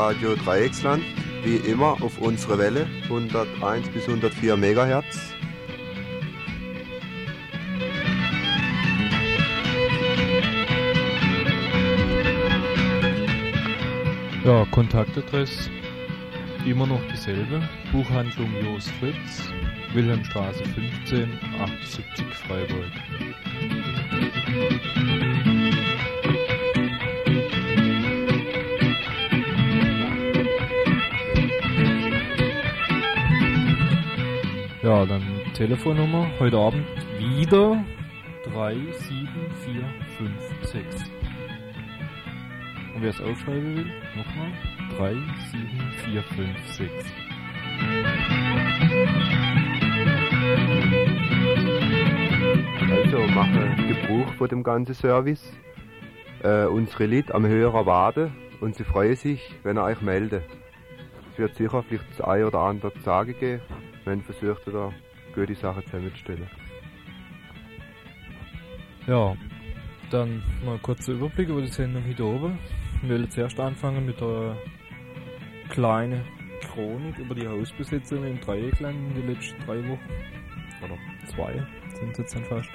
Radio 0.00 0.34
Dreiecksland, 0.34 1.04
wie 1.44 1.56
immer 1.56 2.02
auf 2.02 2.16
unserer 2.22 2.56
Welle, 2.56 2.86
101 3.02 3.86
bis 3.90 4.08
104 4.08 4.56
Megahertz. 4.56 5.34
Ja, 14.42 14.64
Kontaktadresse 14.70 15.70
immer 16.64 16.86
noch 16.86 17.06
dieselbe. 17.12 17.60
Buchhandlung 17.92 18.54
Jos 18.64 18.88
Fritz, 18.92 19.52
Wilhelmstraße 19.92 20.64
15, 20.64 21.28
78 21.60 22.26
Freiburg. 22.46 22.90
Ja, 34.90 35.06
dann 35.06 35.22
Telefonnummer 35.54 36.26
heute 36.40 36.58
Abend 36.58 36.84
wieder 37.16 37.84
37456. 38.52 41.12
Und 42.96 43.00
wer 43.00 43.10
es 43.10 43.20
aufschreiben 43.20 43.76
will, 43.76 43.86
nochmal 44.16 44.50
37456. 44.98 46.90
Also 52.90 53.18
mache 53.28 53.76
Gebrauch 53.86 54.34
von 54.34 54.48
dem 54.48 54.64
ganzen 54.64 54.96
Service. 54.96 55.52
Äh, 56.42 56.64
unsere 56.64 57.06
Leute 57.06 57.32
am 57.32 57.46
Hörer 57.46 57.86
warten 57.86 58.32
und 58.60 58.74
sie 58.74 58.82
freuen 58.82 59.14
sich, 59.14 59.54
wenn 59.62 59.78
ihr 59.78 59.84
euch 59.84 60.00
meldet. 60.00 60.42
Es 61.30 61.38
wird 61.38 61.54
sicher 61.54 61.84
vielleicht 61.84 62.10
das 62.10 62.22
ein 62.22 62.42
oder 62.42 62.58
andere 62.58 62.92
zu 62.92 63.02
sagen 63.02 63.36
geben, 63.38 63.62
wenn 64.04 64.22
versucht 64.22 64.66
ihr 64.66 64.92
gute 65.34 65.54
Sachen 65.54 65.84
zusammenzustellen. 65.84 66.48
Ja, 69.06 69.36
dann 70.10 70.42
mal 70.64 70.74
ein 70.74 70.82
kurzer 70.82 71.12
Überblick 71.12 71.48
über 71.48 71.62
die 71.62 71.68
Sendung 71.68 72.02
hier 72.02 72.24
oben. 72.24 72.58
Wir 73.02 73.16
wollen 73.16 73.30
zuerst 73.30 73.58
anfangen 73.58 74.04
mit 74.04 74.20
einer 74.22 74.56
kleinen 75.70 76.22
Chronik 76.60 77.18
über 77.18 77.34
die 77.34 77.48
Hausbesitzungen 77.48 78.32
im 78.32 78.40
Dreieckland 78.40 78.96
in 78.96 79.14
den 79.14 79.34
letzten 79.34 79.60
drei 79.64 79.78
Wochen. 79.88 80.00
Oder 80.82 80.98
zwei 81.26 81.66
sind 81.98 82.12
es 82.12 82.18
jetzt 82.18 82.34
dann 82.34 82.44
fast. 82.44 82.68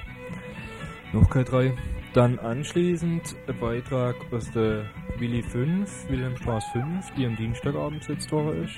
Noch 1.12 1.28
keine 1.30 1.44
drei. 1.44 1.74
Dann 2.12 2.38
anschließend 2.38 3.36
ein 3.46 3.58
Beitrag 3.58 4.16
aus 4.32 4.50
der 4.52 4.86
Willi 5.18 5.42
5, 5.42 6.08
Wilhelmstraße 6.08 6.72
5, 6.72 7.14
die 7.14 7.26
am 7.26 7.36
Dienstagabend 7.36 8.00
besetzt 8.00 8.32
worden 8.32 8.64
ist. 8.64 8.76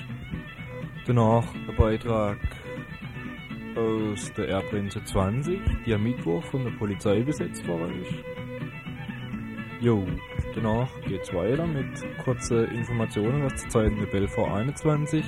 Danach 1.08 1.54
ein 1.54 1.74
Beitrag 1.74 2.36
aus 3.74 4.30
der 4.34 4.48
Erdgrenze 4.48 5.02
20, 5.02 5.58
die 5.86 5.94
am 5.94 6.02
Mittwoch 6.02 6.44
von 6.44 6.64
der 6.64 6.72
Polizei 6.72 7.22
besetzt 7.22 7.66
worden 7.66 8.02
ist. 8.02 8.12
Jo, 9.80 10.04
danach 10.54 10.90
geht's 11.06 11.32
weiter 11.32 11.66
mit 11.66 11.86
kurzen 12.22 12.66
Informationen, 12.72 13.42
was 13.42 13.62
zurzeit 13.62 13.92
in 13.92 14.00
der 14.00 14.06
Belfort 14.06 14.50
21 14.50 15.24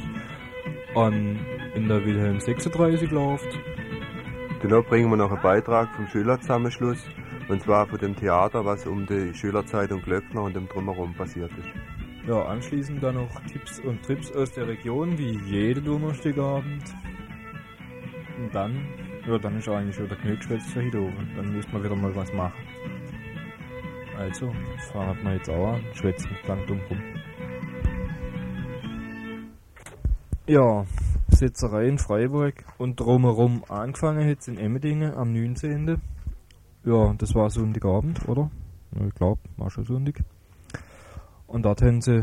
an 0.95 1.39
in 1.75 1.89
der 1.89 2.05
Wilhelm 2.05 2.41
36 2.41 3.11
läuft. 3.11 3.49
Danach 4.61 4.85
bringen 4.85 5.09
wir 5.09 5.17
noch 5.17 5.33
einen 5.33 5.41
Beitrag 5.41 5.95
vom 5.97 6.07
Schülerzusammenschluss, 6.09 7.03
und 7.49 7.63
zwar 7.63 7.87
von 7.87 7.99
dem 7.99 8.15
Theater, 8.15 8.67
was 8.67 8.87
um 8.87 9.07
die 9.07 9.33
Schülerzeitung 9.33 10.03
Glöckner 10.03 10.43
und 10.43 10.55
dem 10.55 10.69
Drumherum 10.69 11.15
passiert 11.15 11.53
ist. 11.53 12.00
Ja, 12.27 12.45
anschließend 12.45 13.03
dann 13.03 13.15
noch 13.15 13.41
Tipps 13.47 13.81
und 13.81 14.03
Trips 14.03 14.31
aus 14.33 14.53
der 14.53 14.69
Region, 14.69 15.17
wie 15.19 15.39
jeden 15.47 15.85
Donnerstagabend. 15.85 16.95
Und 18.39 18.55
dann, 18.55 18.87
ja, 19.27 19.39
dann 19.39 19.59
ist 19.59 19.69
eigentlich 19.69 19.99
wieder 19.99 20.17
genug 20.17 20.39
geschwätzt 20.39 20.71
für 20.71 20.81
oben. 20.81 21.31
Dann 21.37 21.53
müssen 21.53 21.73
wir 21.73 21.83
wieder 21.83 21.97
mal 21.97 22.15
was 22.15 22.33
machen. 22.33 22.63
Also, 24.17 24.53
fahren 24.93 25.19
wir 25.23 25.35
jetzt 25.35 25.49
auch 25.49 25.75
an, 25.75 25.83
schwätzt 25.95 26.31
nicht 26.31 26.47
lang 26.47 26.67
dumm. 26.67 26.81
Ja, 30.47 30.85
Sitzerei 31.29 31.87
in 31.87 31.99
Freiburg 31.99 32.65
und 32.77 33.01
drumherum 33.01 33.65
angefangen 33.69 34.29
jetzt 34.29 34.49
in 34.49 34.59
Emmendingen 34.59 35.15
am 35.15 35.33
19. 35.33 36.01
Ja, 36.85 37.15
das 37.17 37.35
war 37.35 37.49
Sonntagabend, 37.51 38.29
oder? 38.29 38.51
Ich 39.07 39.15
glaube, 39.15 39.41
war 39.57 39.71
schon 39.71 39.85
Sonntag. 39.85 40.23
Und 41.51 41.65
dort 41.65 41.83
haben 41.83 42.01
sie 42.01 42.23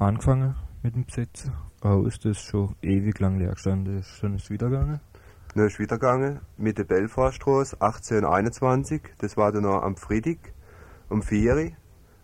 angefangen 0.00 0.56
mit 0.82 0.96
dem 0.96 1.04
Besetzen. 1.04 1.52
Oh, 1.80 2.06
ist 2.08 2.24
das 2.24 2.38
schon 2.38 2.74
ewig 2.82 3.20
lang 3.20 3.38
leer 3.38 3.52
gestanden. 3.52 4.00
Ist 4.00 4.20
dann 4.20 4.34
ist 4.34 4.44
es 4.44 4.50
wieder 4.50 4.68
gegangen. 4.68 4.98
Dann 5.54 5.66
ist 5.68 5.78
wieder 5.78 5.96
gegangen 5.96 6.40
mit 6.56 6.78
der 6.78 6.84
Belfortstraße 6.84 7.80
1821. 7.80 9.02
Das 9.18 9.36
war 9.36 9.52
dann 9.52 9.62
noch 9.62 9.82
am 9.82 9.96
Freitag 9.96 10.38
um 11.08 11.22
4 11.22 11.54
Uhr. 11.54 11.70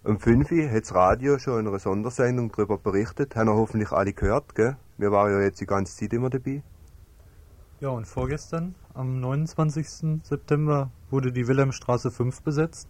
Um 0.02 0.18
5 0.18 0.50
Uhr 0.50 0.68
hat 0.68 0.82
das 0.82 0.92
Radio 0.92 1.38
schon 1.38 1.60
in 1.60 1.68
einer 1.68 1.78
Sondersendung 1.78 2.50
darüber 2.50 2.78
berichtet. 2.78 3.36
Haben 3.36 3.50
wir 3.50 3.54
hoffentlich 3.54 3.92
alle 3.92 4.12
gehört, 4.12 4.56
gell? 4.56 4.76
Wir 4.98 5.12
waren 5.12 5.30
ja 5.30 5.40
jetzt 5.40 5.60
die 5.60 5.66
ganze 5.66 5.96
Zeit 5.96 6.12
immer 6.12 6.30
dabei. 6.30 6.64
Ja, 7.78 7.90
und 7.90 8.08
vorgestern, 8.08 8.74
am 8.92 9.20
29. 9.20 10.24
September, 10.24 10.90
wurde 11.10 11.30
die 11.30 11.46
Wilhelmstraße 11.46 12.10
5 12.10 12.42
besetzt. 12.42 12.88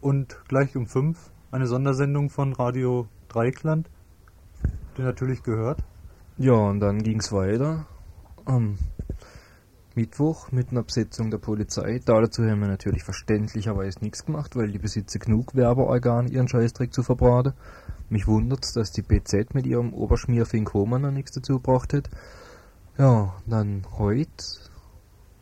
Und 0.00 0.40
gleich 0.46 0.76
um 0.76 0.86
5 0.86 1.32
eine 1.50 1.66
Sondersendung 1.66 2.30
von 2.30 2.52
Radio 2.52 3.08
Dreikland, 3.28 3.88
die 4.96 5.02
natürlich 5.02 5.42
gehört. 5.42 5.82
Ja, 6.36 6.52
und 6.52 6.80
dann 6.80 7.02
ging 7.02 7.20
es 7.20 7.32
weiter 7.32 7.86
am 8.44 8.78
Mittwoch 9.94 10.52
mit 10.52 10.70
einer 10.70 10.82
Besetzung 10.82 11.30
der 11.30 11.38
Polizei. 11.38 12.00
Da 12.04 12.20
dazu 12.20 12.44
haben 12.44 12.60
wir 12.60 12.68
natürlich 12.68 13.02
verständlicherweise 13.02 13.98
nichts 14.00 14.24
gemacht, 14.24 14.54
weil 14.54 14.70
die 14.70 14.78
besitzen 14.78 15.18
genug 15.18 15.54
Werbeorgane, 15.54 16.30
ihren 16.30 16.48
Scheißdreck 16.48 16.94
zu 16.94 17.02
verbraten. 17.02 17.54
Mich 18.08 18.26
wundert's, 18.26 18.72
dass 18.72 18.92
die 18.92 19.02
BZ 19.02 19.54
mit 19.54 19.66
ihrem 19.66 19.92
Oberschmierfink 19.92 20.72
Homer 20.72 20.98
noch 20.98 21.10
nichts 21.10 21.32
dazu 21.32 21.54
gebracht 21.54 21.92
hat. 21.92 22.08
Ja, 22.96 23.34
dann 23.46 23.86
heute, 23.98 24.44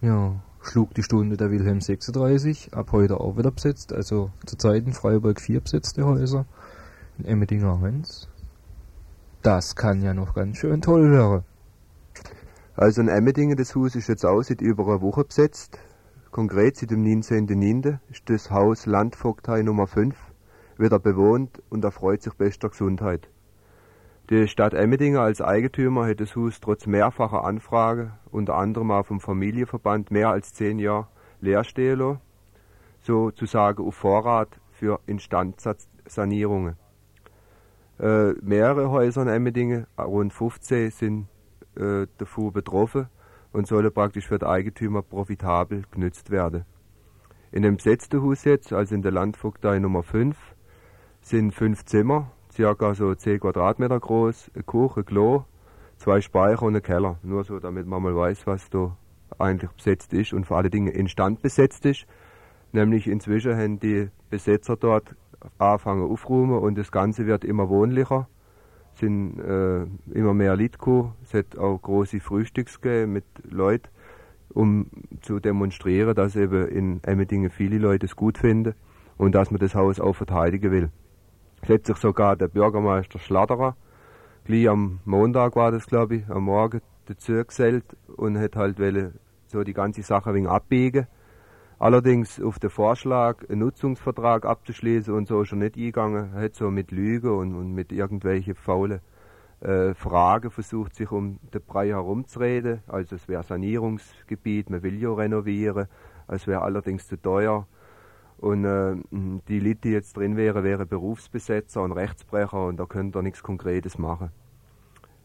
ja, 0.01 0.43
schlug 0.67 0.95
die 0.95 1.03
Stunde 1.03 1.37
der 1.37 1.51
Wilhelm 1.51 1.81
36, 1.81 2.75
ab 2.75 2.93
heute 2.93 3.21
auch 3.21 3.37
wieder 3.37 3.51
besetzt, 3.51 3.93
also 3.93 4.31
zurzeit 4.45 4.87
in 4.87 4.93
Freiburg 4.93 5.41
4 5.41 5.61
besetzte 5.61 6.05
Häuser, 6.05 6.47
in 7.19 7.25
Emmedinger 7.25 7.83
1. 7.83 8.29
Das 9.43 9.77
kann 9.77 10.03
ja 10.03 10.13
noch 10.13 10.35
ganz 10.35 10.59
schön 10.59 10.83
toll 10.83 11.11
werden. 11.11 11.45
Also 12.75 13.01
in 13.01 13.09
Emmendingen, 13.09 13.57
das 13.57 13.75
Haus 13.75 13.95
ist 13.95 14.09
jetzt 14.09 14.27
auch 14.27 14.43
seit 14.43 14.61
über 14.61 14.87
einer 14.87 15.01
Woche 15.01 15.25
besetzt. 15.25 15.79
Konkret 16.31 16.77
seit 16.77 16.91
dem 16.91 17.05
19.09. 17.05 17.99
ist 18.11 18.29
das 18.29 18.51
Haus 18.51 18.87
Landvogtei 18.87 19.63
Nummer 19.63 19.87
5 19.87 20.15
wieder 20.77 20.99
bewohnt 20.99 21.63
und 21.71 21.85
erfreut 21.85 22.23
sich 22.23 22.35
bester 22.35 22.69
Gesundheit. 22.69 23.31
Die 24.29 24.49
Stadt 24.49 24.75
Emmendingen 24.75 25.21
als 25.21 25.41
Eigentümer 25.41 26.09
hat 26.09 26.19
das 26.19 26.35
Haus 26.35 26.59
trotz 26.61 26.87
mehrfacher 26.87 27.45
Anfrage, 27.45 28.15
unter 28.33 28.57
anderem 28.57 28.91
auch 28.91 29.07
vom 29.07 29.21
Familienverband, 29.21 30.11
mehr 30.11 30.31
als 30.31 30.53
zehn 30.53 30.81
Jahre 30.81 31.07
leer 31.41 31.63
stehen 31.63 32.01
lassen, 32.01 32.21
sozusagen 32.99 33.87
auf 33.87 33.95
Vorrat 33.95 34.49
für 34.73 34.99
Instandsanierungen. 35.07 36.75
Äh, 38.01 38.33
mehrere 38.43 38.91
Häuser 38.91 39.23
in 39.23 39.29
Emmendingen, 39.29 39.87
rund 39.97 40.33
15, 40.33 40.91
sind 40.91 41.29
äh, 41.77 42.09
davon 42.19 42.53
betroffen 42.53 43.07
und 43.53 43.69
sollen 43.69 43.93
praktisch 43.93 44.27
für 44.27 44.41
die 44.41 44.47
Eigentümer 44.47 45.03
profitabel 45.03 45.85
genützt 45.93 46.31
werden. 46.31 46.65
In 47.53 47.63
dem 47.63 47.77
besetzten 47.77 48.21
Haus 48.25 48.43
jetzt, 48.43 48.73
also 48.73 48.93
in 48.93 49.03
der 49.03 49.13
Landvogtei 49.13 49.79
Nummer 49.79 50.03
5, 50.03 50.37
sind 51.21 51.55
fünf 51.55 51.85
Zimmer, 51.85 52.33
circa 52.57 52.95
so 52.95 53.15
10 53.15 53.41
Quadratmeter 53.41 54.01
groß, 54.01 54.51
eine 54.55 54.65
Küche, 54.65 55.01
ein 55.01 55.05
Klo, 55.05 55.45
zwei 55.99 56.21
Speicher 56.21 56.63
und 56.63 56.75
ein 56.75 56.83
Keller. 56.83 57.19
Nur 57.23 57.45
so, 57.45 57.61
damit 57.61 57.87
man 57.87 58.03
mal 58.03 58.17
weiß, 58.17 58.47
was 58.47 58.71
da 58.71 58.97
eigentlich 59.39 59.71
besetzt 59.73 60.13
ist 60.15 60.33
und 60.33 60.47
vor 60.47 60.57
allen 60.57 60.71
Dingen 60.71 60.93
instand 60.93 61.43
besetzt 61.43 61.85
ist. 61.85 62.07
Nämlich 62.73 63.07
inzwischen 63.07 63.57
haben 63.57 63.79
die 63.79 64.09
Besetzer 64.31 64.77
dort 64.77 65.15
anfangen 65.59 66.11
aufräumen 66.11 66.59
und 66.59 66.79
das 66.79 66.91
Ganze 66.91 67.27
wird 67.27 67.45
immer 67.45 67.69
wohnlicher. 67.69 68.29
Es 68.95 69.01
sind 69.01 69.39
äh, 69.39 69.83
immer 70.19 70.33
mehr 70.33 70.57
Leute. 70.57 71.13
Es 71.23 71.35
hat 71.35 71.59
auch 71.59 71.81
große 71.81 72.21
Frühstücks 72.21 72.81
mit 72.83 73.25
Leuten, 73.49 73.89
um 74.55 74.87
zu 75.21 75.41
demonstrieren, 75.41 76.15
dass 76.15 76.35
eben 76.35 76.67
in 76.69 77.05
Emmendingen 77.05 77.51
viele 77.51 77.77
Leute 77.77 78.07
es 78.07 78.17
gut 78.17 78.39
finden 78.39 78.75
und 79.19 79.35
dass 79.35 79.51
man 79.51 79.61
das 79.61 79.75
Haus 79.75 80.01
auch 80.01 80.15
verteidigen 80.15 80.71
will. 80.71 80.91
Hat 81.69 81.87
sich 81.87 81.97
sogar 81.97 82.37
der 82.37 82.49
Bürgermeister 82.49 83.19
Schlatterer, 83.19 83.77
gleich 84.45 84.69
am 84.69 85.01
Montag 85.05 85.57
war 85.57 85.73
das 85.73 85.87
glaube 85.87 86.17
ich, 86.17 86.29
am 86.29 86.45
Morgen 86.45 86.81
dazu 87.07 87.45
gesellt 87.45 87.97
und 88.17 88.39
hat 88.39 88.57
halt 88.57 88.79
wollen, 88.79 89.19
so 89.47 89.63
die 89.65 89.75
ganze 89.75 90.03
Sache 90.03 90.35
wenig 90.35 90.49
abbiegen. 90.49 91.07
Allerdings 91.79 92.41
auf 92.41 92.59
den 92.59 92.71
Vorschlag, 92.71 93.49
einen 93.51 93.61
Nutzungsvertrag 93.61 94.47
abzuschließen 94.47 95.13
und 95.13 95.29
so 95.29 95.43
ist 95.43 95.53
er 95.53 95.57
nicht 95.57 95.77
eingegangen. 95.77 96.33
Er 96.35 96.45
hat 96.45 96.55
so 96.55 96.71
mit 96.71 96.91
Lügen 96.91 97.31
und, 97.31 97.55
und 97.55 97.73
mit 97.75 97.93
irgendwelchen 97.93 98.55
faulen 98.55 99.01
äh, 99.61 99.95
Fragen 99.95 100.51
versucht, 100.51 100.95
sich 100.95 101.11
um 101.11 101.39
den 101.53 101.63
Brei 101.63 101.89
herumzureden. 101.89 102.81
Also 102.87 103.17
es 103.17 103.29
wäre 103.29 103.43
Sanierungsgebiet, 103.43 104.71
man 104.71 104.83
will 104.83 105.01
ja 105.01 105.13
renovieren, 105.13 105.87
es 106.29 106.47
wäre 106.47 106.63
allerdings 106.63 107.07
zu 107.09 107.21
teuer. 107.21 107.67
Und 108.39 108.65
äh, 108.65 108.97
die 109.49 109.61
Leute, 109.61 109.81
die 109.85 109.91
jetzt 109.91 110.17
drin 110.17 110.37
wären, 110.37 110.63
wären 110.63 110.87
Berufsbesetzer 110.87 111.83
und 111.83 111.93
Rechtsbrecher 111.93 112.67
und 112.67 112.77
da 112.79 112.87
könnte 112.87 113.19
er 113.19 113.23
nichts 113.23 113.43
Konkretes 113.43 113.99
machen. 113.99 114.31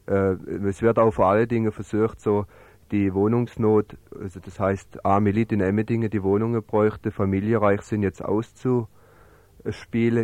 Äh, 0.08 0.36
es 0.68 0.82
wird 0.82 0.98
auch 0.98 1.12
vor 1.12 1.28
allen 1.28 1.48
Dingen 1.48 1.72
versucht, 1.72 2.20
so 2.22 2.46
die 2.92 3.14
Wohnungsnot, 3.14 3.98
also 4.20 4.40
das 4.40 4.60
heißt, 4.60 5.06
arme 5.06 5.32
Leute 5.32 5.56
in 5.56 5.62
Emmendingen, 5.62 6.10
die 6.10 6.24
Wohnungen 6.24 6.62
bräuchten, 6.62 7.12
familienreich 7.12 7.82
sind, 7.82 8.04
jetzt 8.04 8.24
auszuspielen 8.24 8.90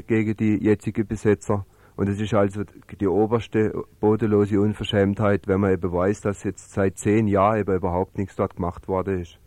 gegen 0.06 0.36
die 0.36 0.62
jetzigen 0.64 1.08
Besetzer. 1.08 1.66
Und 1.96 2.10
es 2.10 2.22
ist 2.22 2.34
also 2.34 2.64
die 3.00 3.08
oberste 3.08 3.86
bodenlose 4.00 4.60
Unverschämtheit, 4.62 5.48
wenn 5.48 5.62
man 5.62 5.72
eben 5.72 5.92
weiß, 5.92 6.22
dass 6.22 6.44
jetzt 6.44 6.72
seit 6.74 6.98
zehn 6.98 7.28
Jahren 7.28 7.60
eben 7.60 7.76
überhaupt 7.76 8.18
nichts 8.18 8.36
dort 8.36 8.56
gemacht 8.56 8.88
worden 8.88 9.22
ist. 9.22 9.40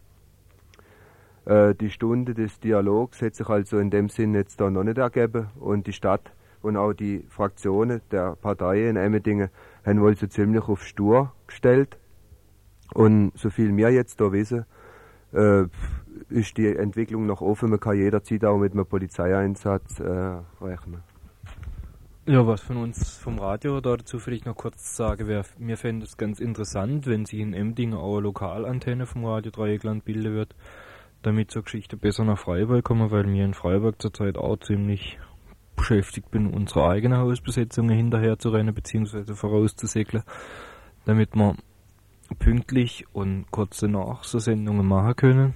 Äh, 1.50 1.74
die 1.74 1.90
Stunde 1.90 2.32
des 2.32 2.60
Dialogs 2.60 3.20
hat 3.22 3.34
sich 3.34 3.48
also 3.48 3.78
in 3.80 3.90
dem 3.90 4.08
Sinn 4.08 4.34
jetzt 4.34 4.60
da 4.60 4.70
noch 4.70 4.84
nicht 4.84 4.98
ergeben 4.98 5.48
und 5.58 5.88
die 5.88 5.92
Stadt 5.92 6.30
und 6.62 6.76
auch 6.76 6.92
die 6.92 7.24
Fraktionen 7.28 8.02
der 8.12 8.36
Parteien 8.36 8.90
in 8.90 8.96
Emmendingen 8.96 9.48
haben 9.84 10.00
wohl 10.00 10.16
so 10.16 10.28
ziemlich 10.28 10.68
auf 10.68 10.86
Stur 10.86 11.32
gestellt 11.48 11.98
und 12.94 13.32
so 13.34 13.50
viel 13.50 13.76
wir 13.76 13.90
jetzt 13.90 14.20
da 14.20 14.30
wissen, 14.30 14.64
äh, 15.32 15.64
ist 16.28 16.56
die 16.56 16.68
Entwicklung 16.68 17.26
noch 17.26 17.40
offen. 17.40 17.70
Man 17.70 17.80
kann 17.80 17.96
jederzeit 17.96 18.44
auch 18.44 18.58
mit 18.58 18.72
einem 18.72 18.86
Polizeieinsatz 18.86 19.98
äh, 19.98 20.36
rechnen. 20.60 21.02
Ja, 22.26 22.46
was 22.46 22.60
von 22.60 22.76
uns 22.76 23.16
vom 23.16 23.40
Radio 23.40 23.80
dazu 23.80 24.20
vielleicht 24.20 24.46
noch 24.46 24.54
kurz 24.54 24.94
sagen 24.94 25.26
wäre, 25.26 25.44
mir 25.58 25.76
fände 25.76 26.06
es 26.06 26.16
ganz 26.16 26.38
interessant, 26.38 27.08
wenn 27.08 27.26
sich 27.26 27.40
in 27.40 27.54
Emding 27.54 27.92
auch 27.92 28.18
eine 28.18 28.22
Lokalantenne 28.22 29.06
vom 29.06 29.24
Radio 29.24 29.50
Dreieckland 29.50 30.04
bilden 30.04 30.34
wird, 30.34 30.54
damit 31.22 31.50
zur 31.50 31.62
Geschichte 31.62 31.96
besser 31.96 32.24
nach 32.24 32.38
Freiburg 32.38 32.84
kommen, 32.84 33.10
weil 33.10 33.26
wir 33.30 33.44
in 33.44 33.54
Freiburg 33.54 34.00
zurzeit 34.00 34.38
auch 34.38 34.58
ziemlich 34.58 35.18
beschäftigt 35.76 36.30
bin, 36.30 36.46
unsere 36.46 36.88
eigene 36.88 37.18
Hausbesetzungen 37.18 37.96
hinterher 37.96 38.38
zu 38.38 38.50
rennen 38.50 38.74
bzw. 38.74 39.34
vorauszusegeln, 39.34 40.22
damit 41.04 41.34
wir 41.34 41.56
pünktlich 42.38 43.06
und 43.12 43.50
kurze 43.50 43.88
Nachsendungen 43.88 44.86
machen 44.86 45.16
können. 45.16 45.54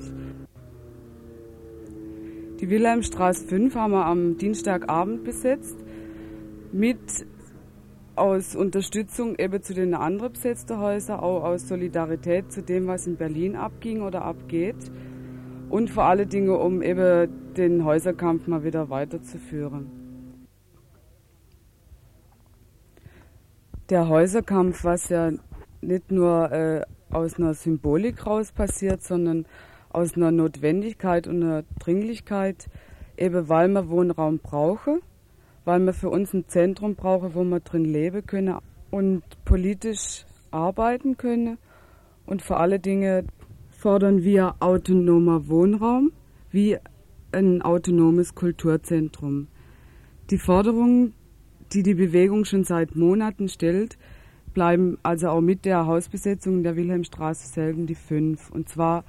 Die 2.60 2.70
Wilhelmstraße 2.70 3.48
5 3.48 3.74
haben 3.74 3.94
wir 3.94 4.06
am 4.06 4.38
Dienstagabend 4.38 5.24
besetzt 5.24 5.78
mit 6.72 7.00
aus 8.16 8.56
Unterstützung 8.56 9.40
eben 9.40 9.64
zu 9.64 9.74
den 9.74 9.96
anderen 9.96 10.34
besetzten 10.34 10.78
Häusern, 10.78 11.20
auch 11.20 11.46
aus 11.46 11.68
Solidarität 11.68 12.52
zu 12.52 12.62
dem, 12.62 12.86
was 12.86 13.08
in 13.08 13.16
Berlin 13.16 13.56
abging 13.56 14.04
oder 14.04 14.24
abgeht 14.24 14.92
und 15.72 15.90
vor 15.90 16.04
allen 16.04 16.30
Dingen, 16.30 16.52
um 16.52 16.84
eben 16.84 17.41
den 17.58 17.86
Häuserkampf 17.86 18.48
mal 18.48 18.64
wieder 18.64 18.90
weiterzuführen. 18.90 19.90
Der 23.90 24.08
Häuserkampf, 24.08 24.84
was 24.84 25.10
ja 25.10 25.32
nicht 25.82 26.12
nur 26.12 26.52
äh, 26.52 26.82
aus 27.12 27.38
einer 27.38 27.54
Symbolik 27.54 28.26
raus 28.26 28.52
passiert, 28.52 29.04
sondern 29.04 29.46
aus 29.90 30.16
einer 30.16 30.32
Notwendigkeit 30.32 31.28
und 31.28 31.44
einer 31.44 31.64
Dringlichkeit, 31.80 32.68
eben 33.18 33.50
weil 33.50 33.68
wir 33.68 33.90
Wohnraum 33.90 34.40
brauchen, 34.40 35.02
weil 35.66 35.80
wir 35.82 35.94
für 35.94 36.10
uns 36.10 36.34
ein 36.34 36.48
Zentrum 36.48 36.96
brauchen, 36.96 37.36
wo 37.36 37.44
wir 37.44 37.60
drin 37.60 37.86
leben 37.86 38.26
können 38.26 38.58
und 38.90 39.24
politisch 39.46 40.26
arbeiten 40.52 41.18
können. 41.18 41.58
Und 42.26 42.42
vor 42.42 42.60
allen 42.60 42.82
Dingen 42.82 43.28
fordern 43.70 44.24
wir 44.24 44.56
autonomer 44.60 45.48
Wohnraum 45.48 46.12
wie 46.52 46.78
ein 47.32 47.62
autonomes 47.62 48.36
Kulturzentrum. 48.36 49.48
Die 50.30 50.38
Forderungen, 50.38 51.14
die 51.74 51.84
die 51.84 51.96
Bewegung 51.96 52.46
schon 52.46 52.64
seit 52.64 52.96
Monaten 52.96 53.50
stellt, 53.50 53.98
bleiben 54.54 54.98
also 55.04 55.30
auch 55.30 55.42
mit 55.42 55.66
der 55.66 55.86
Hausbesetzung 55.86 56.64
der 56.64 56.76
Wilhelmstraße 56.76 57.48
selten 57.48 57.88
die 57.88 57.96
fünf. 57.96 58.50
Und 58.52 58.70
zwar 58.70 59.06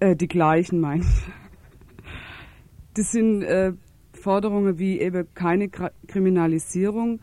äh, 0.00 0.16
die 0.16 0.28
gleichen, 0.28 0.80
meine 0.80 1.02
ich. 1.02 1.32
Das 2.94 3.10
sind 3.10 3.42
äh, 3.42 3.72
Forderungen 4.12 4.78
wie 4.78 5.00
eben 5.00 5.26
keine 5.34 5.68
Kriminalisierung, 5.68 7.20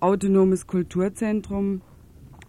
autonomes 0.00 0.66
Kulturzentrum, 0.66 1.80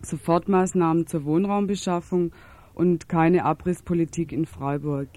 Sofortmaßnahmen 0.01 1.07
zur 1.07 1.23
Wohnraumbeschaffung 1.25 2.31
und 2.73 3.07
keine 3.07 3.45
Abrisspolitik 3.45 4.31
in 4.31 4.45
Freiburg. 4.45 5.07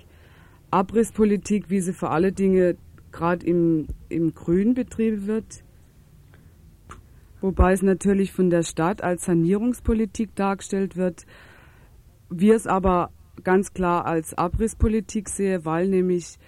Abrisspolitik, 0.71 1.71
wie 1.71 1.81
sie 1.81 1.93
für 1.93 2.11
alle 2.11 2.33
Dinge 2.33 2.77
gerade 3.13 3.47
im, 3.47 3.87
im 4.09 4.35
Grün 4.35 4.75
betrieben 4.75 5.27
wird, 5.27 5.65
wobei 7.41 7.73
es 7.73 7.83
natürlich 7.83 8.33
von 8.33 8.51
der 8.51 8.63
Stadt 8.63 9.03
als 9.03 9.25
Sanierungspolitik 9.25 10.35
dargestellt 10.35 10.97
wird, 10.97 11.27
wir 12.29 12.57
es 12.57 12.67
aber 12.67 13.11
ganz 13.45 13.73
klar 13.73 14.07
als 14.07 14.35
Abrisspolitik 14.35 15.29
sehe, 15.29 15.65
weil 15.65 15.89
nämlich 15.89 16.39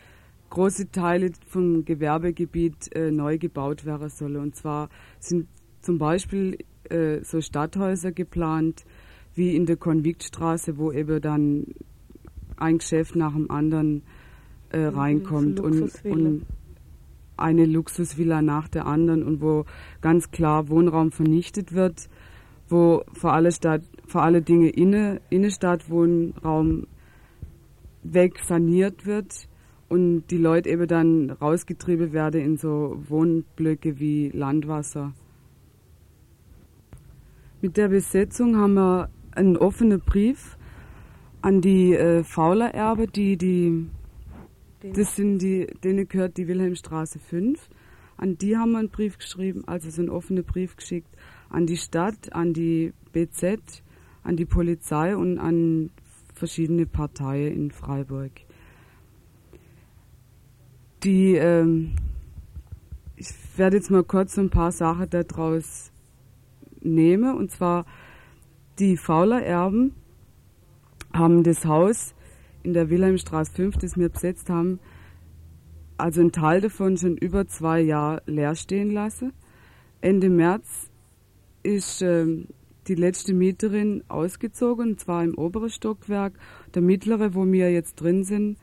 große 0.51 0.91
Teile 0.91 1.31
vom 1.47 1.85
Gewerbegebiet 1.85 2.95
äh, 2.95 3.11
neu 3.11 3.39
gebaut 3.39 3.85
werden 3.85 4.09
sollen. 4.09 4.37
Und 4.37 4.57
zwar 4.57 4.89
sind 5.19 5.47
zum 5.83 5.99
Beispiel 5.99 6.59
äh, 6.85 7.23
so 7.23 7.41
Stadthäuser 7.41 8.13
geplant, 8.13 8.85
wie 9.35 9.55
in 9.55 9.67
der 9.67 9.77
Konviktstraße, 9.77 10.79
wo 10.79 10.91
eben 10.91 11.21
dann 11.21 11.67
ein 12.61 12.79
Geschäft 12.79 13.17
nach 13.17 13.33
dem 13.33 13.51
anderen 13.51 14.03
äh, 14.71 14.81
reinkommt 14.81 15.61
und, 15.61 16.05
und 16.05 16.47
eine 17.37 17.67
Luxusvilla 17.67 18.43
nach 18.43 18.69
der 18.69 18.87
anderen 18.87 19.23
und 19.23 19.41
wo 19.41 19.65
ganz 20.01 20.31
klar 20.31 20.69
Wohnraum 20.69 21.13
vernichtet 21.13 21.73
wird, 21.73 22.09
wo 22.69 23.05
vor 23.13 23.33
alle, 23.33 23.53
Stadt, 23.53 23.83
vor 24.07 24.23
alle 24.23 24.43
Dinge 24.43 24.71
Inne, 24.71 25.21
Innenstadtwohnraum 25.31 26.87
weg 28.03 28.41
saniert 28.41 29.07
wird 29.07 29.49
und 29.89 30.25
die 30.31 30.37
Leute 30.37 30.69
eben 30.69 30.87
dann 30.87 31.31
rausgetrieben 31.31 32.13
werden 32.13 32.41
in 32.41 32.57
so 32.57 33.03
Wohnblöcke 33.09 33.99
wie 33.99 34.31
Landwasser. 34.31 35.13
Mit 37.61 37.77
der 37.77 37.89
Besetzung 37.89 38.57
haben 38.57 38.75
wir 38.75 39.11
einen 39.33 39.57
offenen 39.57 40.01
Brief 40.01 40.58
an 41.43 41.61
die 41.61 41.95
äh, 41.95 42.25
Faulererbe, 42.25 43.07
die 43.07 43.37
die 43.37 43.89
das 44.83 45.17
sind 45.17 45.41
die, 45.41 45.67
denen 45.83 46.09
gehört 46.09 46.37
die 46.37 46.47
Wilhelmstraße 46.47 47.19
5. 47.19 47.69
An 48.17 48.39
die 48.39 48.57
haben 48.57 48.73
wir 48.73 48.79
einen 48.79 48.91
Brief 48.91 49.19
geschrieben, 49.19 49.65
also 49.67 49.91
so 49.91 50.03
einen 50.03 50.11
offenen 50.11 50.45
Brief 50.45 50.77
geschickt 50.77 51.09
an 51.51 51.67
die 51.67 51.77
Stadt, 51.77 52.33
an 52.33 52.53
die 52.53 52.93
BZ, 53.13 53.83
an 54.23 54.37
die 54.37 54.45
Polizei 54.45 55.17
und 55.17 55.39
an 55.39 55.91
verschiedene 56.35 56.87
Parteien 56.87 57.55
in 57.55 57.71
Freiburg. 57.71 58.33
Die, 61.03 61.35
ähm, 61.35 61.97
ich 63.17 63.29
werde 63.57 63.77
jetzt 63.77 63.91
mal 63.91 64.05
kurz 64.05 64.35
so 64.35 64.41
ein 64.41 64.51
paar 64.51 64.73
Sachen 64.73 65.11
daraus 65.11 65.91
nehmen. 66.81 67.37
Und 67.37 67.51
zwar 67.51 67.87
die 68.79 68.97
Fauler 68.97 69.43
Erben 69.43 69.95
haben 71.19 71.43
das 71.43 71.65
Haus 71.65 72.15
in 72.63 72.73
der 72.73 72.91
Wilhelmstraße 72.91 73.53
5, 73.53 73.77
das 73.77 73.97
wir 73.97 74.09
besetzt 74.09 74.49
haben, 74.49 74.79
also 75.99 76.21
ein 76.21 76.33
Teil 76.33 76.61
davon 76.61 76.97
schon 76.97 77.17
über 77.17 77.47
zwei 77.49 77.81
Jahre 77.81 78.23
leer 78.27 78.55
stehen 78.55 78.91
lassen. 78.91 79.33
Ende 80.01 80.31
März 80.31 80.91
ist 81.65 82.03
ähm, 82.03 82.47
die 82.87 82.95
letzte 82.95 83.35
Mieterin 83.35 84.05
ausgezogen, 84.09 84.91
und 84.91 85.01
zwar 85.01 85.25
im 85.25 85.37
oberen 85.37 85.71
Stockwerk. 85.71 86.35
Der 86.75 86.83
mittlere, 86.83 87.35
wo 87.35 87.45
wir 87.47 87.73
jetzt 87.73 87.97
drin 87.97 88.23
sind, 88.23 88.59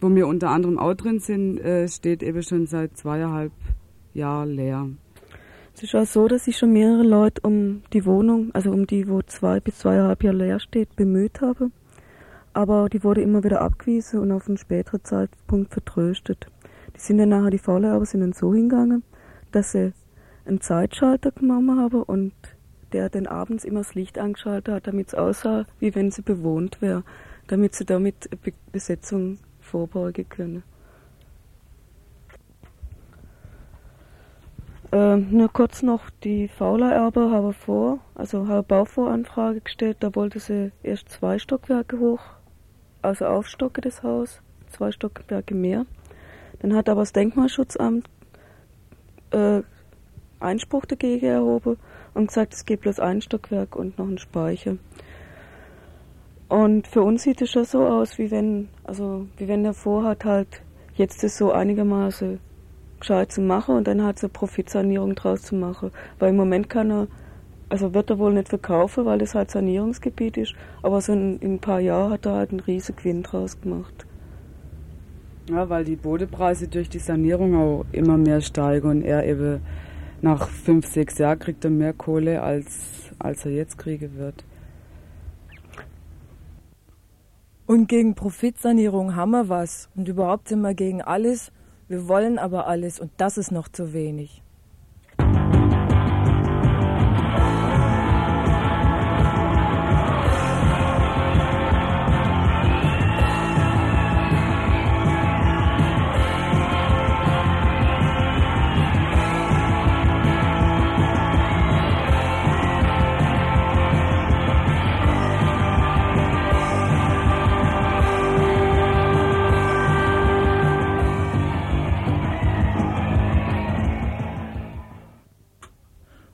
wo 0.00 0.08
wir 0.14 0.26
unter 0.26 0.50
anderem 0.50 0.78
auch 0.78 0.94
drin 0.94 1.18
sind, 1.18 1.58
äh, 1.58 1.88
steht 1.88 2.22
eben 2.22 2.42
schon 2.42 2.66
seit 2.66 2.96
zweieinhalb 2.96 3.52
Jahren 4.14 4.50
leer. 4.50 4.88
Es 5.82 5.88
ist 5.88 5.96
auch 5.96 6.06
so, 6.06 6.28
dass 6.28 6.44
sich 6.44 6.58
schon 6.58 6.72
mehrere 6.72 7.02
Leute 7.02 7.40
um 7.42 7.82
die 7.92 8.06
Wohnung, 8.06 8.50
also 8.52 8.70
um 8.70 8.86
die, 8.86 9.08
wo 9.08 9.20
zwei 9.22 9.58
bis 9.58 9.78
zweieinhalb 9.78 10.22
Jahre 10.22 10.36
leer 10.36 10.60
steht, 10.60 10.94
bemüht 10.94 11.40
haben. 11.40 11.72
Aber 12.52 12.88
die 12.88 13.02
wurde 13.02 13.20
immer 13.20 13.42
wieder 13.42 13.62
abgewiesen 13.62 14.20
und 14.20 14.30
auf 14.30 14.46
einen 14.46 14.58
späteren 14.58 15.02
Zeitpunkt 15.02 15.72
vertröstet. 15.72 16.46
Die 16.94 17.00
sind 17.00 17.18
dann 17.18 17.30
nachher, 17.30 17.50
die 17.50 17.58
Faulhaber 17.58 18.06
sind 18.06 18.20
dann 18.20 18.32
so 18.32 18.54
hingegangen, 18.54 19.02
dass 19.50 19.72
sie 19.72 19.92
einen 20.46 20.60
Zeitschalter 20.60 21.32
genommen 21.32 21.76
haben 21.76 22.04
und 22.04 22.32
der 22.92 23.08
dann 23.08 23.26
abends 23.26 23.64
immer 23.64 23.80
das 23.80 23.96
Licht 23.96 24.20
angeschaltet 24.20 24.72
hat, 24.72 24.86
damit 24.86 25.08
es 25.08 25.14
aussah, 25.16 25.66
wie 25.80 25.96
wenn 25.96 26.12
sie 26.12 26.22
bewohnt 26.22 26.80
wäre, 26.80 27.02
damit 27.48 27.74
sie 27.74 27.84
damit 27.84 28.30
Be 28.44 28.52
Besetzung 28.70 29.38
vorbeugen 29.58 30.28
können. 30.28 30.62
Äh, 34.92 35.16
nur 35.16 35.48
kurz 35.48 35.82
noch, 35.82 36.10
die 36.22 36.48
Fauler-Erbe 36.48 37.30
haben 37.30 37.54
vor, 37.54 38.00
also 38.14 38.46
haben 38.46 38.66
Bauvoranfrage 38.66 39.62
gestellt, 39.62 39.96
da 40.00 40.14
wollte 40.14 40.38
sie 40.38 40.70
erst 40.82 41.08
zwei 41.08 41.38
Stockwerke 41.38 41.98
hoch, 41.98 42.20
also 43.00 43.24
aufstocken 43.24 43.80
das 43.80 44.02
Haus, 44.02 44.42
zwei 44.68 44.92
Stockwerke 44.92 45.54
mehr. 45.54 45.86
Dann 46.60 46.74
hat 46.74 46.90
aber 46.90 47.00
das 47.00 47.14
Denkmalschutzamt 47.14 48.06
äh, 49.30 49.62
Einspruch 50.40 50.84
dagegen 50.84 51.26
erhoben 51.26 51.78
und 52.12 52.26
gesagt, 52.26 52.52
es 52.52 52.66
gibt 52.66 52.82
bloß 52.82 53.00
ein 53.00 53.22
Stockwerk 53.22 53.74
und 53.74 53.96
noch 53.96 54.06
ein 54.08 54.18
Speicher. 54.18 54.76
Und 56.50 56.86
für 56.86 57.00
uns 57.00 57.22
sieht 57.22 57.40
es 57.40 57.50
schon 57.50 57.64
so 57.64 57.86
aus, 57.86 58.18
wie 58.18 58.30
wenn, 58.30 58.68
also 58.84 59.26
wie 59.38 59.48
wenn 59.48 59.62
der 59.62 59.72
vorhat, 59.72 60.26
halt 60.26 60.62
jetzt 60.96 61.24
ist 61.24 61.38
so 61.38 61.50
einigermaßen 61.50 62.40
gescheit 63.02 63.32
zu 63.32 63.40
machen 63.40 63.76
und 63.76 63.86
dann 63.86 64.02
halt 64.02 64.18
so 64.18 64.28
Profitsanierung 64.28 65.14
draus 65.14 65.42
zu 65.42 65.54
machen. 65.54 65.90
Weil 66.18 66.30
im 66.30 66.36
Moment 66.36 66.70
kann 66.70 66.90
er, 66.90 67.08
also 67.68 67.94
wird 67.94 68.10
er 68.10 68.18
wohl 68.18 68.32
nicht 68.32 68.48
verkaufen, 68.48 69.04
weil 69.04 69.18
das 69.18 69.34
halt 69.34 69.50
Sanierungsgebiet 69.50 70.36
ist, 70.36 70.54
aber 70.82 71.00
so 71.00 71.12
in, 71.12 71.38
in 71.40 71.54
ein 71.54 71.58
paar 71.58 71.80
Jahren 71.80 72.12
hat 72.12 72.26
er 72.26 72.34
halt 72.34 72.50
einen 72.50 72.60
riesen 72.60 72.96
Gewinn 72.96 73.22
draus 73.22 73.60
gemacht. 73.60 74.06
Ja, 75.50 75.68
weil 75.68 75.84
die 75.84 75.96
Bodepreise 75.96 76.68
durch 76.68 76.88
die 76.88 77.00
Sanierung 77.00 77.56
auch 77.56 77.84
immer 77.90 78.16
mehr 78.16 78.40
steigen 78.40 78.88
und 78.88 79.02
er 79.02 79.26
eben 79.26 79.60
nach 80.20 80.48
fünf, 80.48 80.86
sechs 80.86 81.18
Jahren 81.18 81.40
kriegt 81.40 81.64
er 81.64 81.70
mehr 81.70 81.92
Kohle, 81.92 82.42
als, 82.42 83.10
als 83.18 83.44
er 83.44 83.50
jetzt 83.50 83.76
kriegen 83.76 84.16
wird. 84.16 84.44
Und 87.66 87.88
gegen 87.88 88.14
Profitsanierung 88.14 89.16
haben 89.16 89.30
wir 89.30 89.48
was. 89.48 89.88
Und 89.96 90.06
überhaupt 90.06 90.48
sind 90.48 90.60
wir 90.60 90.74
gegen 90.74 91.02
alles, 91.02 91.50
wir 91.92 92.08
wollen 92.08 92.38
aber 92.38 92.66
alles 92.68 92.98
und 92.98 93.12
das 93.18 93.36
ist 93.36 93.52
noch 93.52 93.68
zu 93.68 93.92
wenig. 93.92 94.42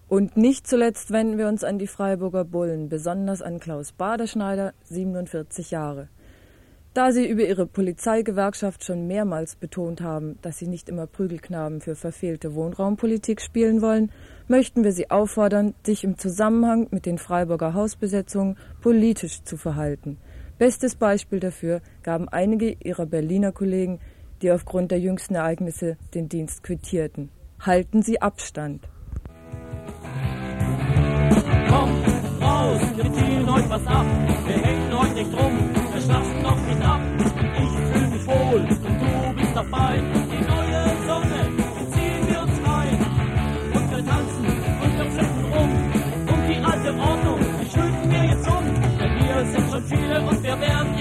Und 0.08 0.38
nicht 0.38 0.66
zuletzt 0.66 1.10
wenden 1.10 1.36
wir 1.36 1.48
uns 1.48 1.64
an 1.64 1.78
die 1.78 1.86
Freiburger 1.86 2.46
Bullen, 2.46 2.88
besonders 2.88 3.42
an 3.42 3.60
Klaus 3.60 3.92
Baderschneider, 3.92 4.72
47 4.84 5.70
Jahre. 5.70 6.08
Da 6.94 7.12
sie 7.12 7.28
über 7.28 7.42
ihre 7.42 7.66
Polizeigewerkschaft 7.66 8.82
schon 8.82 9.06
mehrmals 9.06 9.54
betont 9.54 10.00
haben, 10.00 10.38
dass 10.40 10.56
sie 10.56 10.66
nicht 10.66 10.88
immer 10.88 11.06
Prügelknaben 11.06 11.82
für 11.82 11.94
verfehlte 11.94 12.54
Wohnraumpolitik 12.54 13.42
spielen 13.42 13.82
wollen, 13.82 14.10
möchten 14.48 14.82
wir 14.82 14.92
sie 14.92 15.10
auffordern, 15.10 15.74
sich 15.84 16.04
im 16.04 16.16
Zusammenhang 16.16 16.88
mit 16.90 17.04
den 17.04 17.18
Freiburger 17.18 17.74
Hausbesetzungen 17.74 18.56
politisch 18.80 19.44
zu 19.44 19.58
verhalten. 19.58 20.16
Bestes 20.56 20.96
Beispiel 20.96 21.38
dafür 21.38 21.82
gaben 22.02 22.30
einige 22.30 22.70
ihrer 22.82 23.04
Berliner 23.04 23.52
Kollegen, 23.52 24.00
die 24.40 24.50
aufgrund 24.50 24.90
der 24.90 25.00
jüngsten 25.00 25.34
Ereignisse 25.34 25.98
den 26.14 26.30
Dienst 26.30 26.62
quittierten. 26.62 27.28
Halten 27.60 28.02
Sie 28.02 28.22
Abstand. 28.22 28.88
Ziehen 33.48 33.54
euch 33.54 33.70
was 33.70 33.86
ab. 33.86 34.06
Wir 34.46 34.56
hängen 34.56 34.92
euch 34.92 35.14
nicht 35.14 35.32
rum, 35.32 35.52
wir 35.92 36.00
schlafen 36.00 36.42
noch 36.42 36.60
nicht 36.66 36.82
ab. 36.82 37.00
Ich 37.18 37.98
fühl 37.98 38.08
mich 38.08 38.26
wohl 38.26 38.60
und 38.60 39.00
du 39.00 39.40
bist 39.40 39.56
dabei. 39.56 40.00
Die 40.32 40.44
neue 40.44 40.80
Sonne, 41.06 41.40
ziehen 41.92 42.28
wir 42.28 42.40
uns 42.42 42.68
rein. 42.68 42.98
Und 43.74 43.90
wir 43.90 44.04
tanzen 44.04 44.46
und 44.82 44.98
wir 44.98 45.10
flippen 45.12 45.44
rum. 45.52 45.70
Und 46.32 46.48
die 46.48 46.64
alte 46.64 46.90
Ordnung, 47.00 47.40
die 47.60 47.70
schütten 47.70 48.10
wir 48.10 48.24
jetzt 48.24 48.48
um. 48.48 48.64
Denn 48.98 49.12
wir 49.18 49.52
sind 49.52 49.70
schon 49.70 49.84
viele 49.84 50.20
und 50.20 50.42
wir 50.42 50.60
werden 50.60 50.97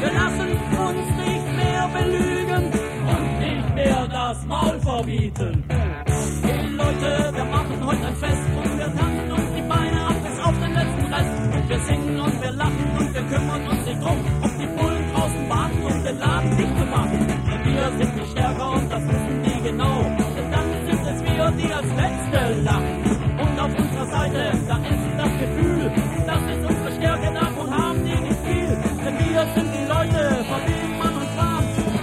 wir 0.00 0.12
lassen 0.12 0.50
uns 0.78 1.06
nicht 1.16 1.56
mehr 1.56 1.88
belügen 1.88 2.64
und 3.12 3.38
nicht 3.38 3.74
mehr 3.74 4.08
das 4.08 4.44
Maul 4.46 4.80
verbieten. 4.80 5.69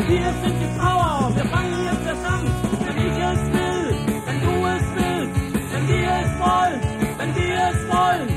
Wir 0.07 0.33
sind 0.41 0.55
die 0.61 0.79
Power, 0.79 1.31
wir 1.35 1.43
fangen 1.45 1.83
jetzt 1.83 2.07
erst 2.07 2.25
an. 2.25 2.45
Wenn 2.79 2.97
ich 2.97 3.17
es 3.17 3.43
will, 3.51 3.91
wenn 4.25 4.39
du 4.39 4.53
es 4.65 4.85
willst, 4.95 5.35
wenn 5.73 5.85
wir 5.89 6.09
es 6.23 6.31
wollen, 6.39 6.79
wenn 7.17 7.35
wir 7.35 7.59
es 7.71 7.81
wollen. 7.91 8.29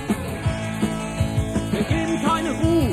Wir 1.71 1.85
geben 1.85 2.21
keine 2.25 2.51
Ruhe. 2.59 2.91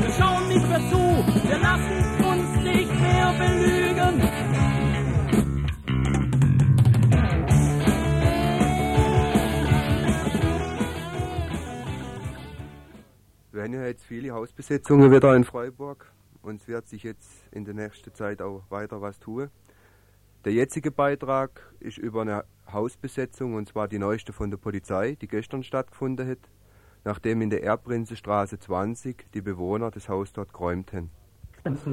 Wir 0.00 0.12
schauen 0.16 0.46
nicht 0.46 0.68
mehr 0.68 0.82
zu. 0.88 1.02
Wir 1.48 1.58
lassen 1.58 1.98
uns 2.24 2.48
nicht 2.62 3.00
mehr 3.00 3.34
belügen. 3.38 4.22
Wir 13.50 13.62
haben 13.64 13.74
ja 13.74 13.86
jetzt 13.86 14.04
viele 14.04 14.30
Hausbesetzungen 14.30 15.10
wieder 15.10 15.34
in 15.34 15.42
Freiburg 15.42 16.06
und 16.42 16.60
es 16.60 16.68
wird 16.68 16.88
sich 16.88 17.02
jetzt 17.02 17.30
in 17.52 17.64
der 17.64 17.74
nächsten 17.74 18.12
Zeit 18.14 18.42
auch 18.42 18.62
weiter 18.70 19.00
was 19.00 19.18
tun. 19.18 19.50
Der 20.44 20.52
jetzige 20.52 20.90
Beitrag 20.90 21.74
ist 21.80 21.98
über 21.98 22.22
eine 22.22 22.44
Hausbesetzung 22.72 23.54
und 23.54 23.68
zwar 23.68 23.88
die 23.88 23.98
neueste 23.98 24.32
von 24.32 24.50
der 24.50 24.56
Polizei, 24.56 25.16
die 25.20 25.28
gestern 25.28 25.62
stattgefunden 25.62 26.28
hat, 26.28 26.38
nachdem 27.04 27.42
in 27.42 27.50
der 27.50 27.62
Erbprinzenstraße 27.62 28.58
20 28.58 29.26
die 29.34 29.42
Bewohner 29.42 29.90
das 29.90 30.08
Haus 30.08 30.32
dort 30.32 30.52
geräumt 30.52 30.92
haben. 30.92 31.10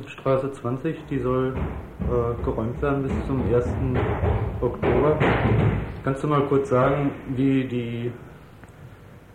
Straße 0.08 0.52
20, 0.54 1.08
die 1.10 1.20
soll 1.20 1.54
äh, 1.58 2.44
geräumt 2.44 2.82
werden 2.82 3.04
bis 3.04 3.12
zum 3.28 3.54
1. 3.54 3.68
Oktober. 4.62 5.20
Kannst 6.06 6.24
du 6.24 6.28
mal 6.28 6.48
kurz 6.48 6.70
sagen, 6.70 7.12
wie 7.36 7.66
die 7.66 8.14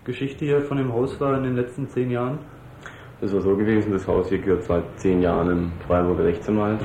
Geschichte 0.05 0.47
hier 0.47 0.63
von 0.63 0.79
dem 0.79 0.91
Haus 0.91 1.21
war 1.21 1.37
in 1.37 1.45
den 1.45 1.55
letzten 1.55 1.87
zehn 1.89 2.11
Jahren? 2.11 2.39
Es 3.25 3.33
war 3.33 3.41
so 3.41 3.57
gewesen, 3.57 3.93
das 3.93 4.09
Haus 4.09 4.29
hier 4.31 4.39
gehört 4.39 4.65
seit 4.65 4.83
zehn 4.97 5.23
Jahren 5.23 5.49
im 5.49 5.73
Freiburger 5.87 6.25
Rechtsanwalt. 6.25 6.81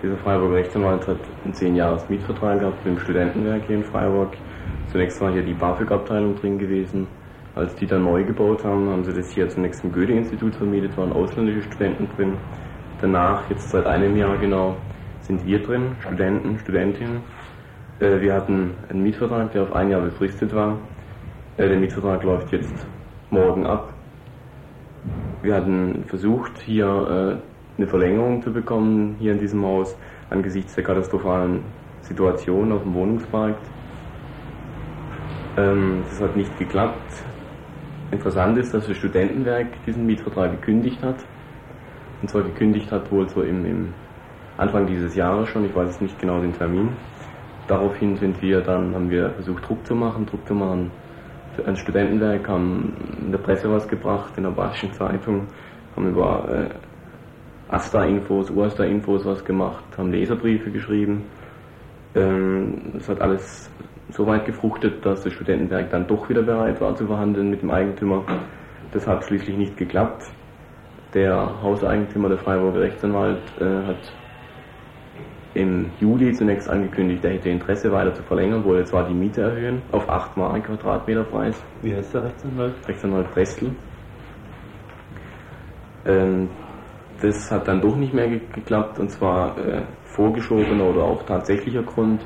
Dieser 0.00 0.16
Freiburger 0.18 0.54
Rechtsanwalt 0.54 1.08
hat 1.08 1.16
einen 1.44 1.52
zehn 1.52 1.74
Jahres 1.74 2.08
Mietvertrag 2.08 2.60
gehabt 2.60 2.86
mit 2.86 2.94
dem 2.94 3.00
Studentenwerk 3.00 3.64
hier 3.66 3.78
in 3.78 3.82
Freiburg. 3.82 4.36
Zunächst 4.92 5.20
war 5.20 5.32
hier 5.32 5.42
die 5.42 5.52
BAföG-Abteilung 5.52 6.36
drin 6.36 6.60
gewesen. 6.60 7.08
Als 7.56 7.74
die 7.74 7.88
dann 7.88 8.04
neu 8.04 8.22
gebaut 8.22 8.62
haben, 8.62 8.88
haben 8.88 9.02
sie 9.02 9.12
das 9.12 9.32
hier 9.32 9.48
zunächst 9.48 9.82
im 9.82 9.90
Goethe-Institut 9.90 10.54
vermietet, 10.54 10.96
waren 10.96 11.12
ausländische 11.12 11.62
Studenten 11.62 12.08
drin. 12.14 12.34
Danach, 13.00 13.42
jetzt 13.50 13.68
seit 13.70 13.84
einem 13.84 14.16
Jahr 14.16 14.38
genau, 14.38 14.76
sind 15.22 15.44
wir 15.44 15.60
drin, 15.60 15.96
Studenten, 16.02 16.56
Studentinnen. 16.60 17.16
Äh, 17.98 18.20
wir 18.20 18.32
hatten 18.32 18.74
einen 18.88 19.02
Mietvertrag, 19.02 19.50
der 19.50 19.64
auf 19.64 19.72
ein 19.72 19.90
Jahr 19.90 20.02
befristet 20.02 20.54
war. 20.54 20.78
Äh, 21.56 21.68
der 21.68 21.78
Mietvertrag 21.80 22.22
läuft 22.22 22.52
jetzt 22.52 22.86
morgen 23.30 23.66
ab. 23.66 23.93
Wir 25.42 25.54
hatten 25.54 26.04
versucht, 26.06 26.58
hier 26.62 26.86
äh, 26.86 27.78
eine 27.78 27.86
Verlängerung 27.86 28.42
zu 28.42 28.52
bekommen, 28.52 29.16
hier 29.18 29.32
in 29.32 29.38
diesem 29.38 29.64
Haus, 29.64 29.96
angesichts 30.30 30.74
der 30.74 30.84
katastrophalen 30.84 31.60
Situation 32.00 32.72
auf 32.72 32.82
dem 32.82 32.94
Wohnungsmarkt. 32.94 33.62
Ähm, 35.56 36.02
das 36.08 36.20
hat 36.20 36.36
nicht 36.36 36.58
geklappt. 36.58 37.24
Interessant 38.10 38.56
ist, 38.58 38.72
dass 38.72 38.86
das 38.86 38.96
Studentenwerk 38.96 39.66
diesen 39.86 40.06
Mietvertrag 40.06 40.52
gekündigt 40.52 41.02
hat. 41.02 41.16
Und 42.22 42.28
zwar 42.28 42.42
gekündigt 42.42 42.90
hat 42.90 43.10
wohl 43.12 43.28
so 43.28 43.42
im, 43.42 43.66
im 43.66 43.94
Anfang 44.56 44.86
dieses 44.86 45.14
Jahres 45.14 45.48
schon, 45.48 45.66
ich 45.66 45.74
weiß 45.74 45.88
jetzt 45.88 46.02
nicht 46.02 46.18
genau 46.18 46.40
den 46.40 46.56
Termin. 46.56 46.90
Daraufhin 47.66 48.16
sind 48.16 48.40
wir 48.40 48.60
dann, 48.60 48.94
haben 48.94 49.10
wir 49.10 49.30
versucht 49.30 49.68
Druck 49.68 49.86
zu 49.86 49.94
machen, 49.94 50.26
Druck 50.26 50.46
zu 50.46 50.54
machen 50.54 50.90
ein 51.66 51.76
Studentenwerk, 51.76 52.48
haben 52.48 52.94
in 53.20 53.32
der 53.32 53.38
Presse 53.38 53.70
was 53.70 53.86
gebracht, 53.88 54.32
in 54.36 54.44
der 54.44 54.50
Badischen 54.50 54.92
Zeitung, 54.92 55.46
haben 55.96 56.08
über 56.08 56.48
äh, 56.48 57.72
Asta-Infos, 57.72 58.50
Urasta-Infos 58.50 59.24
was 59.24 59.44
gemacht, 59.44 59.84
haben 59.96 60.12
Leserbriefe 60.12 60.70
geschrieben. 60.70 61.24
Ähm, 62.14 62.92
es 62.96 63.08
hat 63.08 63.20
alles 63.20 63.70
so 64.10 64.26
weit 64.26 64.44
gefruchtet, 64.44 65.04
dass 65.04 65.22
das 65.22 65.32
Studentenwerk 65.32 65.90
dann 65.90 66.06
doch 66.06 66.28
wieder 66.28 66.42
bereit 66.42 66.80
war 66.80 66.94
zu 66.94 67.06
verhandeln 67.06 67.50
mit 67.50 67.62
dem 67.62 67.70
Eigentümer. 67.70 68.24
Das 68.92 69.06
hat 69.06 69.24
schließlich 69.24 69.56
nicht 69.56 69.76
geklappt. 69.76 70.24
Der 71.14 71.62
Hauseigentümer, 71.62 72.28
der 72.28 72.38
Freiburger 72.38 72.80
Rechtsanwalt, 72.80 73.40
äh, 73.60 73.64
hat 73.64 74.12
im 75.54 75.90
Juli 76.00 76.32
zunächst 76.32 76.68
angekündigt, 76.68 77.24
er 77.24 77.32
hätte 77.32 77.48
Interesse 77.48 77.90
weiter 77.92 78.12
zu 78.12 78.22
verlängern, 78.24 78.64
wollte 78.64 78.84
zwar 78.84 79.06
die 79.08 79.14
Miete 79.14 79.42
erhöhen 79.42 79.82
auf 79.92 80.08
8 80.08 80.36
Mark 80.36 80.64
Quadratmeterpreis. 80.64 81.64
Wie 81.82 81.94
heißt 81.94 82.12
der 82.14 82.24
Rechtsanwalt? 82.24 82.74
Rechtsanwalt 82.88 83.30
Prestel. 83.30 83.70
Ähm, 86.06 86.48
das 87.22 87.50
hat 87.50 87.68
dann 87.68 87.80
doch 87.80 87.96
nicht 87.96 88.12
mehr 88.12 88.28
ge 88.28 88.40
geklappt 88.52 88.98
und 88.98 89.10
zwar 89.10 89.56
äh, 89.58 89.82
vorgeschobener 90.02 90.84
oder 90.84 91.04
auch 91.04 91.22
tatsächlicher 91.22 91.82
Grund 91.82 92.20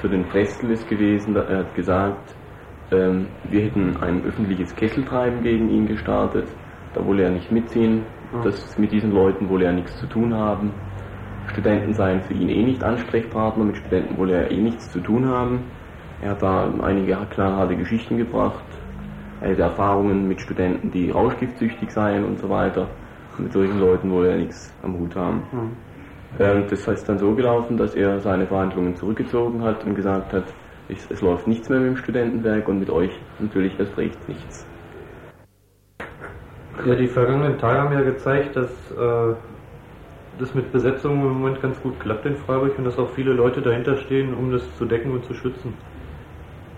für 0.00 0.08
den 0.08 0.24
Prestel 0.28 0.70
ist 0.70 0.88
gewesen, 0.88 1.36
er 1.36 1.58
hat 1.58 1.74
gesagt, 1.74 2.34
ähm, 2.92 3.26
wir 3.44 3.62
hätten 3.62 3.96
ein 3.98 4.24
öffentliches 4.24 4.74
Kesseltreiben 4.74 5.42
gegen 5.42 5.68
ihn 5.68 5.86
gestartet, 5.86 6.46
da 6.94 7.04
wolle 7.04 7.24
er 7.24 7.30
nicht 7.30 7.50
mitziehen, 7.50 8.04
das 8.44 8.78
mit 8.78 8.92
diesen 8.92 9.12
Leuten 9.12 9.48
wolle 9.48 9.66
er 9.66 9.72
nichts 9.72 9.96
zu 9.98 10.06
tun 10.06 10.34
haben. 10.34 10.72
Studenten 11.50 11.94
seien 11.94 12.20
für 12.22 12.34
ihn 12.34 12.48
eh 12.48 12.62
nicht 12.62 12.82
Ansprechpartner, 12.82 13.64
mit 13.64 13.76
Studenten 13.76 14.16
wolle 14.16 14.34
er 14.34 14.50
eh 14.50 14.56
nichts 14.56 14.90
zu 14.90 15.00
tun 15.00 15.26
haben. 15.26 15.60
Er 16.22 16.30
hat 16.30 16.42
da 16.42 16.68
einige 16.82 17.16
knallharte 17.30 17.76
Geschichten 17.76 18.18
gebracht. 18.18 18.64
Er 19.40 19.50
hätte 19.50 19.62
Erfahrungen 19.62 20.28
mit 20.28 20.40
Studenten, 20.40 20.90
die 20.90 21.10
rauschgiftsüchtig 21.10 21.90
seien 21.90 22.24
und 22.24 22.38
so 22.38 22.48
weiter. 22.48 22.86
Mit 23.38 23.52
solchen 23.52 23.80
Leuten 23.80 24.10
wolle 24.10 24.32
er 24.32 24.36
nichts 24.36 24.72
am 24.82 24.98
Hut 24.98 25.16
haben. 25.16 25.42
Mhm. 25.50 25.70
Ähm, 26.38 26.64
das 26.68 26.86
ist 26.86 27.08
dann 27.08 27.18
so 27.18 27.34
gelaufen, 27.34 27.76
dass 27.76 27.94
er 27.94 28.20
seine 28.20 28.46
Verhandlungen 28.46 28.94
zurückgezogen 28.94 29.62
hat 29.62 29.84
und 29.84 29.94
gesagt 29.94 30.32
hat, 30.32 30.44
ich, 30.88 30.98
es 31.10 31.20
läuft 31.20 31.46
nichts 31.46 31.68
mehr 31.68 31.80
mit 31.80 31.88
dem 31.88 31.96
Studentenwerk 31.96 32.68
und 32.68 32.80
mit 32.80 32.90
euch 32.90 33.10
natürlich 33.38 33.78
erst 33.78 33.96
recht 33.96 34.28
nichts. 34.28 34.66
Ja, 36.84 36.94
die 36.94 37.08
vergangenen 37.08 37.58
Tage 37.58 37.80
haben 37.80 37.92
ja 37.92 38.02
gezeigt, 38.02 38.56
dass 38.56 38.70
äh, 38.92 39.34
das 40.40 40.54
mit 40.54 40.72
Besetzung 40.72 41.12
im 41.12 41.40
Moment 41.40 41.60
ganz 41.60 41.80
gut 41.82 41.98
klappt 42.00 42.26
in 42.26 42.36
Freiburg 42.36 42.78
und 42.78 42.84
dass 42.84 42.98
auch 42.98 43.10
viele 43.10 43.32
Leute 43.32 43.60
dahinter 43.60 43.96
stehen, 43.96 44.34
um 44.34 44.50
das 44.50 44.62
zu 44.76 44.84
decken 44.84 45.12
und 45.12 45.24
zu 45.24 45.34
schützen. 45.34 45.74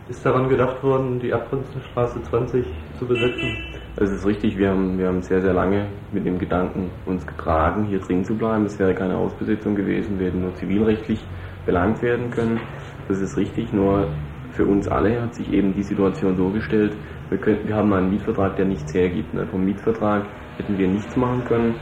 Ist 0.09 0.27
daran 0.27 0.49
gedacht 0.49 0.83
worden, 0.83 1.21
die 1.21 1.33
Abprinzenstraße 1.33 2.23
20 2.23 2.67
zu 2.99 3.07
besetzen? 3.07 3.57
Das 3.97 4.11
ist 4.11 4.27
richtig, 4.27 4.59
wir 4.59 4.71
haben, 4.71 4.99
wir 4.99 5.07
haben 5.07 5.23
sehr, 5.23 5.41
sehr 5.41 5.53
lange 5.53 5.87
mit 6.13 6.27
dem 6.27 6.39
Gedanken 6.39 6.91
uns 7.07 7.27
getragen, 7.27 7.85
hier 7.85 8.01
drin 8.01 8.25
zu 8.25 8.35
bleiben. 8.35 8.65
Es 8.65 8.79
wäre 8.79 8.95
keine 8.95 9.17
Ausbesetzung 9.17 9.75
gewesen, 9.75 10.19
wir 10.19 10.27
hätten 10.27 10.41
nur 10.41 10.55
zivilrechtlich 10.55 11.25
belangt 11.65 12.03
werden 12.03 12.31
können. 12.31 12.61
Das 13.09 13.21
ist 13.21 13.37
richtig, 13.37 13.73
nur 13.73 14.09
für 14.53 14.67
uns 14.67 14.89
alle 14.89 15.23
hat 15.23 15.35
sich 15.35 15.53
eben 15.53 15.75
die 15.75 15.83
Situation 15.83 16.37
so 16.37 16.51
gestellt, 16.51 16.95
wir, 17.31 17.39
können, 17.39 17.67
wir 17.67 17.75
haben 17.75 17.93
einen 17.93 18.11
Mietvertrag, 18.11 18.57
der 18.57 18.67
nichts 18.67 18.93
hergibt. 18.93 19.33
Ne? 19.33 19.47
Vom 19.47 19.65
Mietvertrag 19.65 20.27
hätten 20.59 20.77
wir 20.77 20.89
nichts 20.89 21.17
machen 21.17 21.43
können. 21.45 21.75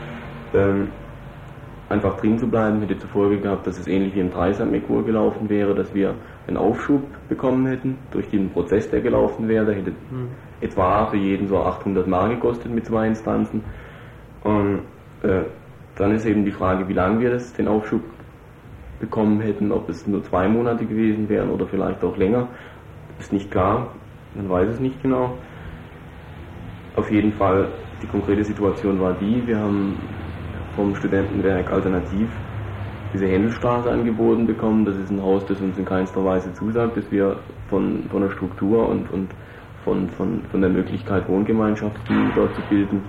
Ähm, 0.53 0.87
einfach 1.91 2.17
drin 2.17 2.37
zu 2.37 2.47
bleiben 2.47 2.81
hätte 2.81 2.97
zur 2.97 3.09
Folge 3.09 3.39
gehabt, 3.39 3.67
dass 3.67 3.77
es 3.77 3.87
ähnlich 3.87 4.15
wie 4.15 4.21
im 4.21 4.31
Dreisam-Ekur 4.31 5.05
gelaufen 5.05 5.49
wäre, 5.49 5.75
dass 5.75 5.93
wir 5.93 6.15
einen 6.47 6.57
Aufschub 6.57 7.03
bekommen 7.29 7.67
hätten 7.67 7.97
durch 8.11 8.29
den 8.29 8.49
Prozess, 8.49 8.89
der 8.89 9.01
gelaufen 9.01 9.47
wäre. 9.47 9.65
Der 9.65 9.75
hätte 9.75 9.91
Hm. 9.91 10.29
etwa 10.61 11.05
für 11.07 11.17
jeden 11.17 11.47
so 11.47 11.57
800 11.59 12.07
Mark 12.07 12.31
gekostet 12.31 12.71
mit 12.73 12.85
zwei 12.85 13.07
Instanzen. 13.07 13.63
Und 14.43 14.79
äh, 15.23 15.43
dann 15.95 16.11
ist 16.13 16.25
eben 16.25 16.45
die 16.45 16.51
Frage, 16.51 16.87
wie 16.87 16.93
lange 16.93 17.19
wir 17.19 17.31
das, 17.31 17.53
den 17.53 17.67
Aufschub 17.67 18.01
bekommen 18.99 19.41
hätten, 19.41 19.71
ob 19.71 19.89
es 19.89 20.07
nur 20.07 20.23
zwei 20.23 20.47
Monate 20.47 20.85
gewesen 20.85 21.27
wären 21.29 21.49
oder 21.49 21.67
vielleicht 21.67 22.03
auch 22.03 22.15
länger. 22.17 22.47
Ist 23.19 23.33
nicht 23.33 23.51
klar, 23.51 23.87
man 24.35 24.49
weiß 24.49 24.69
es 24.69 24.79
nicht 24.79 25.01
genau. 25.01 25.37
Auf 26.95 27.11
jeden 27.11 27.33
Fall, 27.33 27.69
die 28.01 28.07
konkrete 28.07 28.43
Situation 28.43 28.99
war 28.99 29.13
die, 29.13 29.45
wir 29.47 29.59
haben 29.59 29.97
vom 30.75 30.95
Studentenwerk 30.95 31.71
alternativ 31.71 32.29
diese 33.13 33.27
Händelstraße 33.27 33.89
angeboten 33.91 34.47
bekommen. 34.47 34.85
Das 34.85 34.95
ist 34.95 35.11
ein 35.11 35.21
Haus, 35.21 35.45
das 35.45 35.59
uns 35.59 35.77
in 35.77 35.85
keinster 35.85 36.23
Weise 36.23 36.53
zusagt, 36.53 36.97
dass 36.97 37.11
wir 37.11 37.37
von, 37.69 38.03
von 38.09 38.21
der 38.21 38.29
Struktur 38.31 38.87
und, 38.87 39.11
und 39.11 39.29
von, 39.83 40.09
von, 40.09 40.41
von 40.49 40.61
der 40.61 40.69
Möglichkeit, 40.69 41.27
Wohngemeinschaften 41.27 42.31
dort 42.35 42.55
zu 42.55 42.61
bilden, 42.69 43.01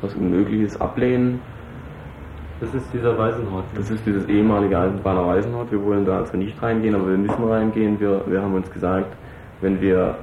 was 0.00 0.14
unmöglich 0.14 0.62
ist, 0.62 0.80
ablehnen. 0.80 1.40
Das 2.60 2.72
ist 2.74 2.92
dieser 2.92 3.18
Waisenhort. 3.18 3.64
Das 3.74 3.90
ist 3.90 4.06
dieses 4.06 4.26
ehemalige 4.28 4.78
Eisenbahner 4.78 5.26
Waisenhort. 5.26 5.70
Wir 5.70 5.84
wollen 5.84 6.06
da 6.06 6.18
also 6.18 6.36
nicht 6.36 6.60
reingehen, 6.62 6.94
aber 6.94 7.08
wir 7.08 7.18
müssen 7.18 7.44
reingehen. 7.44 8.00
Wir, 8.00 8.22
wir 8.26 8.40
haben 8.40 8.54
uns 8.54 8.70
gesagt, 8.70 9.14
wenn 9.60 9.80
wir, 9.80 10.16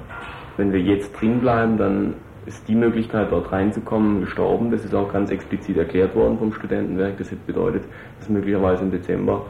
wenn 0.57 0.71
wir 0.71 0.79
jetzt 0.79 1.11
drin 1.19 1.39
bleiben, 1.39 1.77
dann 1.77 2.13
ist 2.45 2.67
die 2.67 2.75
Möglichkeit, 2.75 3.31
dort 3.31 3.51
reinzukommen, 3.51 4.21
gestorben. 4.21 4.71
Das 4.71 4.83
ist 4.83 4.95
auch 4.95 5.11
ganz 5.11 5.29
explizit 5.29 5.77
erklärt 5.77 6.15
worden 6.15 6.37
vom 6.37 6.51
Studentenwerk. 6.53 7.17
Das 7.17 7.29
bedeutet, 7.29 7.83
dass 8.19 8.29
möglicherweise 8.29 8.83
im 8.83 8.91
Dezember 8.91 9.45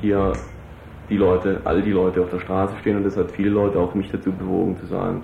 hier 0.00 0.32
die 1.08 1.16
Leute, 1.16 1.60
all 1.64 1.82
die 1.82 1.90
Leute 1.90 2.22
auf 2.22 2.30
der 2.30 2.40
Straße 2.40 2.74
stehen 2.80 2.96
und 2.96 3.04
das 3.04 3.16
hat 3.16 3.30
viele 3.32 3.50
Leute 3.50 3.78
auch 3.78 3.94
mich 3.94 4.10
dazu 4.10 4.32
bewogen 4.32 4.76
zu 4.76 4.86
sagen, 4.86 5.22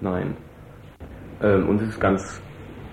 nein. 0.00 0.36
Ähm, 1.42 1.68
uns 1.68 1.82
ist 1.82 2.00
ganz 2.00 2.40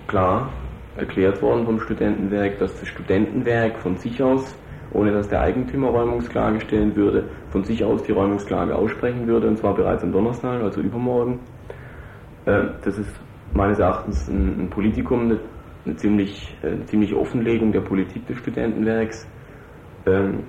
klar 0.06 0.50
erklärt 0.96 1.40
worden 1.40 1.64
vom 1.64 1.80
Studentenwerk, 1.80 2.58
dass 2.58 2.78
das 2.78 2.88
Studentenwerk 2.88 3.78
von 3.78 3.96
sich 3.96 4.22
aus, 4.22 4.54
ohne 4.92 5.12
dass 5.12 5.28
der 5.28 5.40
Eigentümer 5.40 5.88
Räumungsklage 5.88 6.60
stellen 6.60 6.96
würde, 6.96 7.24
von 7.50 7.64
sich 7.64 7.84
aus 7.84 8.02
die 8.02 8.12
Räumungsklage 8.12 8.74
aussprechen 8.74 9.26
würde, 9.26 9.48
und 9.48 9.56
zwar 9.56 9.74
bereits 9.74 10.02
am 10.02 10.12
Donnerstag, 10.12 10.62
also 10.62 10.80
übermorgen. 10.80 11.38
Ähm, 12.50 12.70
das 12.82 12.98
ist 12.98 13.10
meines 13.54 13.78
Erachtens 13.78 14.28
ein, 14.28 14.64
ein 14.64 14.70
Politikum, 14.70 15.20
eine, 15.22 15.38
eine, 15.84 15.96
ziemlich, 15.96 16.56
eine 16.62 16.84
ziemliche 16.86 17.18
Offenlegung 17.18 17.72
der 17.72 17.80
Politik 17.80 18.26
des 18.26 18.38
Studentenwerks. 18.38 19.26
Ähm, 20.06 20.40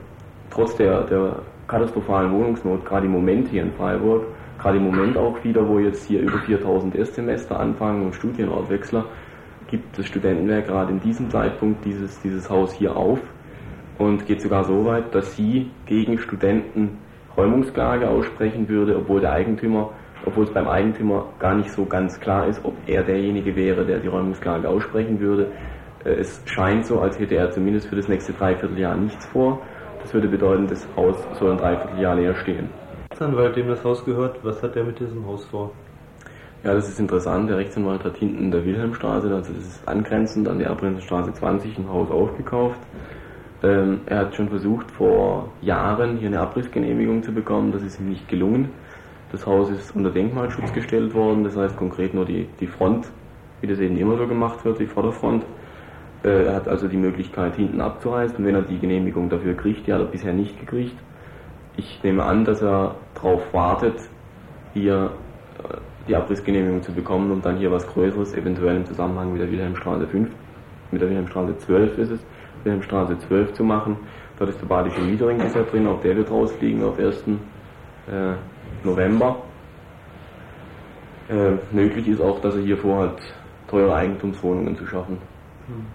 trotz 0.50 0.76
der, 0.76 1.04
der 1.04 1.42
katastrophalen 1.68 2.32
Wohnungsnot, 2.32 2.86
gerade 2.86 3.06
im 3.06 3.12
Moment 3.12 3.50
hier 3.50 3.64
in 3.64 3.72
Freiburg, 3.74 4.26
gerade 4.60 4.78
im 4.78 4.86
Moment 4.86 5.18
auch 5.18 5.44
wieder, 5.44 5.68
wo 5.68 5.80
jetzt 5.80 6.08
hier 6.08 6.22
über 6.22 6.40
4000 6.40 6.96
Erstsemester 6.96 7.60
anfangen 7.60 8.06
und 8.06 8.16
Studienortwechsler, 8.16 9.06
gibt 9.68 9.98
das 9.98 10.06
Studentenwerk 10.08 10.68
gerade 10.68 10.92
in 10.92 11.00
diesem 11.00 11.30
Zeitpunkt 11.30 11.86
dieses, 11.86 12.20
dieses 12.22 12.50
Haus 12.50 12.74
hier 12.74 12.96
auf 12.96 13.20
und 13.98 14.26
geht 14.26 14.42
sogar 14.42 14.64
so 14.66 14.86
weit, 14.86 15.14
dass 15.16 15.36
sie 15.36 15.72
gegen 15.86 16.18
Studenten 16.18 16.98
Räumungsklage 17.38 18.10
aussprechen 18.10 18.68
würde, 18.68 18.98
obwohl 18.98 19.22
der 19.22 19.32
Eigentümer, 19.32 19.92
obwohl 20.26 20.44
es 20.46 20.52
beim 20.52 20.68
Eigentümer 20.68 21.26
gar 21.40 21.56
nicht 21.56 21.72
so 21.72 21.86
ganz 21.86 22.20
klar 22.20 22.48
ist, 22.48 22.64
ob 22.64 22.74
er 22.88 23.04
derjenige 23.04 23.56
wäre, 23.56 23.86
der 23.86 24.00
die 24.00 24.08
Räumungsklage 24.08 24.68
aussprechen 24.68 25.20
würde. 25.20 25.48
Äh, 26.04 26.12
es 26.12 26.42
scheint 26.46 26.86
so, 26.86 27.00
als 27.00 27.20
hätte 27.20 27.36
er 27.36 27.52
zumindest 27.52 27.88
für 27.88 27.96
das 27.96 28.08
nächste 28.08 28.34
Dreivierteljahr 28.34 28.96
nichts 28.96 29.26
vor. 29.28 29.62
Das 30.02 30.14
würde 30.14 30.28
bedeuten, 30.28 30.68
das 30.68 30.88
Haus 30.96 31.16
soll 31.34 31.52
ein 31.52 31.58
Dreivierteljahr 31.58 32.16
leer 32.16 32.36
stehen. 32.36 32.70
Rechtsanwalt, 33.12 33.56
dem 33.56 33.68
das 33.68 33.84
Haus 33.84 34.04
gehört, 34.04 34.44
was 34.44 34.64
hat 34.64 34.76
er 34.76 34.84
mit 34.84 35.00
diesem 35.00 35.26
Haus 35.28 35.46
vor? 35.46 35.72
Ja, 36.64 36.74
das 36.74 36.90
ist 36.90 37.00
interessant. 37.00 37.50
Der 37.50 37.58
Rechtsanwalt 37.58 38.04
hat 38.04 38.18
hinten 38.18 38.46
in 38.46 38.52
der 38.52 38.66
Wilhelmstraße, 38.66 39.34
also 39.34 39.54
das 39.54 39.64
ist 39.64 39.88
angrenzend 39.88 40.48
an 40.48 40.60
der 40.60 40.70
Abrinzenstraße 40.70 41.34
20, 41.34 41.78
ein 41.80 41.90
Haus 41.90 42.10
aufgekauft. 42.10 42.80
Ähm, 43.64 44.02
er 44.08 44.20
hat 44.20 44.36
schon 44.36 44.50
versucht, 44.50 44.90
vor 44.92 45.52
Jahren 45.62 46.18
hier 46.18 46.30
eine 46.30 46.40
Abrissgenehmigung 46.40 47.22
zu 47.22 47.32
bekommen. 47.32 47.72
Das 47.72 47.84
ist 47.84 48.00
ihm 48.00 48.10
nicht 48.10 48.28
gelungen. 48.28 48.70
Das 49.32 49.46
Haus 49.46 49.70
ist 49.70 49.96
unter 49.96 50.10
Denkmalschutz 50.10 50.74
gestellt 50.74 51.14
worden. 51.14 51.44
Das 51.44 51.56
heißt 51.56 51.78
konkret 51.78 52.14
nur 52.14 52.26
die, 52.26 52.48
die 52.60 52.68
Front, 52.68 53.10
wie 53.62 53.68
das 53.68 53.80
eben 53.80 53.98
immer 53.98 54.18
so 54.18 54.28
gemacht 54.28 54.64
wird, 54.66 54.80
die 54.80 54.88
Vorderfront. 54.88 55.46
Äh, 56.24 56.46
er 56.46 56.56
hat 56.56 56.68
also 56.68 56.88
die 56.88 56.98
Möglichkeit, 56.98 57.56
hinten 57.56 57.82
abzureißen. 57.82 58.38
Und 58.38 58.46
wenn 58.46 58.56
er 58.56 58.62
die 58.64 58.80
Genehmigung 58.80 59.30
dafür 59.30 59.56
kriegt, 59.56 59.88
die 59.88 59.94
hat 59.94 60.02
er 60.02 60.08
bisher 60.08 60.34
nicht 60.34 60.60
gekriegt. 60.60 60.96
Ich 61.78 62.04
nehme 62.04 62.24
an, 62.24 62.44
dass 62.44 62.62
er 62.62 62.96
darauf 63.16 63.54
wartet, 63.54 63.96
hier 64.74 65.12
äh, 65.60 65.78
die 66.08 66.16
Abrissgenehmigung 66.16 66.82
zu 66.84 66.92
bekommen 66.92 67.32
und 67.32 67.46
dann 67.46 67.58
hier 67.58 67.72
was 67.72 67.88
Größeres, 67.88 68.36
eventuell 68.36 68.76
im 68.76 68.86
Zusammenhang 68.86 69.32
mit 69.32 69.42
der 69.42 69.52
Wilhelmstraße 69.52 70.08
5, 70.08 70.30
mit 70.92 71.02
der 71.02 71.10
Wilhelmstraße 71.10 71.58
12 71.58 71.98
ist 72.00 72.12
es, 72.12 72.26
Wilhelmstraße 72.64 73.18
12 73.20 73.54
zu 73.54 73.64
machen. 73.64 73.96
Dort 74.38 74.50
ist 74.50 74.62
der 74.62 74.68
Badische 74.68 75.00
Mietering 75.02 75.40
ist 75.40 75.56
ja 75.56 75.64
drin, 75.64 75.88
auch 75.88 76.02
der 76.02 76.18
wird 76.18 76.30
rausfliegen 76.30 76.84
auf 76.84 77.00
1. 77.00 77.24
Äh, 78.08 78.34
November. 78.84 79.38
Äh, 81.30 81.54
möglich 81.72 82.08
ist 82.08 82.22
auch, 82.22 82.42
dass 82.42 82.56
er 82.56 82.62
hier 82.62 82.78
vorhat, 82.78 83.22
teure 83.68 83.96
Eigentumswohnungen 83.96 84.76
zu 84.76 84.86
schaffen. 84.86 85.18
Hm. 85.68 85.86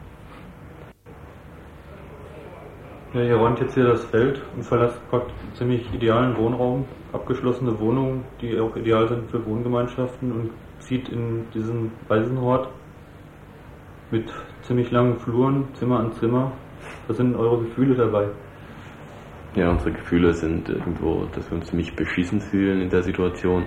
Ja, 3.14 3.22
ihr 3.22 3.36
räumt 3.36 3.60
jetzt 3.60 3.74
hier 3.74 3.84
das 3.84 4.04
Feld 4.04 4.42
und 4.54 4.62
verlasst 4.62 4.98
praktisch 5.10 5.34
ziemlich 5.54 5.92
idealen 5.94 6.36
Wohnraum, 6.36 6.84
abgeschlossene 7.12 7.78
Wohnungen, 7.80 8.24
die 8.40 8.58
auch 8.58 8.76
ideal 8.76 9.08
sind 9.08 9.30
für 9.30 9.44
Wohngemeinschaften 9.46 10.32
und 10.32 10.50
zieht 10.80 11.08
in 11.08 11.46
diesen 11.54 11.92
Waisenhort 12.08 12.68
mit 14.10 14.32
ziemlich 14.62 14.90
langen 14.90 15.18
Fluren, 15.18 15.68
Zimmer 15.74 16.00
an 16.00 16.12
Zimmer. 16.12 16.52
Was 17.08 17.16
sind 17.16 17.36
eure 17.36 17.62
Gefühle 17.62 17.94
dabei? 17.94 18.28
Ja, 19.56 19.70
unsere 19.70 19.92
Gefühle 19.92 20.34
sind 20.34 20.68
irgendwo, 20.68 21.24
dass 21.34 21.50
wir 21.50 21.56
uns 21.56 21.68
ziemlich 21.68 21.96
beschissen 21.96 22.42
fühlen 22.42 22.82
in 22.82 22.90
der 22.90 23.02
Situation, 23.02 23.64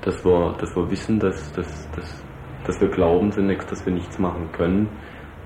dass 0.00 0.24
wir, 0.24 0.54
dass 0.60 0.76
wir 0.76 0.88
wissen, 0.88 1.18
dass, 1.18 1.52
dass, 1.54 1.90
dass, 1.90 2.24
dass 2.64 2.80
wir 2.80 2.88
glauben 2.88 3.32
zunächst, 3.32 3.70
dass 3.72 3.84
wir 3.84 3.92
nichts 3.92 4.16
machen 4.20 4.48
können, 4.52 4.88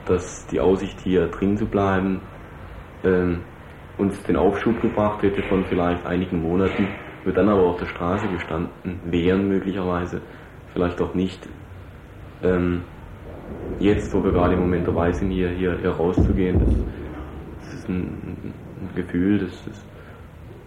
dass 0.04 0.46
die 0.48 0.60
Aussicht 0.60 1.00
hier 1.00 1.28
drin 1.28 1.56
zu 1.56 1.64
bleiben 1.64 2.20
ähm, 3.02 3.40
uns 3.96 4.22
den 4.24 4.36
Aufschub 4.36 4.78
gebracht 4.82 5.22
hätte 5.22 5.42
von 5.44 5.64
vielleicht 5.64 6.04
einigen 6.04 6.42
Monaten, 6.42 6.86
wir 7.24 7.32
dann 7.32 7.48
aber 7.48 7.62
auf 7.62 7.78
der 7.78 7.86
Straße 7.86 8.28
gestanden 8.28 9.00
wären 9.06 9.48
möglicherweise, 9.48 10.20
vielleicht 10.74 11.00
auch 11.00 11.14
nicht. 11.14 11.48
Ähm, 12.42 12.82
jetzt, 13.78 14.12
wo 14.12 14.22
wir 14.22 14.32
gerade 14.32 14.52
im 14.52 14.60
Moment 14.60 14.86
dabei 14.86 15.12
sind, 15.12 15.30
hier, 15.30 15.48
hier, 15.48 15.78
hier 15.78 15.92
rauszugehen, 15.92 16.58
das, 16.58 16.74
das 17.64 17.74
ist 17.74 17.88
ein, 17.88 18.52
Gefühl, 18.94 19.38
das 19.38 19.52
ist, 19.66 19.84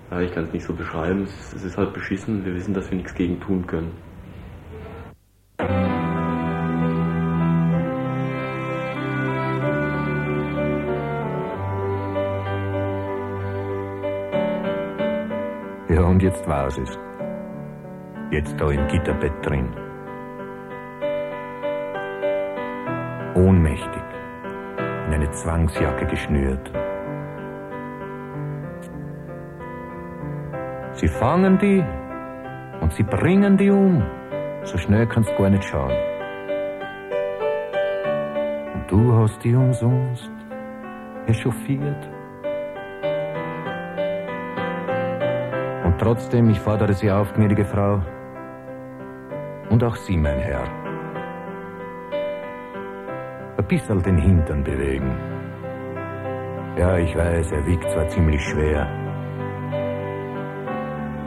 ja, 0.10 0.22
ich 0.22 0.34
kann 0.34 0.46
es 0.46 0.54
nicht 0.54 0.66
so 0.66 0.74
beschreiben, 0.74 1.24
es, 1.24 1.54
es 1.54 1.64
ist 1.64 1.78
halt 1.78 1.94
beschissen, 1.94 2.46
wir 2.46 2.56
wissen, 2.56 2.74
dass 2.74 2.90
wir 2.90 2.98
nichts 2.98 3.14
gegen 3.14 3.40
tun 3.40 3.66
können. 3.68 3.92
Und 16.22 16.26
jetzt 16.26 16.48
war 16.48 16.68
es 16.68 16.78
es. 16.78 17.00
Jetzt 18.30 18.54
da 18.62 18.70
im 18.70 18.88
Gitterbett 18.90 19.34
drin. 19.44 19.68
Ohnmächtig, 23.34 24.04
in 25.08 25.14
eine 25.16 25.32
Zwangsjacke 25.32 26.06
geschnürt. 26.06 26.72
Sie 31.02 31.08
fangen 31.08 31.58
die 31.58 31.84
und 32.80 32.94
sie 32.94 33.04
bringen 33.04 33.58
die 33.58 33.72
um. 33.72 34.04
So 34.64 34.78
schnell 34.78 35.08
kannst 35.08 35.32
du 35.32 35.36
gar 35.36 35.50
nicht 35.50 35.66
schauen. 35.66 35.98
Und 38.76 38.84
du 38.88 39.14
hast 39.16 39.44
die 39.44 39.56
umsonst 39.56 40.32
echauffiert. 41.28 42.08
Trotzdem, 46.02 46.50
ich 46.50 46.60
fordere 46.60 46.94
Sie 46.94 47.12
auf, 47.12 47.32
gnädige 47.34 47.64
Frau, 47.64 48.02
und 49.70 49.84
auch 49.84 49.96
Sie, 49.96 50.18
mein 50.18 50.40
Herr, 50.40 50.64
ein 53.56 53.66
bisschen 53.68 54.02
den 54.02 54.18
Hintern 54.18 54.64
bewegen. 54.64 55.16
Ja, 56.76 56.98
ich 56.98 57.16
weiß, 57.16 57.52
er 57.52 57.68
wiegt 57.68 57.88
zwar 57.92 58.08
ziemlich 58.08 58.42
schwer, 58.42 58.88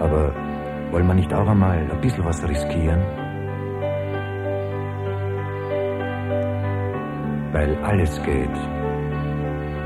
aber 0.04 0.34
wollen 0.90 1.06
wir 1.06 1.14
nicht 1.14 1.32
auch 1.32 1.48
einmal 1.48 1.78
ein 1.78 2.00
bisschen 2.00 2.24
was 2.24 2.46
riskieren? 2.46 3.00
Weil 7.52 7.76
alles 7.82 8.22
geht. 8.22 8.56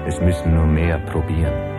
Es 0.07 0.20
müssen 0.20 0.54
nur 0.54 0.66
mehr 0.66 0.98
probieren. 0.98 1.78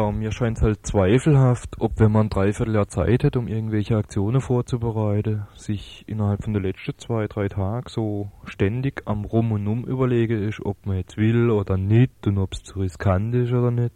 Ja, 0.00 0.10
mir 0.12 0.32
scheint 0.32 0.56
es 0.56 0.62
halt 0.62 0.86
zweifelhaft, 0.86 1.76
ob 1.78 2.00
wenn 2.00 2.10
man 2.10 2.26
ein 2.26 2.30
Dreivierteljahr 2.30 2.88
Zeit 2.88 3.22
hätte, 3.22 3.38
um 3.38 3.48
irgendwelche 3.48 3.98
Aktionen 3.98 4.40
vorzubereiten, 4.40 5.42
sich 5.56 6.04
innerhalb 6.06 6.42
von 6.42 6.54
den 6.54 6.62
letzten 6.62 6.96
zwei, 6.96 7.26
drei 7.26 7.48
Tagen 7.48 7.86
so 7.86 8.30
ständig 8.44 9.02
am 9.04 9.26
Rum 9.26 9.52
und 9.52 9.68
Um 9.68 9.84
überlege 9.84 10.38
ist, 10.38 10.64
ob 10.64 10.86
man 10.86 10.96
jetzt 10.96 11.18
will 11.18 11.50
oder 11.50 11.76
nicht 11.76 12.26
und 12.26 12.38
ob 12.38 12.54
es 12.54 12.62
zu 12.62 12.80
riskant 12.80 13.34
ist 13.34 13.52
oder 13.52 13.70
nicht. 13.70 13.92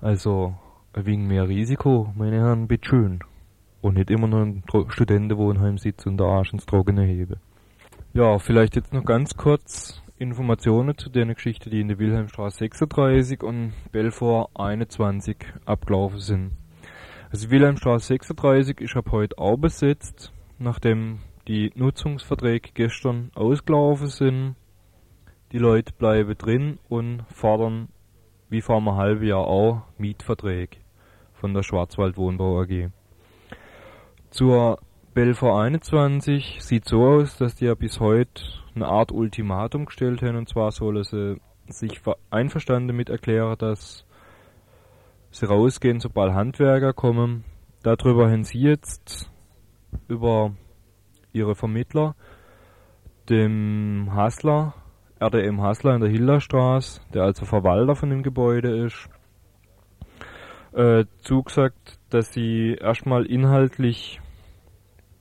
Also, 0.00 0.54
wenig 0.94 1.26
mehr 1.26 1.48
Risiko, 1.48 2.12
meine 2.14 2.36
Herren, 2.36 2.68
bitteschön. 2.68 3.18
Und 3.80 3.94
nicht 3.94 4.12
immer 4.12 4.28
nur 4.28 4.42
ein 4.42 4.62
Studentenwohnheim 4.86 5.78
sitzen 5.78 6.10
und 6.10 6.18
der 6.18 6.28
Arsch 6.28 6.52
ins 6.52 6.64
Trockene 6.64 7.02
hebe. 7.02 7.38
Ja, 8.12 8.38
vielleicht 8.38 8.76
jetzt 8.76 8.92
noch 8.92 9.04
ganz 9.04 9.36
kurz 9.36 10.00
Informationen 10.16 10.96
zu 10.96 11.10
der 11.10 11.26
Geschichte, 11.34 11.70
die 11.70 11.80
in 11.80 11.88
der 11.88 11.98
Wilhelmstraße 11.98 12.58
36 12.58 13.42
und 13.42 13.72
Belfort 13.90 14.48
21 14.54 15.36
abgelaufen 15.64 16.20
sind. 16.20 16.50
Also 17.32 17.50
Wilhelmstraße 17.50 18.06
36 18.06 18.80
ist 18.80 18.96
ab 18.96 19.10
heute 19.10 19.36
auch 19.38 19.56
besetzt, 19.56 20.32
nachdem 20.60 21.18
die 21.48 21.72
Nutzungsverträge 21.74 22.70
gestern 22.74 23.32
ausgelaufen 23.34 24.06
sind. 24.06 24.54
die 25.50 25.58
Leute 25.58 25.92
bleiben 25.92 26.38
drin 26.38 26.78
und 26.88 27.24
fordern, 27.28 27.88
wie 28.50 28.60
vor 28.60 28.76
einem 28.76 28.94
halben 28.94 29.26
Jahr 29.26 29.46
auch, 29.46 29.82
Mietverträge 29.98 30.78
von 31.32 31.54
der 31.54 31.64
Schwarzwald 31.64 32.16
Wohnbau 32.16 32.60
AG. 32.60 32.90
Zur 34.30 34.78
Belfer 35.12 35.56
21 35.56 36.58
sieht 36.60 36.84
so 36.86 37.04
aus, 37.04 37.36
dass 37.36 37.56
die 37.56 37.64
ja 37.66 37.74
bis 37.74 37.98
heute 37.98 38.63
eine 38.74 38.86
Art 38.86 39.12
Ultimatum 39.12 39.86
gestellt 39.86 40.22
haben, 40.22 40.36
und 40.36 40.48
zwar 40.48 40.70
sollen 40.72 41.04
sie 41.04 41.40
sich 41.68 42.00
einverstanden 42.30 42.88
damit 42.88 43.08
erklären, 43.08 43.56
dass 43.58 44.04
sie 45.30 45.46
rausgehen, 45.46 46.00
sobald 46.00 46.32
Handwerker 46.32 46.92
kommen. 46.92 47.44
Darüber 47.82 48.30
haben 48.30 48.44
sie 48.44 48.60
jetzt 48.60 49.30
über 50.08 50.52
ihre 51.32 51.54
Vermittler, 51.54 52.14
dem 53.28 54.10
Hassler, 54.12 54.74
RDM 55.20 55.62
Hassler 55.62 55.94
in 55.94 56.00
der 56.00 56.10
Hilderstraße, 56.10 57.00
der 57.12 57.22
also 57.22 57.44
Verwalter 57.44 57.94
von 57.94 58.10
dem 58.10 58.22
Gebäude 58.22 58.86
ist, 58.86 59.08
äh, 60.72 61.04
zugesagt, 61.22 61.98
dass 62.10 62.32
sie 62.32 62.76
erstmal 62.80 63.26
inhaltlich 63.26 64.20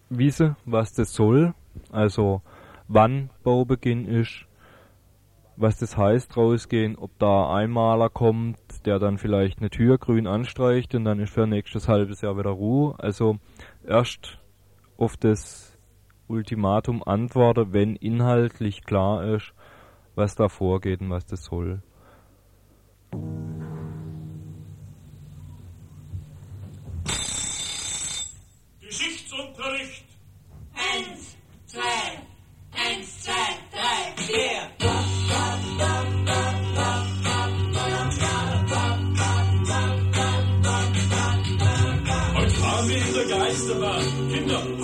wissen, 0.10 0.56
was 0.66 0.94
das 0.94 1.14
soll, 1.14 1.54
also 1.92 2.42
wann 2.94 3.32
Baubeginn 3.44 4.06
ist, 4.06 4.46
was 5.56 5.78
das 5.78 5.98
heißt 5.98 6.36
rausgehen, 6.38 6.96
ob 6.96 7.18
da 7.20 7.54
ein 7.54 7.70
Maler 7.70 8.10
kommt, 8.10 8.58
der 8.86 9.00
dann 9.00 9.18
vielleicht 9.18 9.60
eine 9.60 9.70
Tür 9.70 9.98
grün 9.98 10.28
anstreicht 10.28 10.96
und 10.96 11.06
dann 11.06 11.20
ist 11.20 11.34
für 11.34 11.48
nächstes 11.48 11.88
halbes 11.88 12.22
Jahr 12.22 12.38
wieder 12.38 12.52
Ruhe. 12.52 12.96
Also 12.98 13.38
erst 13.86 14.40
auf 14.98 15.18
das 15.18 15.78
Ultimatum 16.28 17.04
antworten, 17.04 17.74
wenn 17.74 17.96
inhaltlich 17.96 18.84
klar 18.84 19.24
ist, 19.36 19.54
was 20.16 20.36
da 20.36 20.50
vorgeht 20.50 21.02
und 21.02 21.10
was 21.10 21.26
das 21.26 21.44
soll. 21.46 21.82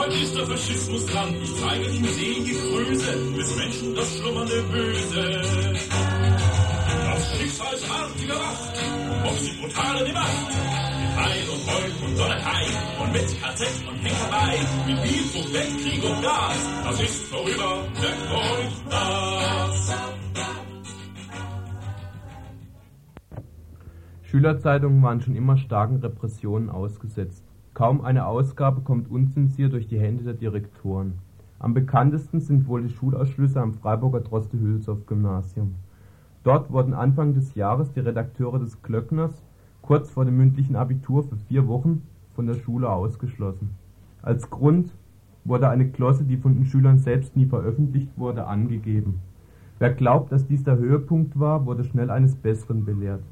Ist 0.10 0.36
der 0.36 0.46
Faschismus 0.48 1.06
dran. 1.06 1.36
Ich 1.42 1.56
zeige 1.56 1.88
Ihnen 1.88 2.12
selige 2.12 2.54
Größe 2.54 3.34
des 3.38 3.56
Menschen 3.56 3.96
das 3.96 4.18
schlummernde 4.18 4.64
Böse. 4.64 5.42
Das 7.06 7.38
schicksalsartige 7.38 8.34
Wacht, 8.34 8.74
ob 9.24 9.38
sie 9.38 9.52
brutal 9.62 10.00
in 10.00 10.06
die 10.08 10.12
Macht. 10.12 10.48
Mit 11.00 11.16
Heil 11.16 11.44
und 11.54 11.62
Heul 11.70 11.92
und 12.08 12.18
Donnerei 12.18 12.66
und 13.02 13.12
mit 13.14 13.42
KZ 13.42 13.88
und 13.88 13.98
Hängerei. 13.98 14.58
Mit 14.88 15.02
Bildruck, 15.04 15.54
Weltkrieg 15.54 16.04
und 16.04 16.22
Gas, 16.24 16.68
das 16.84 17.02
ist 17.02 17.24
vorüber, 17.26 17.88
merkt 18.02 18.32
euch 18.32 18.74
das. 18.90 19.94
Schülerzeitungen 24.24 25.02
waren 25.04 25.22
schon 25.22 25.36
immer 25.36 25.58
starken 25.58 25.98
Repressionen 25.98 26.70
ausgesetzt. 26.70 27.49
Kaum 27.74 28.02
eine 28.02 28.26
Ausgabe 28.26 28.82
kommt 28.82 29.10
unzensiert 29.10 29.74
durch 29.74 29.88
die 29.88 30.00
Hände 30.00 30.24
der 30.24 30.34
Direktoren. 30.34 31.14
Am 31.60 31.74
bekanntesten 31.74 32.40
sind 32.40 32.68
wohl 32.68 32.84
die 32.84 32.90
Schulausschlüsse 32.90 33.62
am 33.62 33.74
Freiburger 33.74 34.22
Droste-Hülshoff-Gymnasium. 34.22 35.76
Dort 36.44 36.72
wurden 36.72 36.94
Anfang 36.94 37.34
des 37.34 37.56
Jahres 37.56 37.92
die 37.92 38.00
Redakteure 38.00 38.60
des 38.60 38.82
Glöckners 38.82 39.44
kurz 39.82 40.10
vor 40.10 40.26
dem 40.26 40.38
mündlichen 40.38 40.76
Abitur 40.76 41.24
für 41.24 41.36
vier 41.36 41.68
Wochen 41.68 42.04
von 42.34 42.48
der 42.48 42.56
Schule 42.56 42.90
ausgeschlossen. 42.90 43.72
Als 44.22 44.50
Grund 44.50 44.92
wurde 45.46 45.70
eine 45.70 45.88
Glosse, 45.88 46.24
die 46.24 46.38
von 46.38 46.56
den 46.56 46.66
Schülern 46.66 47.00
selbst 47.00 47.36
nie 47.36 47.46
veröffentlicht 47.46 48.18
wurde, 48.18 48.48
angegeben. 48.48 49.20
Wer 49.80 49.94
glaubt, 49.94 50.32
dass 50.32 50.48
dies 50.48 50.64
der 50.64 50.78
Höhepunkt 50.78 51.40
war, 51.40 51.66
wurde 51.66 51.84
schnell 51.84 52.10
eines 52.10 52.36
Besseren 52.36 52.86
belehrt. 52.86 53.24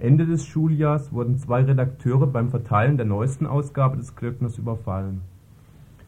Ende 0.00 0.24
des 0.24 0.46
Schuljahrs 0.46 1.12
wurden 1.12 1.36
zwei 1.36 1.62
Redakteure 1.62 2.26
beim 2.26 2.48
Verteilen 2.48 2.96
der 2.96 3.04
neuesten 3.04 3.46
Ausgabe 3.46 3.98
des 3.98 4.16
Glöckners 4.16 4.56
überfallen. 4.56 5.20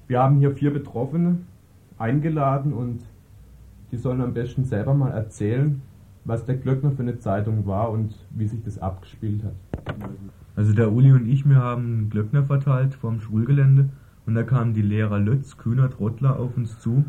Wir 0.06 0.22
haben 0.22 0.38
hier 0.38 0.52
vier 0.52 0.72
Betroffene 0.72 1.40
eingeladen 1.98 2.72
und 2.72 3.04
die 3.90 3.98
sollen 3.98 4.22
am 4.22 4.32
besten 4.32 4.64
selber 4.64 4.94
mal 4.94 5.10
erzählen, 5.10 5.82
was 6.24 6.46
der 6.46 6.56
Glöckner 6.56 6.92
für 6.92 7.02
eine 7.02 7.18
Zeitung 7.18 7.66
war 7.66 7.90
und 7.90 8.14
wie 8.30 8.46
sich 8.46 8.62
das 8.62 8.78
abgespielt 8.78 9.44
hat. 9.44 9.94
Also 10.56 10.72
der 10.72 10.90
Uli 10.90 11.12
und 11.12 11.28
ich, 11.28 11.46
wir 11.46 11.56
haben 11.56 12.08
Glöckner 12.08 12.44
verteilt 12.44 12.94
vom 12.94 13.20
Schulgelände 13.20 13.90
und 14.24 14.34
da 14.34 14.42
kamen 14.42 14.72
die 14.72 14.80
Lehrer 14.80 15.18
Lötz, 15.18 15.58
Kühner, 15.58 15.90
Trottler 15.90 16.38
auf 16.38 16.56
uns 16.56 16.80
zu 16.80 17.04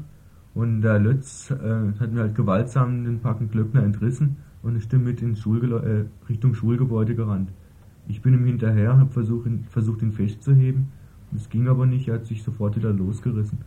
und 0.53 0.81
der 0.81 0.99
Lötz 0.99 1.49
äh, 1.49 1.97
hat 1.97 2.11
mir 2.11 2.21
halt 2.21 2.35
gewaltsam 2.35 3.05
den 3.05 3.21
Packen 3.21 3.49
Glöckner 3.49 3.83
entrissen 3.83 4.35
und 4.63 4.75
ist 4.75 4.91
damit 4.91 5.21
ins 5.21 5.39
Schulge 5.39 5.67
äh, 5.75 6.27
Richtung 6.29 6.55
Schulgebäude 6.55 7.13
gerannt. 7.13 7.49
Ich 8.07 8.21
bin 8.21 8.33
ihm 8.33 8.45
hinterher, 8.45 8.97
habe 8.97 9.11
versucht, 9.11 9.45
ihn, 9.45 9.65
versucht, 9.69 10.01
ihn 10.01 10.11
festzuheben. 10.11 10.87
Es 11.35 11.49
ging 11.49 11.67
aber 11.67 11.85
nicht, 11.85 12.07
er 12.07 12.15
hat 12.15 12.25
sich 12.25 12.43
sofort 12.43 12.75
wieder 12.75 12.91
losgerissen. 12.91 13.59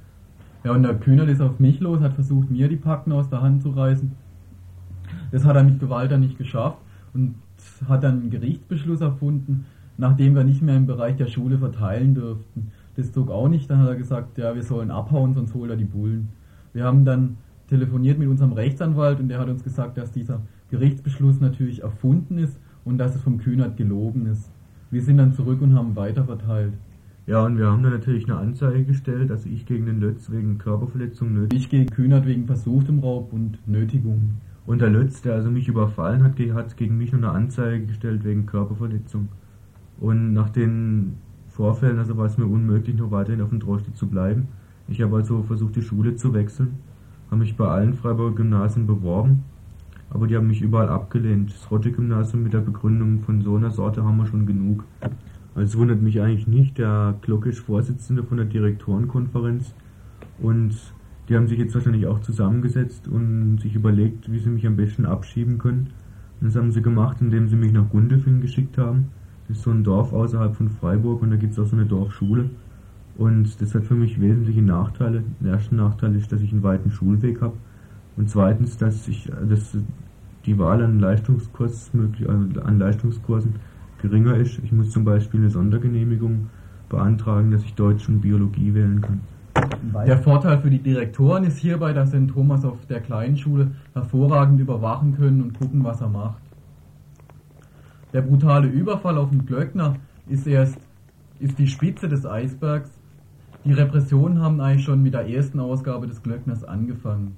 Ja, 0.64 0.72
und 0.72 0.82
der 0.82 0.94
Kühner 0.94 1.28
ist 1.28 1.40
auf 1.40 1.60
mich 1.60 1.80
los, 1.80 2.00
hat 2.00 2.14
versucht, 2.14 2.50
mir 2.50 2.68
die 2.68 2.76
Packen 2.76 3.12
aus 3.12 3.28
der 3.28 3.42
Hand 3.42 3.62
zu 3.62 3.70
reißen. 3.70 4.12
Das 5.30 5.44
hat 5.44 5.56
er 5.56 5.62
mit 5.62 5.78
Gewalt 5.78 6.10
dann 6.10 6.20
nicht 6.20 6.38
geschafft 6.38 6.78
und 7.14 7.36
hat 7.88 8.02
dann 8.02 8.20
einen 8.20 8.30
Gerichtsbeschluss 8.30 9.00
erfunden, 9.00 9.66
nachdem 9.96 10.34
wir 10.34 10.44
nicht 10.44 10.62
mehr 10.62 10.76
im 10.76 10.86
Bereich 10.86 11.16
der 11.16 11.26
Schule 11.26 11.58
verteilen 11.58 12.14
dürften. 12.14 12.72
Das 12.96 13.12
zog 13.12 13.30
auch 13.30 13.48
nicht, 13.48 13.68
dann 13.70 13.78
hat 13.80 13.88
er 13.88 13.96
gesagt, 13.96 14.38
ja, 14.38 14.54
wir 14.54 14.62
sollen 14.62 14.90
abhauen, 14.90 15.34
sonst 15.34 15.54
holt 15.54 15.70
er 15.70 15.76
die 15.76 15.84
Bullen. 15.84 16.28
Wir 16.72 16.84
haben 16.84 17.04
dann 17.04 17.36
telefoniert 17.68 18.18
mit 18.18 18.28
unserem 18.28 18.52
Rechtsanwalt 18.52 19.20
und 19.20 19.28
der 19.28 19.38
hat 19.38 19.48
uns 19.48 19.62
gesagt, 19.62 19.98
dass 19.98 20.12
dieser 20.12 20.40
Gerichtsbeschluss 20.70 21.40
natürlich 21.40 21.82
erfunden 21.82 22.38
ist 22.38 22.58
und 22.84 22.98
dass 22.98 23.14
es 23.14 23.22
vom 23.22 23.38
Kühnert 23.38 23.76
gelogen 23.76 24.26
ist. 24.26 24.50
Wir 24.90 25.02
sind 25.02 25.18
dann 25.18 25.32
zurück 25.32 25.60
und 25.62 25.74
haben 25.74 25.96
weiterverteilt. 25.96 26.72
Ja, 27.26 27.44
und 27.44 27.58
wir 27.58 27.66
haben 27.66 27.82
dann 27.82 27.92
natürlich 27.92 28.24
eine 28.24 28.38
Anzeige 28.38 28.84
gestellt, 28.84 29.32
also 29.32 29.48
ich 29.48 29.66
gegen 29.66 29.86
den 29.86 30.00
Lötz 30.00 30.30
wegen 30.30 30.58
Körperverletzung, 30.58 31.34
Nötigung. 31.34 31.58
Ich 31.58 31.68
gegen 31.68 31.90
Kühnert 31.90 32.24
wegen 32.24 32.46
versuchtem 32.46 33.00
Raub 33.00 33.32
und 33.32 33.58
Nötigung. 33.66 34.34
Und 34.64 34.80
der 34.80 34.90
Lötz, 34.90 35.22
der 35.22 35.34
also 35.34 35.50
mich 35.50 35.66
überfallen 35.66 36.22
hat, 36.22 36.38
hat 36.38 36.76
gegen 36.76 36.98
mich 36.98 37.12
noch 37.12 37.18
eine 37.18 37.30
Anzeige 37.30 37.86
gestellt 37.86 38.24
wegen 38.24 38.46
Körperverletzung. 38.46 39.28
Und 39.98 40.34
nach 40.34 40.50
den 40.50 41.14
Vorfällen, 41.48 41.98
also 41.98 42.16
war 42.16 42.26
es 42.26 42.38
mir 42.38 42.46
unmöglich, 42.46 42.96
noch 42.96 43.10
weiterhin 43.10 43.40
auf 43.40 43.50
dem 43.50 43.60
Droste 43.60 43.92
zu 43.94 44.06
bleiben. 44.06 44.48
Ich 44.86 45.02
habe 45.02 45.16
also 45.16 45.42
versucht, 45.42 45.74
die 45.74 45.82
Schule 45.82 46.14
zu 46.14 46.32
wechseln, 46.32 46.76
habe 47.30 47.40
mich 47.40 47.56
bei 47.56 47.66
allen 47.66 47.94
Freiburger 47.94 48.36
Gymnasien 48.36 48.86
beworben 48.86 49.42
aber 50.10 50.26
die 50.26 50.36
haben 50.36 50.46
mich 50.46 50.62
überall 50.62 50.88
abgelehnt. 50.88 51.52
Das 51.52 51.70
Rotte-Gymnasium 51.70 52.42
mit 52.42 52.52
der 52.52 52.60
Begründung 52.60 53.20
von 53.20 53.42
so 53.42 53.56
einer 53.56 53.70
Sorte 53.70 54.04
haben 54.04 54.16
wir 54.18 54.26
schon 54.26 54.46
genug. 54.46 54.84
Also 55.54 55.72
es 55.72 55.78
wundert 55.78 56.02
mich 56.02 56.20
eigentlich 56.20 56.46
nicht, 56.46 56.78
der 56.78 57.14
Glocke 57.22 57.48
ist 57.48 57.60
Vorsitzende 57.60 58.22
von 58.22 58.36
der 58.36 58.46
Direktorenkonferenz 58.46 59.74
und 60.40 60.76
die 61.28 61.34
haben 61.34 61.48
sich 61.48 61.58
jetzt 61.58 61.74
wahrscheinlich 61.74 62.06
auch 62.06 62.20
zusammengesetzt 62.20 63.08
und 63.08 63.58
sich 63.60 63.74
überlegt, 63.74 64.30
wie 64.30 64.38
sie 64.38 64.50
mich 64.50 64.66
am 64.66 64.76
besten 64.76 65.06
abschieben 65.06 65.58
können. 65.58 65.88
Und 66.40 66.48
das 66.48 66.56
haben 66.56 66.70
sie 66.70 66.82
gemacht, 66.82 67.16
indem 67.20 67.48
sie 67.48 67.56
mich 67.56 67.72
nach 67.72 67.88
Gundelfing 67.88 68.40
geschickt 68.40 68.78
haben. 68.78 69.08
Das 69.48 69.56
ist 69.56 69.64
so 69.64 69.70
ein 69.70 69.82
Dorf 69.82 70.12
außerhalb 70.12 70.54
von 70.54 70.68
Freiburg 70.68 71.22
und 71.22 71.30
da 71.30 71.36
gibt 71.36 71.54
es 71.54 71.58
auch 71.58 71.66
so 71.66 71.74
eine 71.74 71.86
Dorfschule. 71.86 72.50
Und 73.16 73.60
das 73.60 73.74
hat 73.74 73.84
für 73.84 73.94
mich 73.94 74.20
wesentliche 74.20 74.62
Nachteile. 74.62 75.24
Der 75.40 75.52
erste 75.52 75.74
Nachteil 75.74 76.14
ist, 76.14 76.30
dass 76.30 76.42
ich 76.42 76.52
einen 76.52 76.62
weiten 76.62 76.90
Schulweg 76.90 77.40
habe 77.40 77.54
und 78.16 78.30
zweitens, 78.30 78.76
dass 78.78 79.08
ich 79.08 79.30
dass 79.48 79.76
die 80.46 80.58
Wahl 80.58 80.82
an, 80.82 81.00
Leistungskurs, 81.00 81.90
an 81.94 82.78
Leistungskursen 82.78 83.56
geringer 84.00 84.36
ist. 84.36 84.58
Ich 84.62 84.72
muss 84.72 84.90
zum 84.90 85.04
Beispiel 85.04 85.40
eine 85.40 85.50
Sondergenehmigung 85.50 86.48
beantragen, 86.88 87.50
dass 87.50 87.64
ich 87.64 87.74
Deutsch 87.74 88.08
und 88.08 88.20
Biologie 88.20 88.72
wählen 88.74 89.00
kann. 89.00 89.20
Der 90.06 90.18
Vorteil 90.18 90.58
für 90.58 90.70
die 90.70 90.78
Direktoren 90.78 91.44
ist 91.44 91.58
hierbei, 91.58 91.92
dass 91.92 92.10
sie 92.10 92.18
den 92.18 92.28
Thomas 92.28 92.64
auf 92.64 92.86
der 92.86 93.00
kleinen 93.00 93.36
Schule 93.36 93.72
hervorragend 93.94 94.60
überwachen 94.60 95.16
können 95.16 95.42
und 95.42 95.58
gucken, 95.58 95.82
was 95.82 96.00
er 96.00 96.08
macht. 96.08 96.42
Der 98.12 98.22
brutale 98.22 98.68
Überfall 98.68 99.18
auf 99.18 99.30
den 99.30 99.46
Glöckner 99.46 99.96
ist 100.28 100.46
erst 100.46 100.78
ist 101.38 101.58
die 101.58 101.66
Spitze 101.66 102.08
des 102.08 102.24
Eisbergs. 102.24 102.90
Die 103.64 103.72
Repressionen 103.72 104.40
haben 104.40 104.60
eigentlich 104.60 104.84
schon 104.84 105.02
mit 105.02 105.12
der 105.12 105.28
ersten 105.28 105.60
Ausgabe 105.60 106.06
des 106.06 106.22
Glöckners 106.22 106.64
angefangen. 106.64 107.36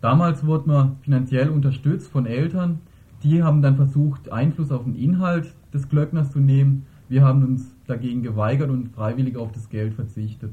Damals 0.00 0.46
wurde 0.46 0.68
man 0.68 0.96
finanziell 1.02 1.48
unterstützt 1.48 2.10
von 2.10 2.26
Eltern. 2.26 2.80
Die 3.24 3.42
haben 3.42 3.62
dann 3.62 3.76
versucht, 3.76 4.30
Einfluss 4.30 4.70
auf 4.70 4.84
den 4.84 4.94
Inhalt 4.94 5.52
des 5.74 5.88
Glöckners 5.88 6.30
zu 6.30 6.38
nehmen. 6.38 6.86
Wir 7.08 7.24
haben 7.24 7.44
uns 7.44 7.74
dagegen 7.86 8.22
geweigert 8.22 8.70
und 8.70 8.90
freiwillig 8.90 9.36
auf 9.36 9.50
das 9.50 9.68
Geld 9.68 9.94
verzichtet. 9.94 10.52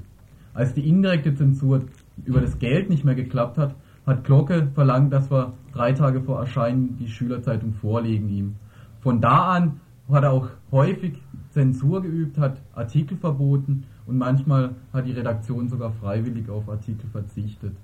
Als 0.53 0.73
die 0.73 0.87
indirekte 0.87 1.35
Zensur 1.35 1.83
über 2.23 2.41
das 2.41 2.57
Geld 2.57 2.89
nicht 2.89 3.03
mehr 3.03 3.13
geklappt 3.13 3.57
hat, 3.57 3.75
hat 4.07 4.23
Glocke 4.23 4.69
verlangt, 4.73 5.11
dass 5.13 5.29
wir 5.29 5.53
drei 5.73 5.91
Tage 5.91 6.21
vor 6.21 6.39
Erscheinen 6.39 6.97
die 6.97 7.09
Schülerzeitung 7.09 7.73
vorlegen 7.73 8.29
ihm. 8.29 8.55
Von 9.01 9.21
da 9.21 9.51
an 9.53 9.79
hat 10.09 10.23
er 10.23 10.31
auch 10.31 10.49
häufig 10.71 11.21
Zensur 11.49 12.01
geübt, 12.01 12.37
hat 12.37 12.61
Artikel 12.73 13.17
verboten 13.17 13.83
und 14.05 14.17
manchmal 14.17 14.75
hat 14.93 15.05
die 15.05 15.11
Redaktion 15.11 15.67
sogar 15.67 15.91
freiwillig 15.91 16.49
auf 16.49 16.69
Artikel 16.69 17.09
verzichtet. 17.11 17.75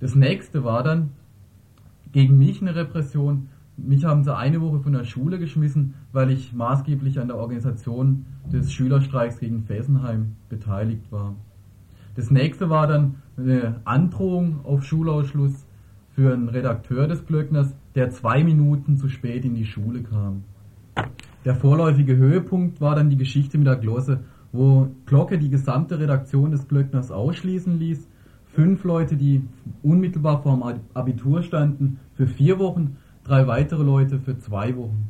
Das 0.00 0.14
nächste 0.14 0.64
war 0.64 0.82
dann 0.82 1.10
gegen 2.12 2.38
mich 2.38 2.60
eine 2.60 2.74
Repression. 2.74 3.48
Mich 3.76 4.04
haben 4.04 4.24
sie 4.24 4.36
eine 4.36 4.60
Woche 4.60 4.80
von 4.80 4.92
der 4.92 5.04
Schule 5.04 5.38
geschmissen, 5.38 5.94
weil 6.12 6.30
ich 6.30 6.52
maßgeblich 6.52 7.20
an 7.20 7.28
der 7.28 7.36
Organisation 7.36 8.26
des 8.52 8.72
Schülerstreiks 8.72 9.38
gegen 9.38 9.62
Fessenheim 9.62 10.36
beteiligt 10.48 11.10
war. 11.12 11.34
Das 12.16 12.30
nächste 12.30 12.68
war 12.68 12.86
dann 12.86 13.16
eine 13.36 13.80
Androhung 13.84 14.64
auf 14.64 14.84
Schulausschluss 14.84 15.66
für 16.14 16.32
einen 16.34 16.48
Redakteur 16.48 17.06
des 17.06 17.24
Glöckners, 17.24 17.74
der 17.94 18.10
zwei 18.10 18.42
Minuten 18.42 18.96
zu 18.96 19.08
spät 19.08 19.44
in 19.44 19.54
die 19.54 19.64
Schule 19.64 20.02
kam. 20.02 20.42
Der 21.44 21.54
vorläufige 21.54 22.16
Höhepunkt 22.16 22.80
war 22.80 22.94
dann 22.94 23.08
die 23.10 23.16
Geschichte 23.16 23.56
mit 23.56 23.66
der 23.66 23.76
Glosse, 23.76 24.20
wo 24.52 24.88
Glocke 25.06 25.38
die 25.38 25.48
gesamte 25.48 25.98
Redaktion 25.98 26.50
des 26.50 26.68
Glöckners 26.68 27.10
ausschließen 27.10 27.78
ließ. 27.78 28.08
Fünf 28.52 28.84
Leute, 28.84 29.16
die 29.16 29.42
unmittelbar 29.82 30.42
vorm 30.42 30.64
Abitur 30.94 31.42
standen, 31.42 32.00
für 32.14 32.26
vier 32.26 32.58
Wochen, 32.58 32.96
drei 33.24 33.46
weitere 33.46 33.82
Leute 33.82 34.18
für 34.18 34.38
zwei 34.38 34.76
Wochen. 34.76 35.08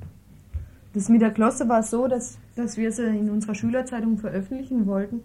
Das 0.93 1.09
mit 1.09 1.23
der 1.23 1.31
Glosse 1.31 1.69
war 1.69 1.83
so, 1.83 2.09
dass, 2.09 2.39
dass 2.57 2.77
wir 2.77 2.93
sie 2.93 3.07
in 3.07 3.31
unserer 3.31 3.55
Schülerzeitung 3.55 4.19
veröffentlichen 4.19 4.87
wollten. 4.87 5.21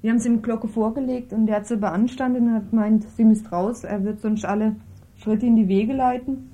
Wir 0.00 0.10
haben 0.10 0.18
sie 0.18 0.28
im 0.28 0.42
Glocke 0.42 0.66
vorgelegt 0.66 1.32
und 1.32 1.46
der 1.46 1.56
hat 1.56 1.66
sie 1.66 1.76
beanstandet 1.76 2.42
und 2.42 2.52
hat 2.52 2.70
gemeint, 2.70 3.06
sie 3.16 3.24
müsst 3.24 3.52
raus, 3.52 3.84
er 3.84 4.02
wird 4.04 4.20
sonst 4.20 4.44
alle 4.44 4.74
Schritte 5.16 5.46
in 5.46 5.54
die 5.54 5.68
Wege 5.68 5.92
leiten. 5.92 6.50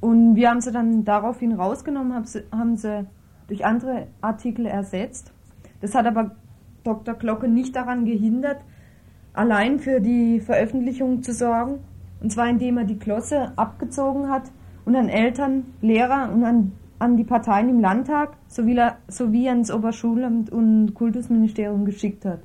Und 0.00 0.34
wir 0.34 0.50
haben 0.50 0.60
sie 0.60 0.72
dann 0.72 1.04
daraufhin 1.04 1.52
rausgenommen, 1.52 2.14
haben 2.14 2.24
sie, 2.24 2.42
haben 2.50 2.76
sie 2.76 3.06
durch 3.46 3.64
andere 3.64 4.08
Artikel 4.20 4.66
ersetzt. 4.66 5.32
Das 5.80 5.94
hat 5.94 6.06
aber 6.06 6.32
Dr. 6.82 7.14
Glocke 7.14 7.46
nicht 7.46 7.76
daran 7.76 8.04
gehindert, 8.04 8.64
allein 9.38 9.78
für 9.78 10.00
die 10.00 10.40
Veröffentlichung 10.40 11.22
zu 11.22 11.32
sorgen. 11.32 11.80
Und 12.20 12.32
zwar 12.32 12.48
indem 12.48 12.78
er 12.78 12.84
die 12.84 12.98
Glosse 12.98 13.52
abgezogen 13.56 14.28
hat 14.28 14.50
und 14.84 14.96
an 14.96 15.08
Eltern, 15.08 15.64
Lehrer 15.80 16.30
und 16.32 16.44
an, 16.44 16.72
an 16.98 17.16
die 17.16 17.24
Parteien 17.24 17.68
im 17.68 17.80
Landtag 17.80 18.36
sowie, 18.48 18.76
sowie 19.06 19.48
ans 19.48 19.70
Oberschulamt 19.70 20.50
und 20.50 20.94
Kultusministerium 20.94 21.84
geschickt 21.84 22.24
hat. 22.24 22.40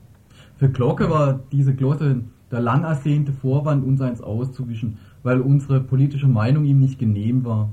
Für 0.57 0.69
Glocke 0.69 1.09
war 1.09 1.39
diese 1.51 1.73
Glosse 1.73 2.21
der 2.51 2.59
lang 2.59 2.83
ersehnte 2.83 3.33
Vorwand, 3.33 3.83
uns 3.83 3.99
eins 3.99 4.21
auszuwischen 4.21 4.99
weil 5.23 5.39
unsere 5.39 5.79
politische 5.79 6.27
Meinung 6.27 6.65
ihm 6.65 6.79
nicht 6.79 6.99
genehm 6.99 7.45
war. 7.45 7.69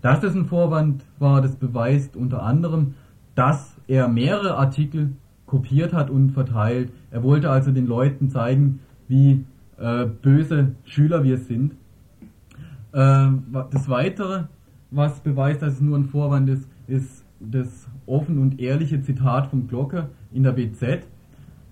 Dass 0.00 0.22
es 0.24 0.34
ein 0.34 0.46
Vorwand 0.46 1.04
war, 1.18 1.42
das 1.42 1.56
beweist 1.56 2.16
unter 2.16 2.42
anderem, 2.42 2.94
dass 3.34 3.76
er 3.86 4.08
mehrere 4.08 4.56
Artikel 4.56 5.12
kopiert 5.48 5.92
hat 5.92 6.10
und 6.10 6.30
verteilt. 6.30 6.92
Er 7.10 7.24
wollte 7.24 7.50
also 7.50 7.72
den 7.72 7.86
Leuten 7.86 8.30
zeigen, 8.30 8.80
wie 9.08 9.44
äh, 9.78 10.06
böse 10.06 10.74
Schüler 10.84 11.24
wir 11.24 11.38
sind. 11.38 11.72
Äh, 12.92 13.28
das 13.70 13.88
Weitere, 13.88 14.44
was 14.92 15.20
beweist, 15.20 15.62
dass 15.62 15.74
es 15.74 15.80
nur 15.80 15.98
ein 15.98 16.04
Vorwand 16.04 16.48
ist, 16.48 16.68
ist 16.86 17.24
das 17.40 17.88
offen 18.06 18.38
und 18.38 18.60
ehrliche 18.60 19.02
Zitat 19.02 19.48
von 19.48 19.66
Glocke 19.66 20.10
in 20.32 20.42
der 20.42 20.52
BZ, 20.52 21.06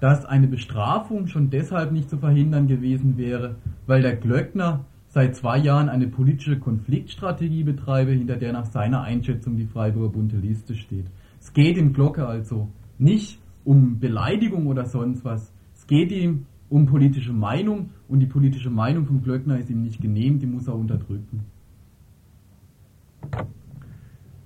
dass 0.00 0.24
eine 0.24 0.46
Bestrafung 0.46 1.26
schon 1.26 1.50
deshalb 1.50 1.92
nicht 1.92 2.10
zu 2.10 2.18
verhindern 2.18 2.66
gewesen 2.66 3.16
wäre, 3.16 3.56
weil 3.86 4.02
der 4.02 4.16
Glöckner 4.16 4.84
seit 5.08 5.34
zwei 5.34 5.58
Jahren 5.58 5.88
eine 5.88 6.08
politische 6.08 6.58
Konfliktstrategie 6.58 7.64
betreibe, 7.64 8.12
hinter 8.12 8.36
der 8.36 8.52
nach 8.52 8.66
seiner 8.66 9.02
Einschätzung 9.02 9.56
die 9.56 9.64
Freiburger 9.66 10.12
Bunte 10.12 10.36
Liste 10.36 10.74
steht. 10.74 11.06
Es 11.40 11.52
geht 11.52 11.78
in 11.78 11.92
Glocke 11.92 12.26
also 12.26 12.68
nicht 12.98 13.38
um 13.66 13.98
Beleidigung 13.98 14.68
oder 14.68 14.86
sonst 14.86 15.24
was. 15.24 15.52
Es 15.74 15.86
geht 15.86 16.10
ihm 16.12 16.46
um 16.68 16.86
politische 16.86 17.32
Meinung 17.32 17.90
und 18.08 18.20
die 18.20 18.26
politische 18.26 18.70
Meinung 18.70 19.06
vom 19.06 19.22
Glöckner 19.22 19.58
ist 19.58 19.68
ihm 19.68 19.82
nicht 19.82 20.00
genehm, 20.00 20.38
die 20.38 20.46
muss 20.46 20.68
er 20.68 20.74
unterdrücken. 20.74 21.44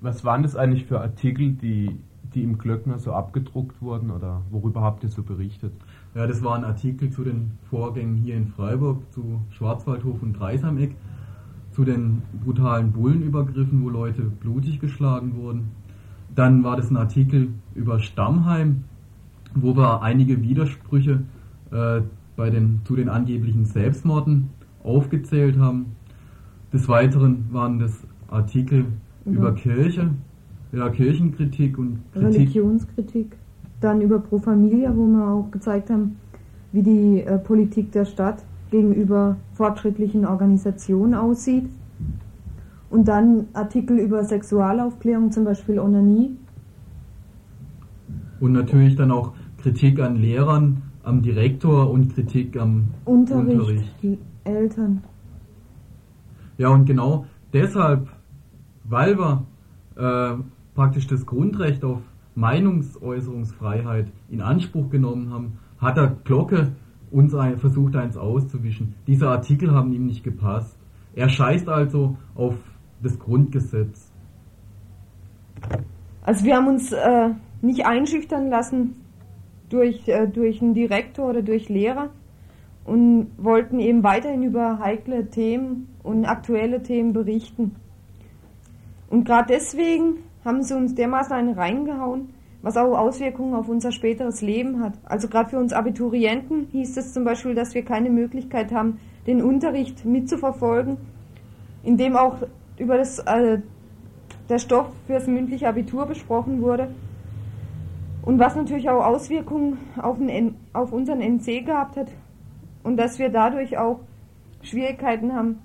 Was 0.00 0.24
waren 0.24 0.42
das 0.42 0.56
eigentlich 0.56 0.87
für 0.87 1.00
Artikel, 1.00 1.52
die, 1.52 1.96
die 2.35 2.42
im 2.42 2.56
Glöckner 2.56 2.98
so 2.98 3.12
abgedruckt 3.12 3.83
wurden 3.83 4.11
oder 4.11 4.42
worüber 4.50 4.80
habt 4.80 5.04
ihr 5.04 5.11
so 5.11 5.22
berichtet? 5.22 5.72
Ja, 6.14 6.26
das 6.26 6.42
waren 6.42 6.64
Artikel 6.64 7.11
zu 7.11 7.22
den 7.22 7.52
Vorgängen 7.68 8.16
hier 8.16 8.37
in 8.37 8.48
Freiburg, 8.48 9.02
zu 9.12 9.42
Schwarzwaldhof 9.50 10.22
und 10.22 10.33
Dreisameck, 10.33 10.96
zu 11.72 11.85
den 11.85 12.22
brutalen 12.42 12.92
Bullenübergriffen, 12.92 13.83
wo 13.85 13.90
Leute 13.90 14.22
blutig 14.22 14.80
geschlagen 14.80 15.37
wurden. 15.37 15.72
Dann 16.35 16.64
war 16.64 16.76
das 16.76 16.90
ein 16.90 16.96
Artikel 16.96 17.48
über 17.74 18.00
Stammheim, 18.00 18.85
wo 19.54 19.76
wir 19.76 20.02
einige 20.02 20.42
Widersprüche 20.42 21.22
äh, 21.70 22.00
bei 22.36 22.50
den, 22.50 22.80
zu 22.84 22.96
den 22.96 23.08
angeblichen 23.08 23.64
Selbstmorden 23.64 24.50
aufgezählt 24.82 25.58
haben. 25.58 25.86
Des 26.72 26.88
Weiteren 26.88 27.46
waren 27.50 27.78
das 27.78 27.92
Artikel 28.28 28.86
mhm. 29.24 29.34
über 29.34 29.54
Kirche, 29.54 30.10
ja, 30.72 30.88
Kirchenkritik 30.88 31.78
und 31.78 31.98
Kritik. 32.12 32.34
Religionskritik 32.34 33.36
dann 33.80 34.00
über 34.00 34.18
Pro 34.18 34.38
Familia, 34.38 34.94
wo 34.94 35.06
wir 35.06 35.26
auch 35.26 35.50
gezeigt 35.50 35.90
haben, 35.90 36.16
wie 36.72 36.82
die 36.82 37.22
äh, 37.22 37.38
Politik 37.38 37.92
der 37.92 38.04
Stadt 38.04 38.44
gegenüber 38.70 39.36
fortschrittlichen 39.54 40.26
Organisationen 40.26 41.14
aussieht. 41.14 41.68
Und 42.90 43.08
dann 43.08 43.46
Artikel 43.52 43.98
über 43.98 44.24
Sexualaufklärung, 44.24 45.32
zum 45.32 45.44
Beispiel 45.44 45.78
Onanie. 45.78 46.36
Und 48.40 48.52
natürlich 48.52 48.96
dann 48.96 49.10
auch 49.10 49.32
Kritik 49.62 50.01
an 50.01 50.16
Lehrern, 50.16 50.83
am 51.03 51.23
Direktor 51.23 51.90
und 51.90 52.14
Kritik 52.14 52.59
am 52.59 52.88
Unterricht, 53.05 53.61
Unterricht. 53.61 54.18
Eltern. 54.44 55.03
Ja, 56.59 56.68
und 56.68 56.85
genau 56.85 57.27
deshalb, 57.53 58.09
weil 58.85 59.18
wir 59.18 59.46
äh, 59.96 60.42
praktisch 60.75 61.07
das 61.07 61.27
Grundrecht 61.27 61.85
auf 61.85 62.01
Meinungsäußerungsfreiheit 62.35 64.09
in 64.29 64.40
Anspruch 64.40 64.90
genommen 64.90 65.31
haben, 65.33 65.59
hat 65.79 65.96
er 65.96 66.16
Glocke 66.25 66.73
uns 67.11 67.35
ein, 67.35 67.59
versucht 67.59 67.96
eins 67.96 68.16
auszuwischen. 68.16 68.94
Diese 69.07 69.29
Artikel 69.29 69.73
haben 69.73 69.92
ihm 69.92 70.07
nicht 70.07 70.23
gepasst. 70.23 70.79
Er 71.14 71.29
scheißt 71.29 71.68
also 71.68 72.16
auf 72.35 72.55
das 73.03 73.18
Grundgesetz. 73.18 74.12
Also 76.23 76.44
wir 76.44 76.57
haben 76.57 76.68
uns 76.68 76.92
äh, 76.92 77.31
nicht 77.62 77.85
einschüchtern 77.85 78.49
lassen 78.49 78.99
durch, 79.70 80.06
äh, 80.09 80.26
durch 80.26 80.61
einen 80.61 80.74
Direktor 80.74 81.30
oder 81.30 81.42
durch 81.42 81.68
Lehrer 81.68 82.11
und 82.85 83.28
wollten 83.38 83.80
eben 83.80 84.02
weiterhin 84.02 84.42
über 84.42 84.79
heikle 84.79 85.31
Themen 85.31 85.88
und 86.02 86.25
aktuelle 86.27 86.83
Themen 86.83 87.12
berichten. 87.12 87.77
Und 89.08 89.25
gerade 89.25 89.52
deswegen 89.54 90.18
haben 90.44 90.62
sie 90.62 90.75
uns 90.75 90.94
dermaßen 90.94 91.33
einen 91.33 91.54
reingehauen, 91.54 92.31
was 92.62 92.77
auch 92.77 92.96
Auswirkungen 92.96 93.54
auf 93.54 93.68
unser 93.68 93.92
späteres 93.92 94.42
Leben 94.42 94.83
hat. 94.83 94.94
Also 95.04 95.29
gerade 95.29 95.50
für 95.50 95.58
uns 95.58 95.73
Abiturienten 95.73 96.68
hieß 96.73 96.96
es 96.96 97.12
zum 97.12 97.25
Beispiel, 97.25 97.54
dass 97.54 97.75
wir 97.75 97.85
keine 97.85 98.10
Möglichkeit 98.10 98.73
haben, 98.73 98.98
den 99.27 99.42
Unterricht 99.42 100.04
mitzuverfolgen, 100.04 100.96
indem 101.83 102.16
auch 102.16 102.37
über 102.79 102.96
das, 102.96 103.18
äh, 103.21 103.58
der 104.48 104.58
Stoff 104.58 104.88
fürs 105.06 105.27
mündliche 105.27 105.68
Abitur 105.68 106.06
besprochen 106.06 106.60
wurde. 106.62 106.88
Und 108.23 108.38
was 108.38 108.54
natürlich 108.54 108.88
auch 108.90 109.04
Auswirkungen 109.04 109.79
auf, 110.00 110.18
den, 110.18 110.56
auf 110.73 110.92
unseren 110.92 111.21
NC 111.21 111.64
gehabt 111.64 111.96
hat 111.96 112.08
und 112.83 112.96
dass 112.96 113.18
wir 113.18 113.31
dadurch 113.31 113.79
auch 113.79 114.00
Schwierigkeiten 114.62 115.33
haben 115.33 115.58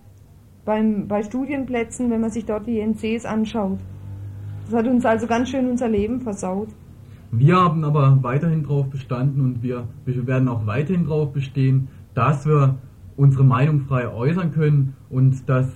beim, 0.64 1.08
bei 1.08 1.22
Studienplätzen, 1.24 2.10
wenn 2.10 2.22
man 2.22 2.32
sich 2.32 2.46
dort 2.46 2.66
die 2.68 2.80
NCs 2.80 3.26
anschaut. 3.26 3.80
Das 4.66 4.80
hat 4.80 4.88
uns 4.88 5.06
also 5.06 5.28
ganz 5.28 5.50
schön 5.50 5.70
unser 5.70 5.88
Leben 5.88 6.22
versaut. 6.22 6.70
Wir 7.32 7.58
haben 7.58 7.84
aber 7.84 8.20
weiterhin 8.22 8.64
darauf 8.64 8.90
bestanden 8.90 9.42
und 9.42 9.62
wir, 9.62 9.88
wir 10.06 10.26
werden 10.26 10.48
auch 10.48 10.66
weiterhin 10.66 11.06
darauf 11.06 11.34
bestehen, 11.34 11.90
dass 12.14 12.46
wir 12.46 12.76
unsere 13.18 13.44
Meinung 13.44 13.82
frei 13.82 14.08
äußern 14.08 14.52
können 14.52 14.96
und 15.10 15.48
dass 15.48 15.68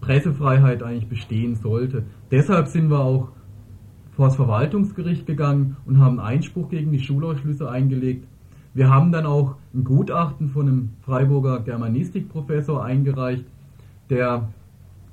Pressefreiheit 0.00 0.82
eigentlich 0.82 1.08
bestehen 1.08 1.54
sollte. 1.54 2.04
Deshalb 2.30 2.68
sind 2.68 2.90
wir 2.90 3.00
auch 3.00 3.28
vor 4.16 4.26
das 4.26 4.36
Verwaltungsgericht 4.36 5.26
gegangen 5.26 5.76
und 5.84 6.00
haben 6.00 6.18
Einspruch 6.18 6.70
gegen 6.70 6.90
die 6.90 7.00
Schulausschlüsse 7.00 7.70
eingelegt. 7.70 8.26
Wir 8.72 8.90
haben 8.90 9.12
dann 9.12 9.26
auch 9.26 9.56
ein 9.74 9.84
Gutachten 9.84 10.48
von 10.48 10.66
einem 10.66 10.88
Freiburger 11.02 11.60
Germanistikprofessor 11.60 12.82
eingereicht, 12.82 13.44
der 14.08 14.48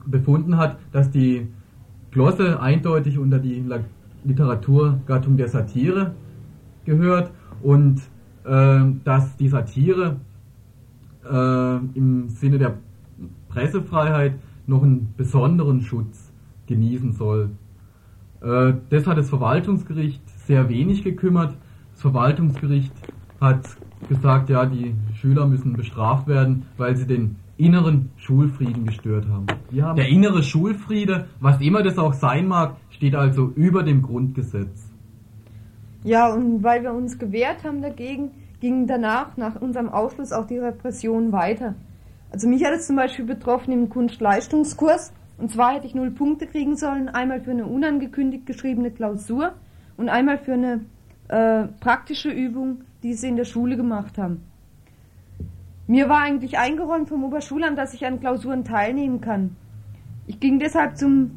befunden 0.06 0.58
hat, 0.58 0.78
dass 0.92 1.12
die 1.12 1.48
Glosse 2.12 2.62
eindeutig 2.62 3.18
unter 3.18 3.40
die 3.40 3.64
Literaturgattung 4.24 5.36
der 5.36 5.50
Satire 5.50 6.14
gehört 6.86 7.32
und 7.62 8.02
äh, 8.46 8.80
dass 9.04 9.36
die 9.38 9.50
Satire 9.50 10.18
äh, 11.30 11.78
im 11.94 12.30
Sinne 12.30 12.58
der 12.58 12.78
Pressefreiheit 13.50 14.36
noch 14.66 14.84
einen 14.84 15.14
besonderen 15.18 15.82
Schutz 15.82 16.32
genießen 16.68 17.14
soll. 17.14 17.50
Äh, 18.44 18.74
das 18.90 19.08
hat 19.08 19.18
das 19.18 19.30
Verwaltungsgericht 19.30 20.22
sehr 20.46 20.70
wenig 20.70 21.04
gekümmert. 21.04 21.56
Das 21.92 22.02
Verwaltungsgericht 22.02 22.92
hat 23.40 23.66
gesagt, 24.10 24.50
ja, 24.50 24.66
die 24.66 24.96
Schüler 25.16 25.48
müssen 25.48 25.74
bestraft 25.74 26.28
werden, 26.28 26.66
weil 26.78 26.96
sie 26.96 27.08
den 27.08 27.38
inneren 27.58 28.12
Schulfrieden 28.18 28.86
gestört 28.86 29.26
haben. 29.30 29.46
haben 29.82 29.96
Der 29.96 30.10
innere 30.10 30.44
Schulfriede, 30.44 31.28
was 31.40 31.62
immer 31.62 31.84
das 31.84 31.98
auch 31.98 32.14
sein 32.14 32.48
mag, 32.48 32.76
steht 32.90 33.16
also 33.16 33.52
über 33.56 33.84
dem 33.84 34.02
Grundgesetz. 34.02 34.90
Ja, 36.04 36.34
und 36.34 36.64
weil 36.64 36.84
wir 36.84 36.94
uns 36.94 37.18
gewehrt 37.18 37.64
haben 37.64 37.82
dagegen, 37.82 38.32
ging 38.60 38.88
danach, 38.88 39.38
nach 39.38 39.62
unserem 39.62 39.90
Ausschluss, 39.90 40.34
auch 40.34 40.48
die 40.48 40.58
Repression 40.58 41.32
weiter. 41.32 41.76
Also 42.32 42.48
mich 42.48 42.64
hat 42.66 42.74
es 42.74 42.88
zum 42.88 42.96
Beispiel 42.96 43.26
betroffen 43.26 43.72
im 43.72 43.90
Kunstleistungskurs. 43.90 45.14
Und 45.38 45.52
zwar 45.52 45.74
hätte 45.74 45.88
ich 45.88 45.96
null 45.96 46.12
Punkte 46.12 46.48
kriegen 46.48 46.76
sollen, 46.76 47.10
einmal 47.10 47.42
für 47.42 47.52
eine 47.52 47.66
unangekündigt 47.66 48.46
geschriebene 48.46 48.92
Klausur 48.92 49.54
und 49.98 50.10
einmal 50.10 50.38
für 50.38 50.54
eine 50.54 50.82
äh, 51.28 51.68
praktische 51.80 52.30
Übung, 52.30 52.82
die 53.02 53.14
sie 53.14 53.30
in 53.30 53.36
der 53.36 53.46
Schule 53.46 53.76
gemacht 53.76 54.18
haben. 54.18 54.44
Mir 55.88 56.08
war 56.08 56.22
eigentlich 56.22 56.58
eingeräumt 56.58 57.10
vom 57.10 57.24
Oberschulamt, 57.26 57.78
dass 57.78 57.94
ich 57.94 58.06
an 58.06 58.20
Klausuren 58.20 58.64
teilnehmen 58.64 59.20
kann. 59.20 59.56
Ich 60.28 60.40
ging 60.40 60.60
deshalb 60.60 60.98
zum, 60.98 61.32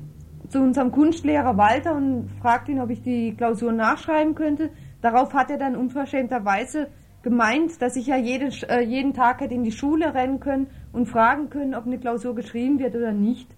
zu 0.48 0.60
unserem 0.60 0.92
Kunstlehrer 0.92 1.56
Walter 1.56 1.96
und 1.96 2.30
fragte 2.40 2.70
ihn, 2.70 2.80
ob 2.80 2.90
ich 2.90 3.02
die 3.02 3.34
Klausur 3.34 3.72
nachschreiben 3.72 4.36
könnte. 4.36 4.70
Darauf 5.02 5.34
hat 5.34 5.50
er 5.50 5.58
dann 5.58 5.74
unverschämterweise 5.74 6.88
gemeint, 7.22 7.82
dass 7.82 7.96
ich 7.96 8.06
ja 8.06 8.16
jede, 8.16 8.50
äh, 8.68 8.82
jeden 8.82 9.12
Tag 9.12 9.40
hätte 9.40 9.54
in 9.54 9.64
die 9.64 9.72
Schule 9.72 10.14
rennen 10.14 10.38
können 10.38 10.68
und 10.92 11.06
fragen 11.06 11.50
können, 11.50 11.74
ob 11.74 11.86
eine 11.86 11.98
Klausur 11.98 12.36
geschrieben 12.36 12.78
wird 12.78 12.94
oder 12.94 13.10
nicht. 13.10 13.48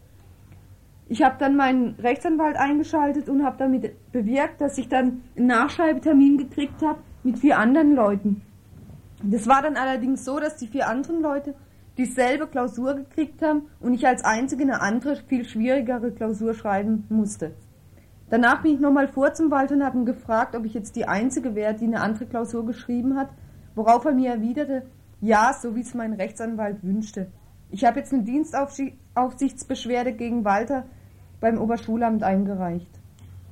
Ich 1.08 1.22
habe 1.22 1.36
dann 1.38 1.56
meinen 1.56 1.94
Rechtsanwalt 1.94 2.56
eingeschaltet 2.56 3.28
und 3.28 3.42
habe 3.44 3.56
damit 3.58 4.12
bewirkt, 4.12 4.60
dass 4.60 4.76
ich 4.76 4.88
dann 4.88 5.22
einen 5.36 5.46
Nachschreibetermin 5.46 6.36
gekriegt 6.36 6.82
habe 6.82 6.98
mit 7.22 7.38
vier 7.38 7.58
anderen 7.58 7.94
Leuten. 7.94 8.42
Das 9.22 9.46
war 9.46 9.62
dann 9.62 9.76
allerdings 9.76 10.24
so, 10.24 10.38
dass 10.38 10.56
die 10.56 10.68
vier 10.68 10.86
anderen 10.86 11.22
Leute 11.22 11.54
dieselbe 11.96 12.46
Klausur 12.46 12.94
gekriegt 12.94 13.42
haben 13.42 13.62
und 13.80 13.94
ich 13.94 14.06
als 14.06 14.22
einzige 14.24 14.62
eine 14.62 14.80
andere, 14.80 15.16
viel 15.16 15.44
schwierigere 15.44 16.12
Klausur 16.12 16.54
schreiben 16.54 17.04
musste. 17.08 17.54
Danach 18.30 18.62
bin 18.62 18.74
ich 18.74 18.80
nochmal 18.80 19.08
vor 19.08 19.32
zum 19.32 19.50
Wald 19.50 19.72
und 19.72 19.82
habe 19.82 19.98
ihn 19.98 20.04
gefragt, 20.04 20.54
ob 20.54 20.66
ich 20.66 20.74
jetzt 20.74 20.94
die 20.94 21.08
Einzige 21.08 21.54
wäre, 21.54 21.74
die 21.74 21.86
eine 21.86 22.02
andere 22.02 22.26
Klausur 22.26 22.66
geschrieben 22.66 23.16
hat, 23.16 23.30
worauf 23.74 24.04
er 24.04 24.12
mir 24.12 24.30
erwiderte, 24.30 24.82
ja, 25.20 25.52
so 25.54 25.74
wie 25.74 25.80
es 25.80 25.94
mein 25.94 26.12
Rechtsanwalt 26.12 26.84
wünschte. 26.84 27.32
Ich 27.70 27.84
habe 27.84 27.98
jetzt 27.98 28.12
eine 28.12 28.22
Dienstaufsichtsbeschwerde 28.22 30.12
gegen 30.12 30.44
Walter 30.44 30.84
beim 31.40 31.58
Oberschulamt 31.58 32.22
eingereicht. 32.22 32.98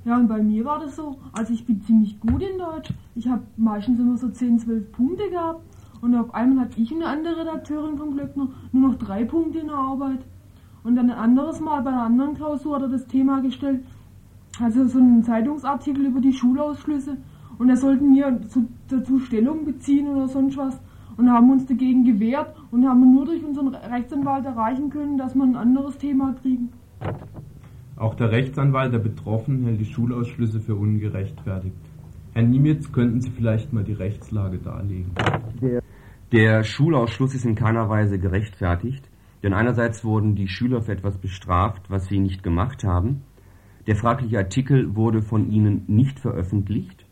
Ja, 0.05 0.17
und 0.17 0.29
bei 0.29 0.41
mir 0.41 0.65
war 0.65 0.79
das 0.79 0.95
so, 0.95 1.17
also 1.33 1.53
ich 1.53 1.67
bin 1.67 1.81
ziemlich 1.83 2.21
gut 2.21 2.41
in 2.41 2.59
Deutsch. 2.59 2.93
Ich 3.17 3.29
habe 3.29 3.43
meistens 3.57 3.99
immer 3.99 4.17
so 4.17 4.29
10, 4.29 4.61
12 4.61 4.93
Punkte 4.93 5.29
gehabt. 5.31 5.63
Und 6.01 6.15
auf 6.15 6.33
einmal 6.33 6.67
hatte 6.67 6.81
ich 6.81 6.93
eine 6.93 7.07
andere 7.07 7.39
Redakteurin 7.39 7.99
vom 7.99 8.13
Glöckner 8.13 8.49
nur 8.71 8.91
noch 8.91 8.99
drei 8.99 9.25
Punkte 9.25 9.59
in 9.59 9.67
der 9.67 9.77
Arbeit. 9.77 10.21
Und 10.85 10.95
dann 10.95 11.11
ein 11.11 11.19
anderes 11.19 11.61
Mal 11.61 11.83
bei 11.83 11.91
einer 11.91 12.05
anderen 12.05 12.35
Klausur 12.35 12.77
hat 12.77 12.83
er 12.83 12.89
das 12.89 13.09
Thema 13.09 13.41
gestellt, 13.41 13.85
also 14.61 14.87
so 14.87 14.99
einen 14.99 15.25
Zeitungsartikel 15.25 16.07
über 16.07 16.21
die 16.21 16.33
Schulausschlüsse. 16.33 17.17
Und 17.59 17.67
da 17.67 17.75
sollten 17.75 18.15
wir 18.15 18.43
zu, 18.49 18.69
dazu 18.89 19.19
Stellung 19.19 19.65
beziehen 19.65 20.07
oder 20.07 20.29
sonst 20.29 20.57
was. 20.57 20.79
Und 21.17 21.33
haben 21.33 21.51
uns 21.51 21.67
dagegen 21.67 22.05
gewehrt 22.05 22.55
und 22.71 22.87
haben 22.87 23.13
nur 23.13 23.25
durch 23.25 23.43
unseren 23.43 23.75
Rechtsanwalt 23.75 24.45
erreichen 24.45 24.91
können, 24.91 25.19
dass 25.19 25.35
wir 25.35 25.43
ein 25.43 25.57
anderes 25.57 25.99
Thema 25.99 26.35
kriegen. 26.35 26.69
Auch 27.97 28.15
der 28.15 28.31
Rechtsanwalt 28.31 28.93
der 28.93 28.99
Betroffenen 28.99 29.65
hält 29.65 29.81
die 29.81 29.87
Schulausschlüsse 29.87 30.61
für 30.61 30.75
ungerechtfertigt. 30.75 31.77
Herr 32.35 32.43
Niemitz, 32.43 32.93
könnten 32.93 33.23
Sie 33.23 33.31
vielleicht 33.31 33.73
mal 33.73 33.85
die 33.85 33.95
Rechtslage 33.95 34.59
darlegen? 34.59 35.13
Der 36.33 36.63
Schulausschluss 36.63 37.35
ist 37.35 37.47
in 37.47 37.55
keiner 37.55 37.89
Weise 37.89 38.19
gerechtfertigt, 38.19 39.09
denn 39.43 39.55
einerseits 39.55 40.05
wurden 40.05 40.35
die 40.35 40.49
Schüler 40.49 40.83
für 40.83 40.93
etwas 40.93 41.17
bestraft, 41.17 41.89
was 41.89 42.07
sie 42.09 42.19
nicht 42.19 42.43
gemacht 42.43 42.85
haben. 42.85 43.23
Der 43.87 43.97
fragliche 43.97 44.39
Artikel 44.39 44.95
wurde 44.95 45.23
von 45.23 45.51
ihnen 45.51 45.85
nicht 45.87 46.19
veröffentlicht. 46.19 47.07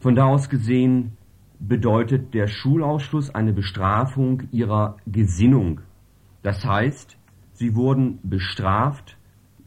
Von 0.00 0.16
da 0.16 0.24
aus 0.24 0.48
gesehen 0.48 1.12
bedeutet 1.60 2.34
der 2.34 2.48
Schulausschluss 2.48 3.32
eine 3.34 3.52
Bestrafung 3.52 4.44
ihrer 4.50 4.96
Gesinnung. 5.06 5.82
Das 6.42 6.64
heißt, 6.64 7.16
sie 7.52 7.76
wurden 7.76 8.18
bestraft, 8.22 9.17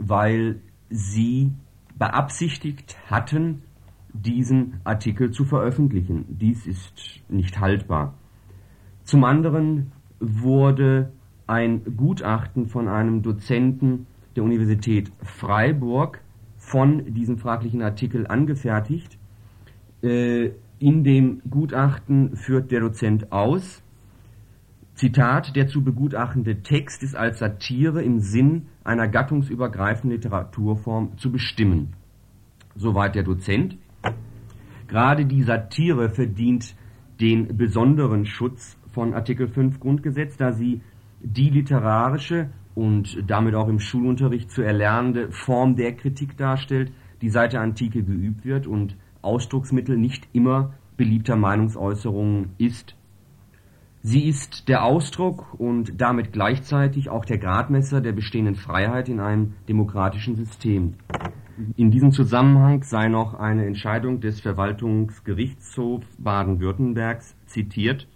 weil 0.01 0.61
sie 0.89 1.51
beabsichtigt 1.97 2.97
hatten, 3.09 3.63
diesen 4.13 4.81
Artikel 4.83 5.31
zu 5.31 5.45
veröffentlichen. 5.45 6.25
Dies 6.27 6.67
ist 6.67 7.21
nicht 7.29 7.59
haltbar. 7.59 8.15
Zum 9.03 9.23
anderen 9.23 9.91
wurde 10.19 11.11
ein 11.47 11.83
Gutachten 11.95 12.67
von 12.67 12.87
einem 12.87 13.21
Dozenten 13.21 14.07
der 14.35 14.43
Universität 14.43 15.11
Freiburg 15.23 16.21
von 16.57 17.13
diesem 17.13 17.37
fraglichen 17.37 17.81
Artikel 17.81 18.27
angefertigt. 18.27 19.17
Äh, 20.01 20.51
in 20.79 21.03
dem 21.03 21.41
Gutachten 21.49 22.35
führt 22.35 22.71
der 22.71 22.79
Dozent 22.79 23.31
aus, 23.31 23.83
Zitat, 25.01 25.55
der 25.55 25.67
zu 25.67 25.83
begutachtende 25.83 26.61
Text 26.61 27.01
ist 27.01 27.15
als 27.15 27.39
Satire 27.39 28.03
im 28.03 28.19
Sinn 28.19 28.67
einer 28.83 29.07
gattungsübergreifenden 29.07 30.11
Literaturform 30.11 31.17
zu 31.17 31.31
bestimmen. 31.31 31.93
Soweit 32.75 33.15
der 33.15 33.23
Dozent. 33.23 33.79
Gerade 34.87 35.25
die 35.25 35.41
Satire 35.41 36.11
verdient 36.11 36.75
den 37.19 37.57
besonderen 37.57 38.27
Schutz 38.27 38.77
von 38.91 39.15
Artikel 39.15 39.47
5 39.47 39.79
Grundgesetz, 39.79 40.37
da 40.37 40.51
sie 40.51 40.81
die 41.19 41.49
literarische 41.49 42.51
und 42.75 43.23
damit 43.25 43.55
auch 43.55 43.69
im 43.69 43.79
Schulunterricht 43.79 44.51
zu 44.51 44.61
erlernende 44.61 45.31
Form 45.31 45.75
der 45.75 45.95
Kritik 45.95 46.37
darstellt, 46.37 46.91
die 47.23 47.31
seit 47.31 47.53
der 47.53 47.61
Antike 47.61 48.03
geübt 48.03 48.45
wird 48.45 48.67
und 48.67 48.95
Ausdrucksmittel 49.23 49.97
nicht 49.97 50.27
immer 50.31 50.75
beliebter 50.95 51.37
Meinungsäußerungen 51.37 52.49
ist. 52.59 52.95
Sie 54.03 54.27
ist 54.27 54.67
der 54.67 54.83
Ausdruck 54.83 55.53
und 55.59 56.01
damit 56.01 56.33
gleichzeitig 56.33 57.09
auch 57.09 57.23
der 57.23 57.37
Gradmesser 57.37 58.01
der 58.01 58.13
bestehenden 58.13 58.55
Freiheit 58.55 59.09
in 59.09 59.19
einem 59.19 59.53
demokratischen 59.69 60.35
System. 60.35 60.95
In 61.75 61.91
diesem 61.91 62.11
Zusammenhang 62.11 62.81
sei 62.81 63.09
noch 63.09 63.35
eine 63.35 63.67
Entscheidung 63.67 64.19
des 64.19 64.41
Verwaltungsgerichtshofs 64.41 66.07
Baden-Württembergs 66.17 67.35
zitiert. 67.45 68.07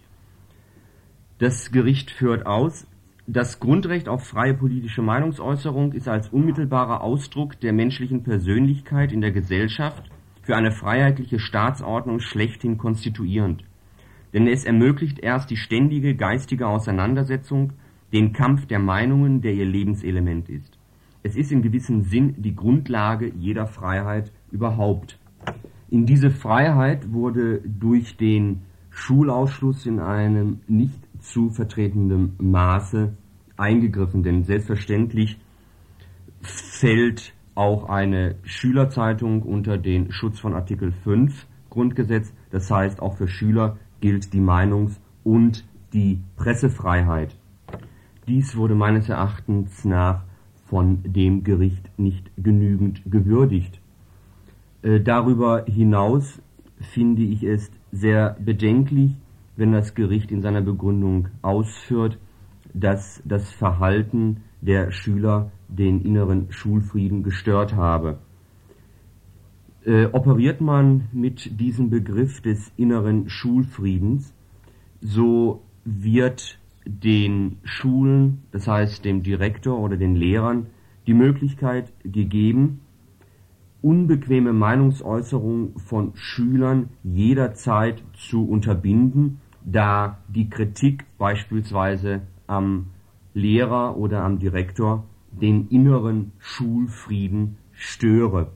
Das 1.38 1.70
Gericht 1.70 2.10
führt 2.10 2.46
aus, 2.46 2.88
das 3.28 3.60
Grundrecht 3.60 4.08
auf 4.08 4.24
freie 4.24 4.54
politische 4.54 5.02
Meinungsäußerung 5.02 5.92
ist 5.92 6.08
als 6.08 6.30
unmittelbarer 6.30 7.00
Ausdruck 7.00 7.60
der 7.60 7.72
menschlichen 7.72 8.24
Persönlichkeit 8.24 9.12
in 9.12 9.20
der 9.20 9.30
Gesellschaft 9.30 10.10
für 10.42 10.56
eine 10.56 10.72
freiheitliche 10.72 11.38
Staatsordnung 11.38 12.18
schlechthin 12.18 12.76
konstituierend. 12.76 13.62
Denn 14.36 14.48
es 14.48 14.66
ermöglicht 14.66 15.18
erst 15.20 15.48
die 15.50 15.56
ständige 15.56 16.14
geistige 16.14 16.66
Auseinandersetzung, 16.66 17.72
den 18.12 18.34
Kampf 18.34 18.66
der 18.66 18.78
Meinungen, 18.78 19.40
der 19.40 19.54
ihr 19.54 19.64
Lebenselement 19.64 20.50
ist. 20.50 20.78
Es 21.22 21.36
ist 21.36 21.52
in 21.52 21.62
gewissem 21.62 22.02
Sinn 22.02 22.34
die 22.36 22.54
Grundlage 22.54 23.32
jeder 23.34 23.66
Freiheit 23.66 24.30
überhaupt. 24.50 25.18
In 25.88 26.04
diese 26.04 26.30
Freiheit 26.30 27.14
wurde 27.14 27.62
durch 27.64 28.18
den 28.18 28.60
Schulausschluss 28.90 29.86
in 29.86 30.00
einem 30.00 30.60
nicht 30.68 31.00
zu 31.20 31.48
vertretendem 31.48 32.34
Maße 32.36 33.16
eingegriffen, 33.56 34.22
denn 34.22 34.44
selbstverständlich 34.44 35.38
fällt 36.42 37.32
auch 37.54 37.88
eine 37.88 38.34
Schülerzeitung 38.42 39.40
unter 39.40 39.78
den 39.78 40.12
Schutz 40.12 40.38
von 40.38 40.52
Artikel 40.52 40.92
5 40.92 41.46
Grundgesetz. 41.70 42.34
Das 42.50 42.70
heißt, 42.70 43.00
auch 43.00 43.16
für 43.16 43.28
Schüler 43.28 43.78
gilt 44.00 44.32
die 44.32 44.40
Meinungs- 44.40 45.00
und 45.24 45.64
die 45.92 46.20
Pressefreiheit. 46.36 47.36
Dies 48.28 48.56
wurde 48.56 48.74
meines 48.74 49.08
Erachtens 49.08 49.84
nach 49.84 50.22
von 50.66 50.98
dem 51.04 51.44
Gericht 51.44 51.90
nicht 51.96 52.30
genügend 52.36 53.02
gewürdigt. 53.06 53.80
Äh, 54.82 55.00
darüber 55.00 55.64
hinaus 55.66 56.40
finde 56.80 57.22
ich 57.22 57.42
es 57.42 57.70
sehr 57.92 58.36
bedenklich, 58.40 59.12
wenn 59.56 59.72
das 59.72 59.94
Gericht 59.94 60.30
in 60.30 60.42
seiner 60.42 60.60
Begründung 60.60 61.28
ausführt, 61.42 62.18
dass 62.74 63.22
das 63.24 63.50
Verhalten 63.50 64.42
der 64.60 64.90
Schüler 64.90 65.50
den 65.68 66.02
inneren 66.02 66.48
Schulfrieden 66.50 67.22
gestört 67.22 67.74
habe. 67.74 68.18
Äh, 69.86 70.06
operiert 70.06 70.60
man 70.60 71.04
mit 71.12 71.60
diesem 71.60 71.90
Begriff 71.90 72.40
des 72.40 72.72
inneren 72.76 73.28
Schulfriedens, 73.28 74.34
so 75.00 75.62
wird 75.84 76.58
den 76.84 77.58
Schulen, 77.62 78.42
das 78.50 78.66
heißt 78.66 79.04
dem 79.04 79.22
Direktor 79.22 79.78
oder 79.78 79.96
den 79.96 80.16
Lehrern, 80.16 80.66
die 81.06 81.14
Möglichkeit 81.14 81.92
gegeben, 82.02 82.80
unbequeme 83.80 84.52
Meinungsäußerungen 84.52 85.78
von 85.78 86.16
Schülern 86.16 86.88
jederzeit 87.04 88.02
zu 88.14 88.44
unterbinden, 88.44 89.40
da 89.64 90.18
die 90.26 90.50
Kritik 90.50 91.04
beispielsweise 91.16 92.22
am 92.48 92.86
Lehrer 93.34 93.96
oder 93.96 94.24
am 94.24 94.40
Direktor 94.40 95.04
den 95.30 95.68
inneren 95.68 96.32
Schulfrieden 96.38 97.58
störe. 97.70 98.50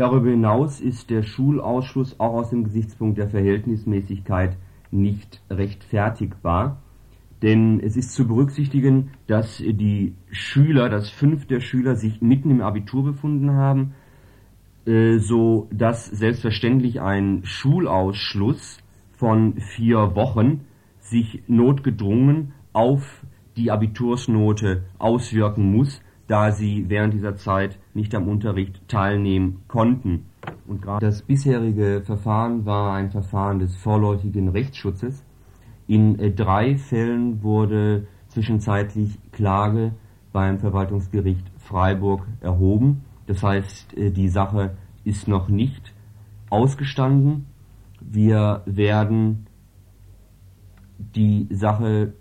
Darüber 0.00 0.30
hinaus 0.30 0.80
ist 0.80 1.10
der 1.10 1.22
Schulausschluss 1.22 2.18
auch 2.18 2.32
aus 2.32 2.48
dem 2.48 2.64
Gesichtspunkt 2.64 3.18
der 3.18 3.28
Verhältnismäßigkeit 3.28 4.56
nicht 4.90 5.42
rechtfertigbar, 5.50 6.80
denn 7.42 7.80
es 7.80 7.98
ist 7.98 8.14
zu 8.14 8.26
berücksichtigen, 8.26 9.10
dass 9.26 9.58
die 9.58 10.14
Schüler, 10.30 10.88
dass 10.88 11.10
fünf 11.10 11.46
der 11.48 11.60
Schüler 11.60 11.96
sich 11.96 12.22
mitten 12.22 12.50
im 12.50 12.62
Abitur 12.62 13.04
befunden 13.04 13.50
haben, 13.50 13.92
äh, 14.86 15.18
so 15.18 15.68
dass 15.70 16.06
selbstverständlich 16.06 17.02
ein 17.02 17.42
Schulausschluss 17.44 18.82
von 19.18 19.60
vier 19.60 20.14
Wochen 20.14 20.62
sich 21.00 21.42
notgedrungen 21.46 22.54
auf 22.72 23.22
die 23.58 23.70
Abitursnote 23.70 24.84
auswirken 24.98 25.70
muss, 25.70 26.00
da 26.30 26.52
sie 26.52 26.84
während 26.88 27.12
dieser 27.12 27.34
Zeit 27.34 27.76
nicht 27.92 28.14
am 28.14 28.28
Unterricht 28.28 28.86
teilnehmen 28.86 29.62
konnten. 29.66 30.26
Und 30.68 30.80
gerade 30.80 31.04
das 31.04 31.22
bisherige 31.22 32.02
Verfahren 32.04 32.64
war 32.64 32.94
ein 32.94 33.10
Verfahren 33.10 33.58
des 33.58 33.74
vorläufigen 33.74 34.48
Rechtsschutzes. 34.48 35.24
In 35.88 36.20
äh, 36.20 36.30
drei 36.30 36.76
Fällen 36.76 37.42
wurde 37.42 38.06
zwischenzeitlich 38.28 39.18
Klage 39.32 39.92
beim 40.32 40.60
Verwaltungsgericht 40.60 41.50
Freiburg 41.58 42.24
erhoben. 42.40 43.04
Das 43.26 43.42
heißt, 43.42 43.96
äh, 43.96 44.12
die 44.12 44.28
Sache 44.28 44.76
ist 45.02 45.26
noch 45.26 45.48
nicht 45.48 45.92
ausgestanden. 46.48 47.46
Wir 48.00 48.62
werden 48.66 49.48
die 50.96 51.48
Sache 51.50 52.12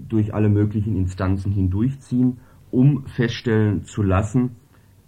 durch 0.00 0.34
alle 0.34 0.48
möglichen 0.48 0.96
Instanzen 0.96 1.52
hindurchziehen 1.52 2.38
um 2.70 3.06
feststellen 3.06 3.84
zu 3.84 4.02
lassen, 4.02 4.56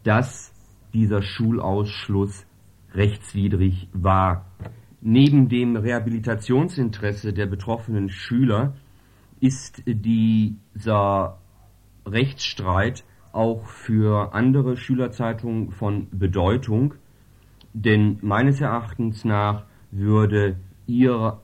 dass 0.05 0.53
dieser 0.95 1.23
Schulausschluss 1.23 2.47
rechtswidrig 2.95 3.89
war. 3.93 4.47
Neben 5.01 5.49
dem 5.49 5.77
Rehabilitationsinteresse 5.77 7.33
der 7.33 7.47
betroffenen 7.47 8.09
Schüler 8.09 8.75
ist 9.41 9.83
dieser 9.87 11.39
Rechtsstreit 12.07 13.05
auch 13.33 13.67
für 13.67 14.35
andere 14.35 14.77
Schülerzeitungen 14.77 15.71
von 15.71 16.09
Bedeutung, 16.11 16.95
denn 17.73 18.19
meines 18.23 18.61
Erachtens 18.61 19.25
nach 19.25 19.65
würde 19.91 20.57
ihr 20.87 21.39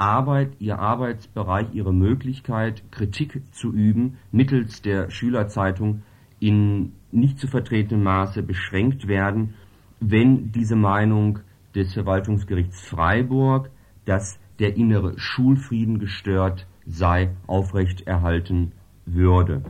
Arbeit, 0.00 0.52
ihr 0.60 0.78
Arbeitsbereich, 0.78 1.68
ihre 1.74 1.92
Möglichkeit, 1.92 2.82
Kritik 2.90 3.42
zu 3.52 3.72
üben, 3.72 4.16
mittels 4.32 4.80
der 4.80 5.10
Schülerzeitung 5.10 6.02
in 6.38 6.92
nicht 7.12 7.38
zu 7.38 7.46
vertretenem 7.46 8.02
Maße 8.02 8.42
beschränkt 8.42 9.08
werden, 9.08 9.54
wenn 10.00 10.52
diese 10.52 10.76
Meinung 10.76 11.40
des 11.74 11.92
Verwaltungsgerichts 11.92 12.80
Freiburg, 12.80 13.70
dass 14.06 14.40
der 14.58 14.76
innere 14.76 15.18
Schulfrieden 15.18 15.98
gestört 15.98 16.66
sei, 16.86 17.30
aufrechterhalten 17.46 18.72
würde. 19.04 19.62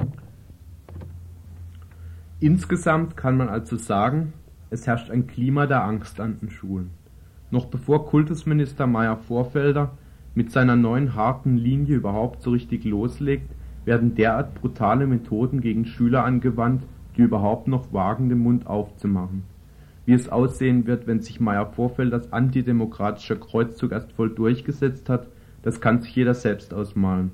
Insgesamt 2.39 3.17
kann 3.17 3.37
man 3.37 3.49
also 3.49 3.77
sagen, 3.77 4.33
es 4.71 4.87
herrscht 4.87 5.11
ein 5.11 5.27
Klima 5.27 5.67
der 5.67 5.85
Angst 5.85 6.21
an 6.21 6.39
den 6.39 6.51
Schulen. 6.51 6.91
Noch 7.51 7.67
bevor 7.67 8.07
Kultusminister 8.07 8.87
Meyer 8.87 9.17
Vorfelder 9.17 9.99
mit 10.35 10.51
seiner 10.53 10.77
neuen 10.77 11.15
harten 11.15 11.57
Linie 11.57 11.97
überhaupt 11.97 12.43
so 12.43 12.51
richtig 12.51 12.85
loslegt, 12.85 13.51
werden 13.85 14.15
derart 14.15 14.55
brutale 14.55 15.07
Methoden 15.07 15.61
gegen 15.61 15.85
Schüler 15.85 16.25
angewandt, 16.25 16.83
die 17.17 17.23
überhaupt 17.23 17.67
noch 17.69 17.93
wagen, 17.93 18.29
den 18.29 18.39
Mund 18.39 18.67
aufzumachen. 18.67 19.43
Wie 20.07 20.13
es 20.13 20.29
aussehen 20.29 20.87
wird, 20.87 21.07
wenn 21.07 21.21
sich 21.21 21.41
Meyer-Vorfelders 21.41 22.33
antidemokratischer 22.33 23.37
Kreuzzug 23.37 23.93
erst 23.93 24.13
voll 24.13 24.31
durchgesetzt 24.31 25.09
hat, 25.09 25.27
das 25.63 25.81
kann 25.81 26.01
sich 26.01 26.15
jeder 26.15 26.35
selbst 26.35 26.73
ausmalen. 26.73 27.33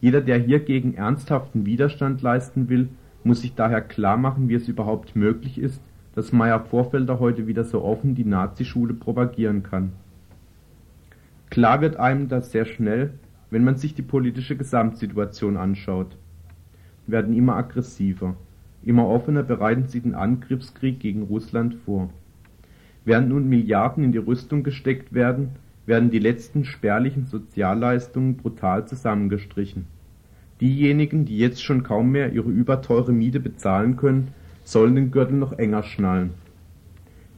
Jeder, 0.00 0.20
der 0.20 0.38
hiergegen 0.38 0.94
ernsthaften 0.94 1.64
Widerstand 1.64 2.22
leisten 2.22 2.68
will, 2.68 2.88
muss 3.24 3.40
sich 3.40 3.54
daher 3.54 3.80
klar 3.80 4.16
machen, 4.16 4.48
wie 4.48 4.54
es 4.54 4.68
überhaupt 4.68 5.14
möglich 5.14 5.58
ist, 5.58 5.80
dass 6.14 6.32
Meyer-Vorfelder 6.32 7.20
heute 7.20 7.46
wieder 7.46 7.64
so 7.64 7.82
offen 7.82 8.14
die 8.14 8.24
Nazischule 8.24 8.94
propagieren 8.94 9.62
kann. 9.62 9.92
Klar 11.52 11.82
wird 11.82 11.96
einem 11.98 12.28
das 12.28 12.50
sehr 12.50 12.64
schnell, 12.64 13.10
wenn 13.50 13.62
man 13.62 13.76
sich 13.76 13.94
die 13.94 14.00
politische 14.00 14.56
Gesamtsituation 14.56 15.58
anschaut. 15.58 16.16
Werden 17.06 17.36
immer 17.36 17.56
aggressiver. 17.56 18.36
Immer 18.82 19.06
offener 19.06 19.42
bereiten 19.42 19.86
sie 19.86 20.00
den 20.00 20.14
Angriffskrieg 20.14 20.98
gegen 20.98 21.24
Russland 21.24 21.74
vor. 21.74 22.08
Während 23.04 23.28
nun 23.28 23.50
Milliarden 23.50 24.02
in 24.02 24.12
die 24.12 24.18
Rüstung 24.18 24.62
gesteckt 24.62 25.12
werden, 25.12 25.50
werden 25.84 26.10
die 26.10 26.20
letzten 26.20 26.64
spärlichen 26.64 27.26
Sozialleistungen 27.26 28.38
brutal 28.38 28.88
zusammengestrichen. 28.88 29.84
Diejenigen, 30.62 31.26
die 31.26 31.36
jetzt 31.36 31.62
schon 31.62 31.82
kaum 31.82 32.12
mehr 32.12 32.32
ihre 32.32 32.48
überteure 32.48 33.12
Miete 33.12 33.40
bezahlen 33.40 33.96
können, 33.96 34.28
sollen 34.64 34.94
den 34.94 35.10
Gürtel 35.10 35.36
noch 35.36 35.52
enger 35.52 35.82
schnallen. 35.82 36.30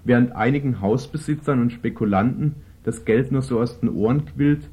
Während 0.04 0.36
einigen 0.36 0.80
Hausbesitzern 0.80 1.60
und 1.60 1.72
Spekulanten 1.72 2.54
das 2.85 3.05
Geld 3.05 3.32
nur 3.32 3.43
so 3.43 3.61
aus 3.61 3.80
den 3.80 3.89
Ohren 3.89 4.24
quillt, 4.24 4.68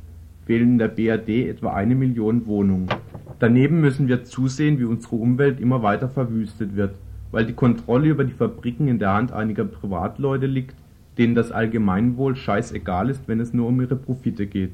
fehlen 0.46 0.74
in 0.74 0.78
der 0.78 0.90
BRD 0.90 1.50
etwa 1.50 1.74
eine 1.74 1.96
Million 1.96 2.46
Wohnungen. 2.46 2.90
Daneben 3.40 3.82
müssen 3.82 4.08
wir 4.08 4.24
zusehen, 4.24 4.80
wie 4.80 4.84
unsere 4.84 5.16
Umwelt 5.16 5.60
immer 5.60 5.82
weiter 5.82 6.10
verwüstet 6.10 6.76
wird, 6.76 6.94
weil 7.32 7.46
die 7.46 7.54
Kontrolle 7.54 8.10
über 8.10 8.24
die 8.24 8.34
Fabriken 8.34 8.88
in 8.88 9.00
der 9.00 9.14
Hand 9.14 9.32
einiger 9.32 9.66
Privatleute 9.66 10.46
liegt, 10.46 10.76
denen 11.18 11.36
das 11.36 11.52
Allgemeinwohl 11.52 12.36
scheißegal 12.36 13.10
ist, 13.10 13.28
wenn 13.28 13.40
es 13.40 13.54
nur 13.54 13.68
um 13.68 13.82
ihre 13.82 13.96
Profite 13.96 14.46
geht. 14.46 14.74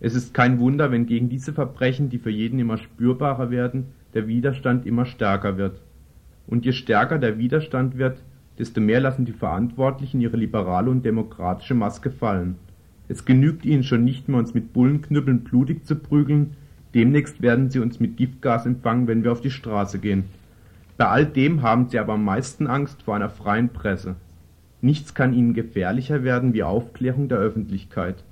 Es 0.00 0.14
ist 0.14 0.34
kein 0.34 0.58
Wunder, 0.58 0.90
wenn 0.90 1.06
gegen 1.06 1.28
diese 1.28 1.52
Verbrechen, 1.52 2.10
die 2.10 2.18
für 2.18 2.30
jeden 2.30 2.58
immer 2.58 2.78
spürbarer 2.78 3.50
werden, 3.50 3.86
der 4.12 4.28
Widerstand 4.28 4.86
immer 4.86 5.06
stärker 5.06 5.56
wird. 5.56 5.80
Und 6.46 6.64
je 6.64 6.72
stärker 6.72 7.18
der 7.18 7.38
Widerstand 7.38 7.96
wird, 7.96 8.18
desto 8.58 8.80
mehr 8.80 9.00
lassen 9.00 9.24
die 9.24 9.32
Verantwortlichen 9.32 10.20
ihre 10.20 10.36
liberale 10.36 10.90
und 10.90 11.04
demokratische 11.04 11.74
Maske 11.74 12.10
fallen. 12.10 12.56
Es 13.08 13.24
genügt 13.24 13.64
ihnen 13.64 13.82
schon 13.82 14.04
nicht 14.04 14.28
mehr, 14.28 14.38
uns 14.38 14.54
mit 14.54 14.72
Bullenknüppeln 14.72 15.40
blutig 15.40 15.84
zu 15.84 15.96
prügeln, 15.96 16.54
demnächst 16.94 17.42
werden 17.42 17.70
sie 17.70 17.80
uns 17.80 18.00
mit 18.00 18.16
Giftgas 18.16 18.66
empfangen, 18.66 19.06
wenn 19.06 19.24
wir 19.24 19.32
auf 19.32 19.40
die 19.40 19.50
Straße 19.50 19.98
gehen. 19.98 20.24
Bei 20.96 21.08
all 21.08 21.26
dem 21.26 21.62
haben 21.62 21.88
sie 21.88 21.98
aber 21.98 22.14
am 22.14 22.24
meisten 22.24 22.66
Angst 22.66 23.02
vor 23.02 23.16
einer 23.16 23.28
freien 23.28 23.70
Presse. 23.70 24.14
Nichts 24.80 25.14
kann 25.14 25.34
ihnen 25.34 25.54
gefährlicher 25.54 26.22
werden 26.22 26.54
wie 26.54 26.62
Aufklärung 26.62 27.28
der 27.28 27.38
Öffentlichkeit. 27.38 28.22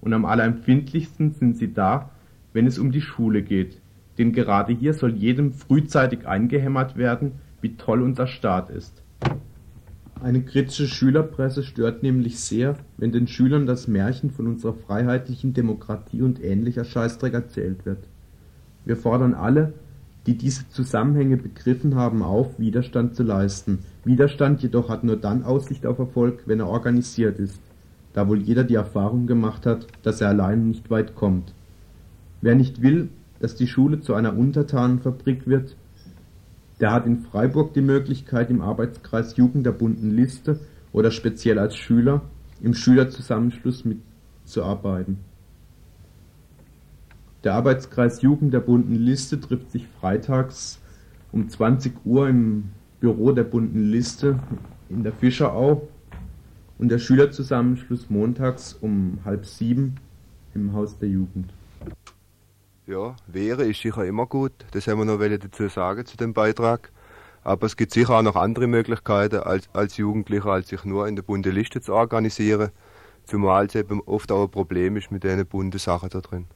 Und 0.00 0.12
am 0.12 0.24
allerempfindlichsten 0.24 1.32
sind 1.32 1.56
sie 1.56 1.72
da, 1.72 2.10
wenn 2.52 2.66
es 2.66 2.78
um 2.78 2.92
die 2.92 3.00
Schule 3.00 3.42
geht. 3.42 3.80
Denn 4.16 4.32
gerade 4.32 4.72
hier 4.72 4.94
soll 4.94 5.14
jedem 5.14 5.52
frühzeitig 5.52 6.26
eingehämmert 6.26 6.96
werden, 6.96 7.32
wie 7.60 7.76
toll 7.76 8.02
unser 8.02 8.26
Staat 8.26 8.70
ist. 8.70 9.02
Eine 10.20 10.42
kritische 10.42 10.88
Schülerpresse 10.88 11.62
stört 11.62 12.02
nämlich 12.02 12.40
sehr, 12.40 12.76
wenn 12.96 13.12
den 13.12 13.28
Schülern 13.28 13.66
das 13.66 13.86
Märchen 13.86 14.30
von 14.30 14.48
unserer 14.48 14.74
freiheitlichen 14.74 15.54
Demokratie 15.54 16.22
und 16.22 16.42
ähnlicher 16.42 16.84
Scheißdreck 16.84 17.34
erzählt 17.34 17.86
wird. 17.86 18.00
Wir 18.84 18.96
fordern 18.96 19.34
alle, 19.34 19.74
die 20.26 20.36
diese 20.36 20.68
Zusammenhänge 20.70 21.36
begriffen 21.36 21.94
haben, 21.94 22.22
auf, 22.22 22.58
Widerstand 22.58 23.14
zu 23.14 23.22
leisten. 23.22 23.78
Widerstand 24.04 24.60
jedoch 24.60 24.88
hat 24.88 25.04
nur 25.04 25.16
dann 25.16 25.44
Aussicht 25.44 25.86
auf 25.86 26.00
Erfolg, 26.00 26.42
wenn 26.46 26.58
er 26.58 26.68
organisiert 26.68 27.38
ist, 27.38 27.60
da 28.12 28.26
wohl 28.28 28.40
jeder 28.42 28.64
die 28.64 28.74
Erfahrung 28.74 29.28
gemacht 29.28 29.66
hat, 29.66 29.86
dass 30.02 30.20
er 30.20 30.30
allein 30.30 30.66
nicht 30.66 30.90
weit 30.90 31.14
kommt. 31.14 31.54
Wer 32.40 32.56
nicht 32.56 32.82
will, 32.82 33.08
dass 33.38 33.54
die 33.54 33.68
Schule 33.68 34.00
zu 34.00 34.14
einer 34.14 34.36
Untertanenfabrik 34.36 35.46
wird, 35.46 35.76
der 36.80 36.92
hat 36.92 37.06
in 37.06 37.18
Freiburg 37.18 37.74
die 37.74 37.80
Möglichkeit, 37.80 38.50
im 38.50 38.60
Arbeitskreis 38.60 39.36
Jugend 39.36 39.66
der 39.66 39.72
bunten 39.72 40.10
Liste 40.10 40.60
oder 40.92 41.10
speziell 41.10 41.58
als 41.58 41.76
Schüler 41.76 42.22
im 42.60 42.74
Schülerzusammenschluss 42.74 43.84
mitzuarbeiten. 43.84 45.18
Der 47.44 47.54
Arbeitskreis 47.54 48.22
Jugend 48.22 48.52
der 48.52 48.60
bunten 48.60 48.94
Liste 48.94 49.40
trifft 49.40 49.70
sich 49.70 49.86
freitags 50.00 50.80
um 51.30 51.48
20 51.48 51.92
Uhr 52.04 52.28
im 52.28 52.70
Büro 53.00 53.32
der 53.32 53.44
bunten 53.44 53.90
Liste 53.90 54.38
in 54.88 55.04
der 55.04 55.12
Fischerau 55.12 55.86
und 56.78 56.88
der 56.88 56.98
Schülerzusammenschluss 56.98 58.10
montags 58.10 58.72
um 58.80 59.18
halb 59.24 59.46
sieben 59.46 59.96
im 60.54 60.72
Haus 60.72 60.98
der 60.98 61.08
Jugend. 61.08 61.52
Ja, 62.88 63.16
wäre 63.26 63.66
ist 63.66 63.82
sicher 63.82 64.06
immer 64.06 64.24
gut. 64.24 64.64
Das 64.70 64.86
haben 64.86 65.00
wir 65.00 65.04
noch 65.04 65.18
wollen 65.18 65.38
dazu 65.38 65.68
sagen 65.68 66.06
zu 66.06 66.16
dem 66.16 66.32
Beitrag. 66.32 66.90
Aber 67.44 67.66
es 67.66 67.76
gibt 67.76 67.92
sicher 67.92 68.14
auch 68.14 68.22
noch 68.22 68.34
andere 68.34 68.66
Möglichkeiten 68.66 69.40
als, 69.40 69.68
als 69.74 69.98
Jugendlicher, 69.98 70.46
als 70.46 70.68
sich 70.68 70.84
nur 70.84 71.06
in 71.06 71.14
der 71.14 71.22
bunten 71.22 71.52
Liste 71.52 71.82
zu 71.82 71.92
organisieren. 71.92 72.70
Zumal 73.26 73.66
es 73.66 73.74
eben 73.74 74.00
oft 74.06 74.32
auch 74.32 74.44
ein 74.44 74.50
Problem 74.50 74.96
ist 74.96 75.12
mit 75.12 75.22
diesen 75.22 75.44
bunten 75.44 75.78
Sachen 75.78 76.08
da 76.08 76.22
drin. 76.22 76.46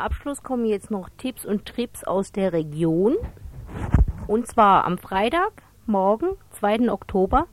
Abschluss 0.00 0.42
kommen 0.42 0.64
jetzt 0.64 0.90
noch 0.90 1.08
Tipps 1.16 1.44
und 1.44 1.66
Trips 1.66 2.04
aus 2.04 2.32
der 2.32 2.52
Region. 2.52 3.16
Und 4.26 4.46
zwar 4.46 4.84
am 4.84 4.98
Freitag, 4.98 5.62
morgen, 5.86 6.36
2. 6.50 6.90
Oktober, 6.90 7.46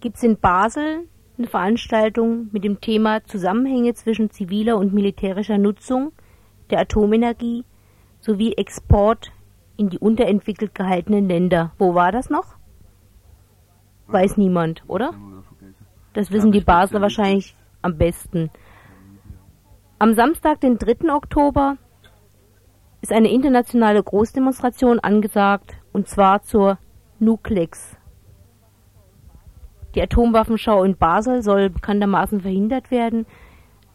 gibt 0.00 0.16
es 0.16 0.22
in 0.22 0.38
Basel 0.38 1.08
eine 1.38 1.46
Veranstaltung 1.46 2.48
mit 2.52 2.64
dem 2.64 2.80
Thema 2.80 3.24
Zusammenhänge 3.24 3.94
zwischen 3.94 4.30
ziviler 4.30 4.76
und 4.76 4.92
militärischer 4.92 5.58
Nutzung 5.58 6.12
der 6.70 6.80
Atomenergie 6.80 7.64
sowie 8.20 8.52
Export 8.54 9.32
in 9.76 9.88
die 9.88 9.98
unterentwickelt 9.98 10.74
gehaltenen 10.74 11.28
Länder. 11.28 11.72
Wo 11.78 11.94
war 11.94 12.12
das 12.12 12.28
noch? 12.28 12.56
Weiß 14.08 14.36
niemand, 14.36 14.82
oder? 14.86 15.14
Das 16.12 16.30
wissen 16.30 16.52
die 16.52 16.60
Basler 16.60 17.00
wahrscheinlich 17.00 17.56
am 17.80 17.96
besten. 17.96 18.50
Am 20.02 20.14
Samstag, 20.14 20.62
den 20.62 20.78
3. 20.78 21.14
Oktober, 21.14 21.76
ist 23.02 23.12
eine 23.12 23.30
internationale 23.30 24.02
Großdemonstration 24.02 24.98
angesagt, 24.98 25.76
und 25.92 26.08
zwar 26.08 26.42
zur 26.42 26.78
Nuklex. 27.18 27.98
Die 29.94 30.00
Atomwaffenschau 30.00 30.84
in 30.84 30.96
Basel 30.96 31.42
soll 31.42 31.68
bekanntermaßen 31.68 32.40
verhindert 32.40 32.90
werden. 32.90 33.26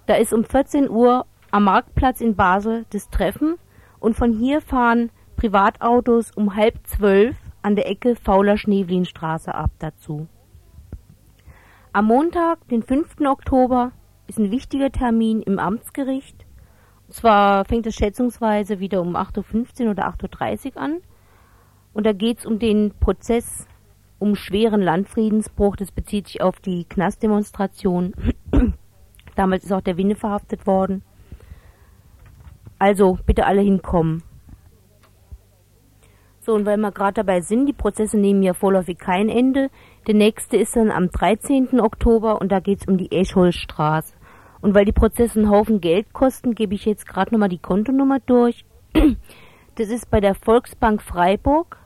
Da 0.05 0.13
ist 0.13 0.31
um 0.31 0.43
14 0.43 0.91
Uhr 0.91 1.25
am 1.49 1.63
Marktplatz 1.63 2.21
in 2.21 2.35
Basel 2.35 2.85
das 2.91 3.09
Treffen 3.09 3.55
und 3.99 4.15
von 4.15 4.31
hier 4.31 4.61
fahren 4.61 5.09
Privatautos 5.37 6.29
um 6.29 6.55
halb 6.55 6.85
zwölf 6.85 7.35
an 7.63 7.75
der 7.75 7.89
Ecke 7.89 8.15
Fauler 8.15 8.57
Schneewlinstraße 8.57 9.55
ab 9.55 9.71
dazu. 9.79 10.27
Am 11.93 12.05
Montag, 12.05 12.59
den 12.67 12.83
5. 12.83 13.21
Oktober, 13.21 13.91
ist 14.27 14.39
ein 14.39 14.51
wichtiger 14.51 14.91
Termin 14.91 15.41
im 15.41 15.59
Amtsgericht. 15.59 16.45
Und 17.07 17.13
zwar 17.13 17.65
fängt 17.65 17.85
es 17.85 17.95
schätzungsweise 17.95 18.79
wieder 18.79 19.01
um 19.01 19.15
8.15 19.15 19.85
Uhr 19.85 19.91
oder 19.91 20.07
8.30 20.07 20.75
Uhr 20.75 20.81
an. 20.81 21.01
Und 21.93 22.05
da 22.05 22.13
geht 22.13 22.39
es 22.39 22.45
um 22.45 22.59
den 22.59 22.93
Prozess 22.99 23.67
um 24.19 24.35
schweren 24.35 24.81
Landfriedensbruch. 24.81 25.75
Das 25.75 25.91
bezieht 25.91 26.27
sich 26.27 26.41
auf 26.41 26.59
die 26.59 26.85
Knastdemonstration. 26.85 28.13
Damals 29.35 29.65
ist 29.65 29.71
auch 29.71 29.81
der 29.81 29.97
Winne 29.97 30.15
verhaftet 30.15 30.65
worden. 30.65 31.03
Also 32.79 33.17
bitte 33.25 33.45
alle 33.45 33.61
hinkommen. 33.61 34.23
So, 36.39 36.53
und 36.53 36.65
weil 36.65 36.77
wir 36.77 36.91
gerade 36.91 37.15
dabei 37.15 37.41
sind, 37.41 37.65
die 37.65 37.73
Prozesse 37.73 38.17
nehmen 38.17 38.43
ja 38.43 38.53
vorläufig 38.53 38.99
kein 38.99 39.29
Ende. 39.29 39.69
Der 40.05 40.13
nächste 40.13 40.57
ist 40.57 40.75
dann 40.75 40.91
am 40.91 41.09
13. 41.09 41.79
Oktober 41.79 42.39
und 42.39 42.51
da 42.51 42.59
geht 42.59 42.81
es 42.81 42.87
um 42.87 42.97
die 42.97 43.11
Eschholzstraße. 43.11 44.14
Und 44.65 44.73
weil 44.73 44.85
die 44.85 44.91
Prozesse 44.91 45.37
einen 45.37 45.51
Haufen 45.51 45.79
Geld 45.79 46.11
kosten, 46.11 46.55
gebe 46.55 46.73
ich 46.73 46.85
jetzt 46.85 47.07
gerade 47.07 47.31
nochmal 47.31 47.49
die 47.49 47.59
Kontonummer 47.59 48.19
durch. 48.19 48.65
Das 49.75 49.89
ist 49.89 50.09
bei 50.09 50.19
der 50.19 50.33
Volksbank 50.33 51.03
Freiburg 51.03 51.77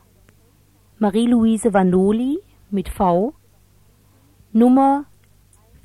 Marie-Louise 0.98 1.74
Vanoli 1.74 2.40
mit 2.70 2.88
V 2.88 3.34
Nummer 4.54 5.04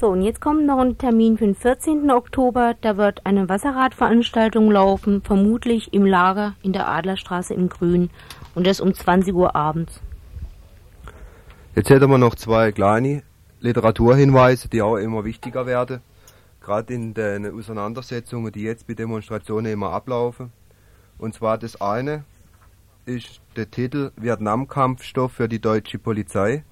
So, 0.00 0.08
und 0.08 0.22
jetzt 0.22 0.40
kommt 0.40 0.64
noch 0.64 0.78
ein 0.78 0.96
Termin 0.96 1.36
für 1.36 1.44
den 1.44 1.54
14. 1.54 2.10
Oktober. 2.10 2.74
Da 2.80 2.96
wird 2.96 3.26
eine 3.26 3.50
Wasserradveranstaltung 3.50 4.70
laufen, 4.70 5.20
vermutlich 5.20 5.92
im 5.92 6.06
Lager 6.06 6.54
in 6.62 6.72
der 6.72 6.88
Adlerstraße 6.88 7.52
im 7.52 7.68
Grün. 7.68 8.08
Und 8.54 8.66
das 8.66 8.80
um 8.80 8.94
20 8.94 9.34
Uhr 9.34 9.54
abends. 9.54 10.00
Jetzt 11.74 11.90
hätten 11.90 12.08
wir 12.10 12.16
noch 12.16 12.34
zwei 12.34 12.72
kleine 12.72 13.22
Literaturhinweise, 13.60 14.70
die 14.70 14.80
auch 14.80 14.96
immer 14.96 15.22
wichtiger 15.26 15.66
werden. 15.66 16.00
Gerade 16.62 16.94
in 16.94 17.12
den 17.12 17.54
Auseinandersetzungen, 17.54 18.50
die 18.52 18.62
jetzt 18.62 18.86
bei 18.86 18.94
Demonstrationen 18.94 19.70
immer 19.70 19.90
ablaufen. 19.92 20.50
Und 21.18 21.34
zwar 21.34 21.58
das 21.58 21.78
eine 21.78 22.24
ist 23.04 23.42
der 23.54 23.70
Titel 23.70 24.12
Vietnamkampfstoff 24.16 25.32
für 25.32 25.46
die 25.46 25.60
deutsche 25.60 25.98
Polizei. 25.98 26.64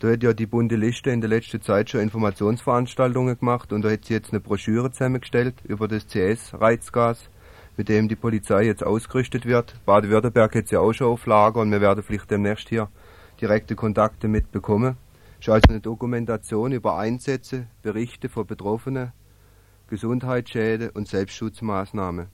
Da 0.00 0.10
hat 0.10 0.22
ja 0.22 0.32
die 0.32 0.46
bunte 0.46 0.76
Liste 0.76 1.10
in 1.10 1.20
der 1.20 1.28
letzten 1.28 1.60
Zeit 1.60 1.90
schon 1.90 2.00
Informationsveranstaltungen 2.00 3.38
gemacht 3.38 3.70
und 3.70 3.82
da 3.82 3.90
hat 3.90 4.06
sie 4.06 4.14
jetzt 4.14 4.30
eine 4.30 4.40
Broschüre 4.40 4.90
zusammengestellt 4.90 5.56
über 5.64 5.88
das 5.88 6.06
CS-Reizgas, 6.06 7.28
mit 7.76 7.90
dem 7.90 8.08
die 8.08 8.16
Polizei 8.16 8.62
jetzt 8.62 8.82
ausgerüstet 8.82 9.44
wird. 9.44 9.74
Baden-Württemberg 9.84 10.54
hat 10.54 10.68
sie 10.68 10.78
auch 10.78 10.94
schon 10.94 11.08
auf 11.08 11.26
Lager 11.26 11.60
und 11.60 11.70
wir 11.70 11.82
werden 11.82 12.02
vielleicht 12.02 12.30
demnächst 12.30 12.70
hier 12.70 12.88
direkte 13.42 13.76
Kontakte 13.76 14.26
mitbekommen. 14.26 14.96
Es 15.38 15.48
ist 15.48 15.52
also 15.52 15.64
eine 15.68 15.80
Dokumentation 15.80 16.72
über 16.72 16.96
Einsätze, 16.96 17.66
Berichte 17.82 18.30
von 18.30 18.46
Betroffenen, 18.46 19.12
Gesundheitsschäden 19.88 20.88
und 20.90 21.08
Selbstschutzmaßnahmen. 21.08 22.28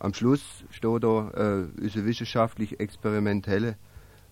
Am 0.00 0.12
Schluss 0.12 0.64
steht 0.70 1.02
da 1.02 1.30
äh, 1.30 1.80
unsere 1.80 2.04
wissenschaftlich-experimentelle 2.04 3.76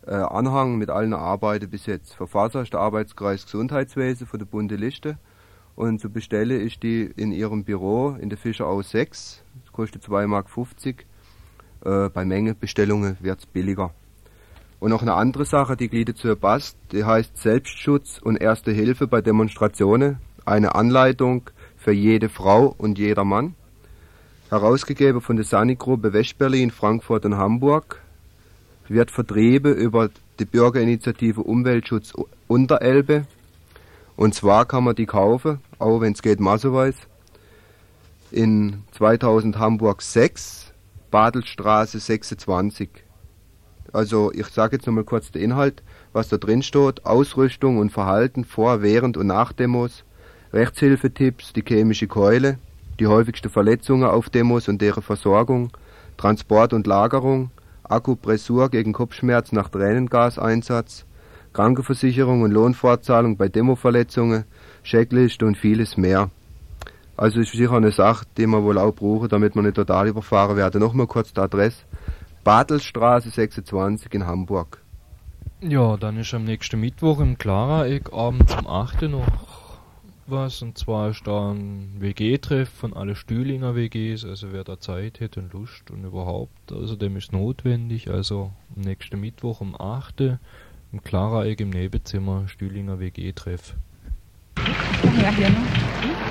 äh, 0.09 0.15
Anhang 0.15 0.79
mit 0.79 0.91
allen 0.91 1.13
Arbeiten 1.13 1.69
bis 1.69 1.87
jetzt. 1.87 2.15
Verfasser 2.15 2.63
ist 2.63 2.73
der 2.73 2.81
Arbeitskreis 2.81 3.45
Gesundheitswesen 3.45 4.27
von 4.27 4.39
der 4.39 4.47
Bunte 4.47 4.77
Liste 4.77 5.19
und 5.77 6.01
zu 6.01 6.11
bestellen 6.11 6.61
ist 6.61 6.83
die 6.83 7.03
in 7.17 7.31
ihrem 7.31 7.65
Büro 7.65 8.17
in 8.19 8.31
der 8.31 8.39
Fischerau 8.39 8.83
6. 8.83 9.45
Das 9.65 9.73
kostet 9.73 10.03
2,50 10.03 10.27
Mark. 10.27 10.47
Äh, 11.85 12.11
bei 12.11 12.25
Mengebestellungen 12.25 13.17
wird 13.21 13.41
es 13.41 13.47
billiger. 13.47 13.93
Und 14.81 14.91
noch 14.91 15.03
eine 15.03 15.15
andere 15.15 15.45
Sache, 15.45 15.77
die 15.77 15.89
Glieder 15.89 16.15
zu 16.15 16.35
passt, 16.37 16.77
die 16.93 17.05
heißt 17.05 17.37
Selbstschutz 17.37 18.19
und 18.19 18.41
Erste 18.41 18.73
Hilfe 18.73 19.07
bei 19.07 19.21
Demonstrationen. 19.21 20.19
Eine 20.45 20.75
Anleitung 20.75 21.51
für 21.77 21.93
jede 21.93 22.29
Frau 22.29 22.75
und 22.79 22.99
jeder 22.99 23.25
Mann. 23.25 23.55
Herausgegeben 24.51 25.21
von 25.21 25.37
der 25.37 25.45
Sani-Gruppe 25.45 26.13
Westberlin, 26.13 26.71
Frankfurt 26.71 27.27
und 27.27 27.37
Hamburg. 27.37 28.01
Wird 28.89 29.11
vertrieben 29.11 29.75
über 29.75 30.11
die 30.39 30.45
Bürgerinitiative 30.45 31.43
Umweltschutz 31.43 32.13
Unterelbe. 32.47 33.27
Und 34.17 34.35
zwar 34.35 34.65
kann 34.67 34.85
man 34.85 34.97
die 34.97 35.07
kaufen, 35.07 35.61
auch 35.79 36.01
wenn 36.01 36.13
es 36.13 36.23
geht 36.23 36.41
massenweise, 36.41 36.99
in 38.31 38.83
2000 38.93 39.59
Hamburg 39.59 40.03
6, 40.03 40.73
Badelstraße 41.11 41.99
26. 41.99 42.89
Also 43.93 44.33
ich 44.33 44.47
sage 44.49 44.77
jetzt 44.77 44.87
nochmal 44.87 45.05
kurz 45.05 45.31
den 45.31 45.43
Inhalt, 45.43 45.83
was 46.13 46.29
da 46.29 46.37
drin 46.37 46.63
steht. 46.63 47.07
Ausrüstung 47.07 47.79
und 47.79 47.91
Verhalten 47.91 48.45
vor, 48.45 48.83
während 48.83 49.17
und 49.17 49.27
nach 49.29 49.53
Demos, 49.53 50.05
Rechtshilfetipps, 50.53 51.53
die 51.53 51.65
chemische 51.67 52.07
Keule, 52.07 52.59
die 52.99 53.07
häufigsten 53.07 53.51
Verletzungen 53.51 54.09
auf 54.09 54.29
Demos 54.31 54.69
und 54.69 54.83
deren 54.83 55.03
Versorgung, 55.03 55.71
Transport 56.17 56.73
und 56.73 56.87
Lagerung, 56.87 57.51
Akupressur 57.89 58.69
gegen 58.71 58.93
Kopfschmerz 58.93 59.53
nach 59.53 59.69
Tränengaseinsatz, 59.69 61.07
Krankenversicherung 61.53 62.43
und 62.43 62.53
Lohnfortzahlung 62.53 63.37
bei 63.37 63.49
Demoverletzungen, 63.49 64.45
Checkliste 64.85 65.47
und 65.47 65.57
vieles 65.57 65.97
mehr. 65.97 66.31
Also 67.17 67.41
ist 67.41 67.53
sicher 67.53 67.73
eine 67.73 67.91
Sache, 67.91 68.27
die 68.37 68.47
wir 68.47 68.63
wohl 68.63 68.79
auch 68.79 68.95
brauchen, 68.95 69.29
damit 69.29 69.55
wir 69.57 69.63
nicht 69.63 69.75
total 69.75 70.09
überfahren 70.09 70.57
werden. 70.57 70.81
Nochmal 70.81 71.09
kurz 71.09 71.33
die 71.33 71.41
Adresse. 71.41 71.83
Bartelstraße 72.45 73.31
26 73.31 74.15
in 74.15 74.27
Hamburg. 74.27 74.81
Ja, 75.61 75.97
dann 75.97 76.17
ist 76.17 76.33
am 76.35 76.45
nächsten 76.45 76.79
Mittwoch 76.79 77.19
im 77.19 77.37
Clara-Eck 77.37 78.13
abends 78.13 78.55
um 78.55 78.69
8 78.69 79.03
Uhr 79.03 79.09
noch 79.09 79.58
was. 80.31 80.63
Und 80.63 80.79
zwar 80.79 81.11
ist 81.11 81.27
da 81.27 81.53
ein 81.53 81.97
WG-Treff 81.99 82.69
von 82.69 82.95
alle 82.95 83.17
Stühlinger 83.17 83.75
WGs. 83.75 84.25
Also 84.25 84.53
wer 84.53 84.65
da 84.65 84.81
Zeit 84.81 85.21
hätte 85.21 85.41
und 85.41 85.53
Lust 85.53 85.91
und 85.91 86.05
überhaupt, 86.05 86.73
also 86.73 86.97
dem 86.97 87.17
ist 87.17 87.33
notwendig. 87.33 88.11
Also 88.11 88.53
nächsten 88.75 89.21
Mittwoch 89.21 89.61
um 89.61 89.79
8 89.81 90.21
Uhr 90.21 90.39
im 90.93 91.03
Clara-Eck 91.03 91.61
im 91.61 91.71
Nebenzimmer 91.71 92.49
Stühlinger 92.49 92.99
WG-Treff. 92.99 93.75
Ja, 94.57 95.31
hier, 95.31 95.51
ne? 95.51 96.28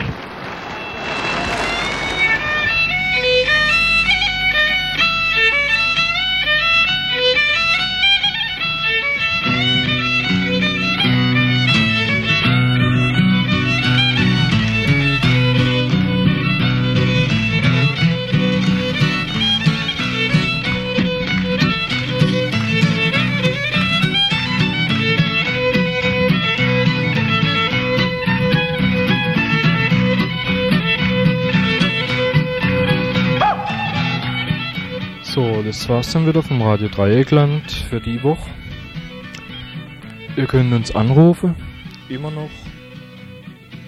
Das 35.67 35.87
war's 35.89 36.13
dann 36.13 36.25
wieder 36.25 36.41
vom 36.41 36.61
Radio 36.61 36.87
Dreieckland 36.87 37.69
für 37.69 37.99
die 37.99 38.23
Woche. 38.23 38.49
Ihr 40.37 40.45
könnt 40.45 40.71
uns 40.71 40.95
anrufen, 40.95 41.57
immer 42.07 42.31
noch, 42.31 42.49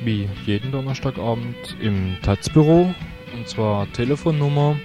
wie 0.04 0.28
jeden 0.46 0.74
Donnerstagabend 0.74 1.78
im 1.80 2.18
Taz-Büro, 2.22 2.94
und 3.34 3.48
zwar 3.48 3.90
Telefonnummer 3.94 4.76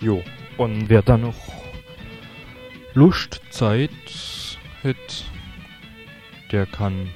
Jo, 0.06 0.24
und 0.58 0.88
wer 0.88 1.02
da 1.02 1.18
noch 1.18 1.34
Lust, 2.94 3.42
Zeit 3.50 3.90
hat, 4.84 5.26
der 6.52 6.68
kann 6.68 7.10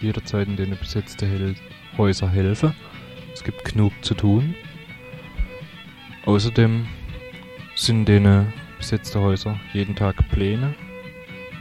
jederzeit 0.00 0.48
in 0.48 0.56
den 0.56 0.70
besetzten 0.70 1.28
Hel 1.28 1.54
Häuser 1.98 2.30
helfen. 2.30 2.74
Es 3.34 3.44
gibt 3.44 3.62
genug 3.62 3.92
zu 4.00 4.14
tun. 4.14 4.54
Außerdem 6.24 6.86
sind 7.74 8.08
in 8.08 8.24
den 8.24 8.50
besetzten 8.78 9.20
Häuser 9.20 9.60
jeden 9.74 9.94
Tag 9.94 10.30
Pläne. 10.30 10.74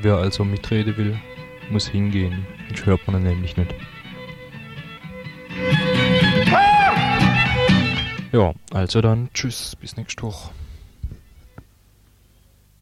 Wer 0.02 0.16
also 0.16 0.46
mitreden 0.46 0.96
will, 0.96 1.20
muss 1.70 1.90
hingehen. 1.90 2.48
Sonst 2.70 2.86
hört 2.86 3.06
man 3.06 3.22
nämlich 3.22 3.58
nicht. 3.58 3.76
Ja, 8.32 8.54
also 8.72 9.02
dann 9.02 9.30
tschüss, 9.34 9.76
bis 9.76 9.98
nächste 9.98 10.24
Woche. 10.24 10.52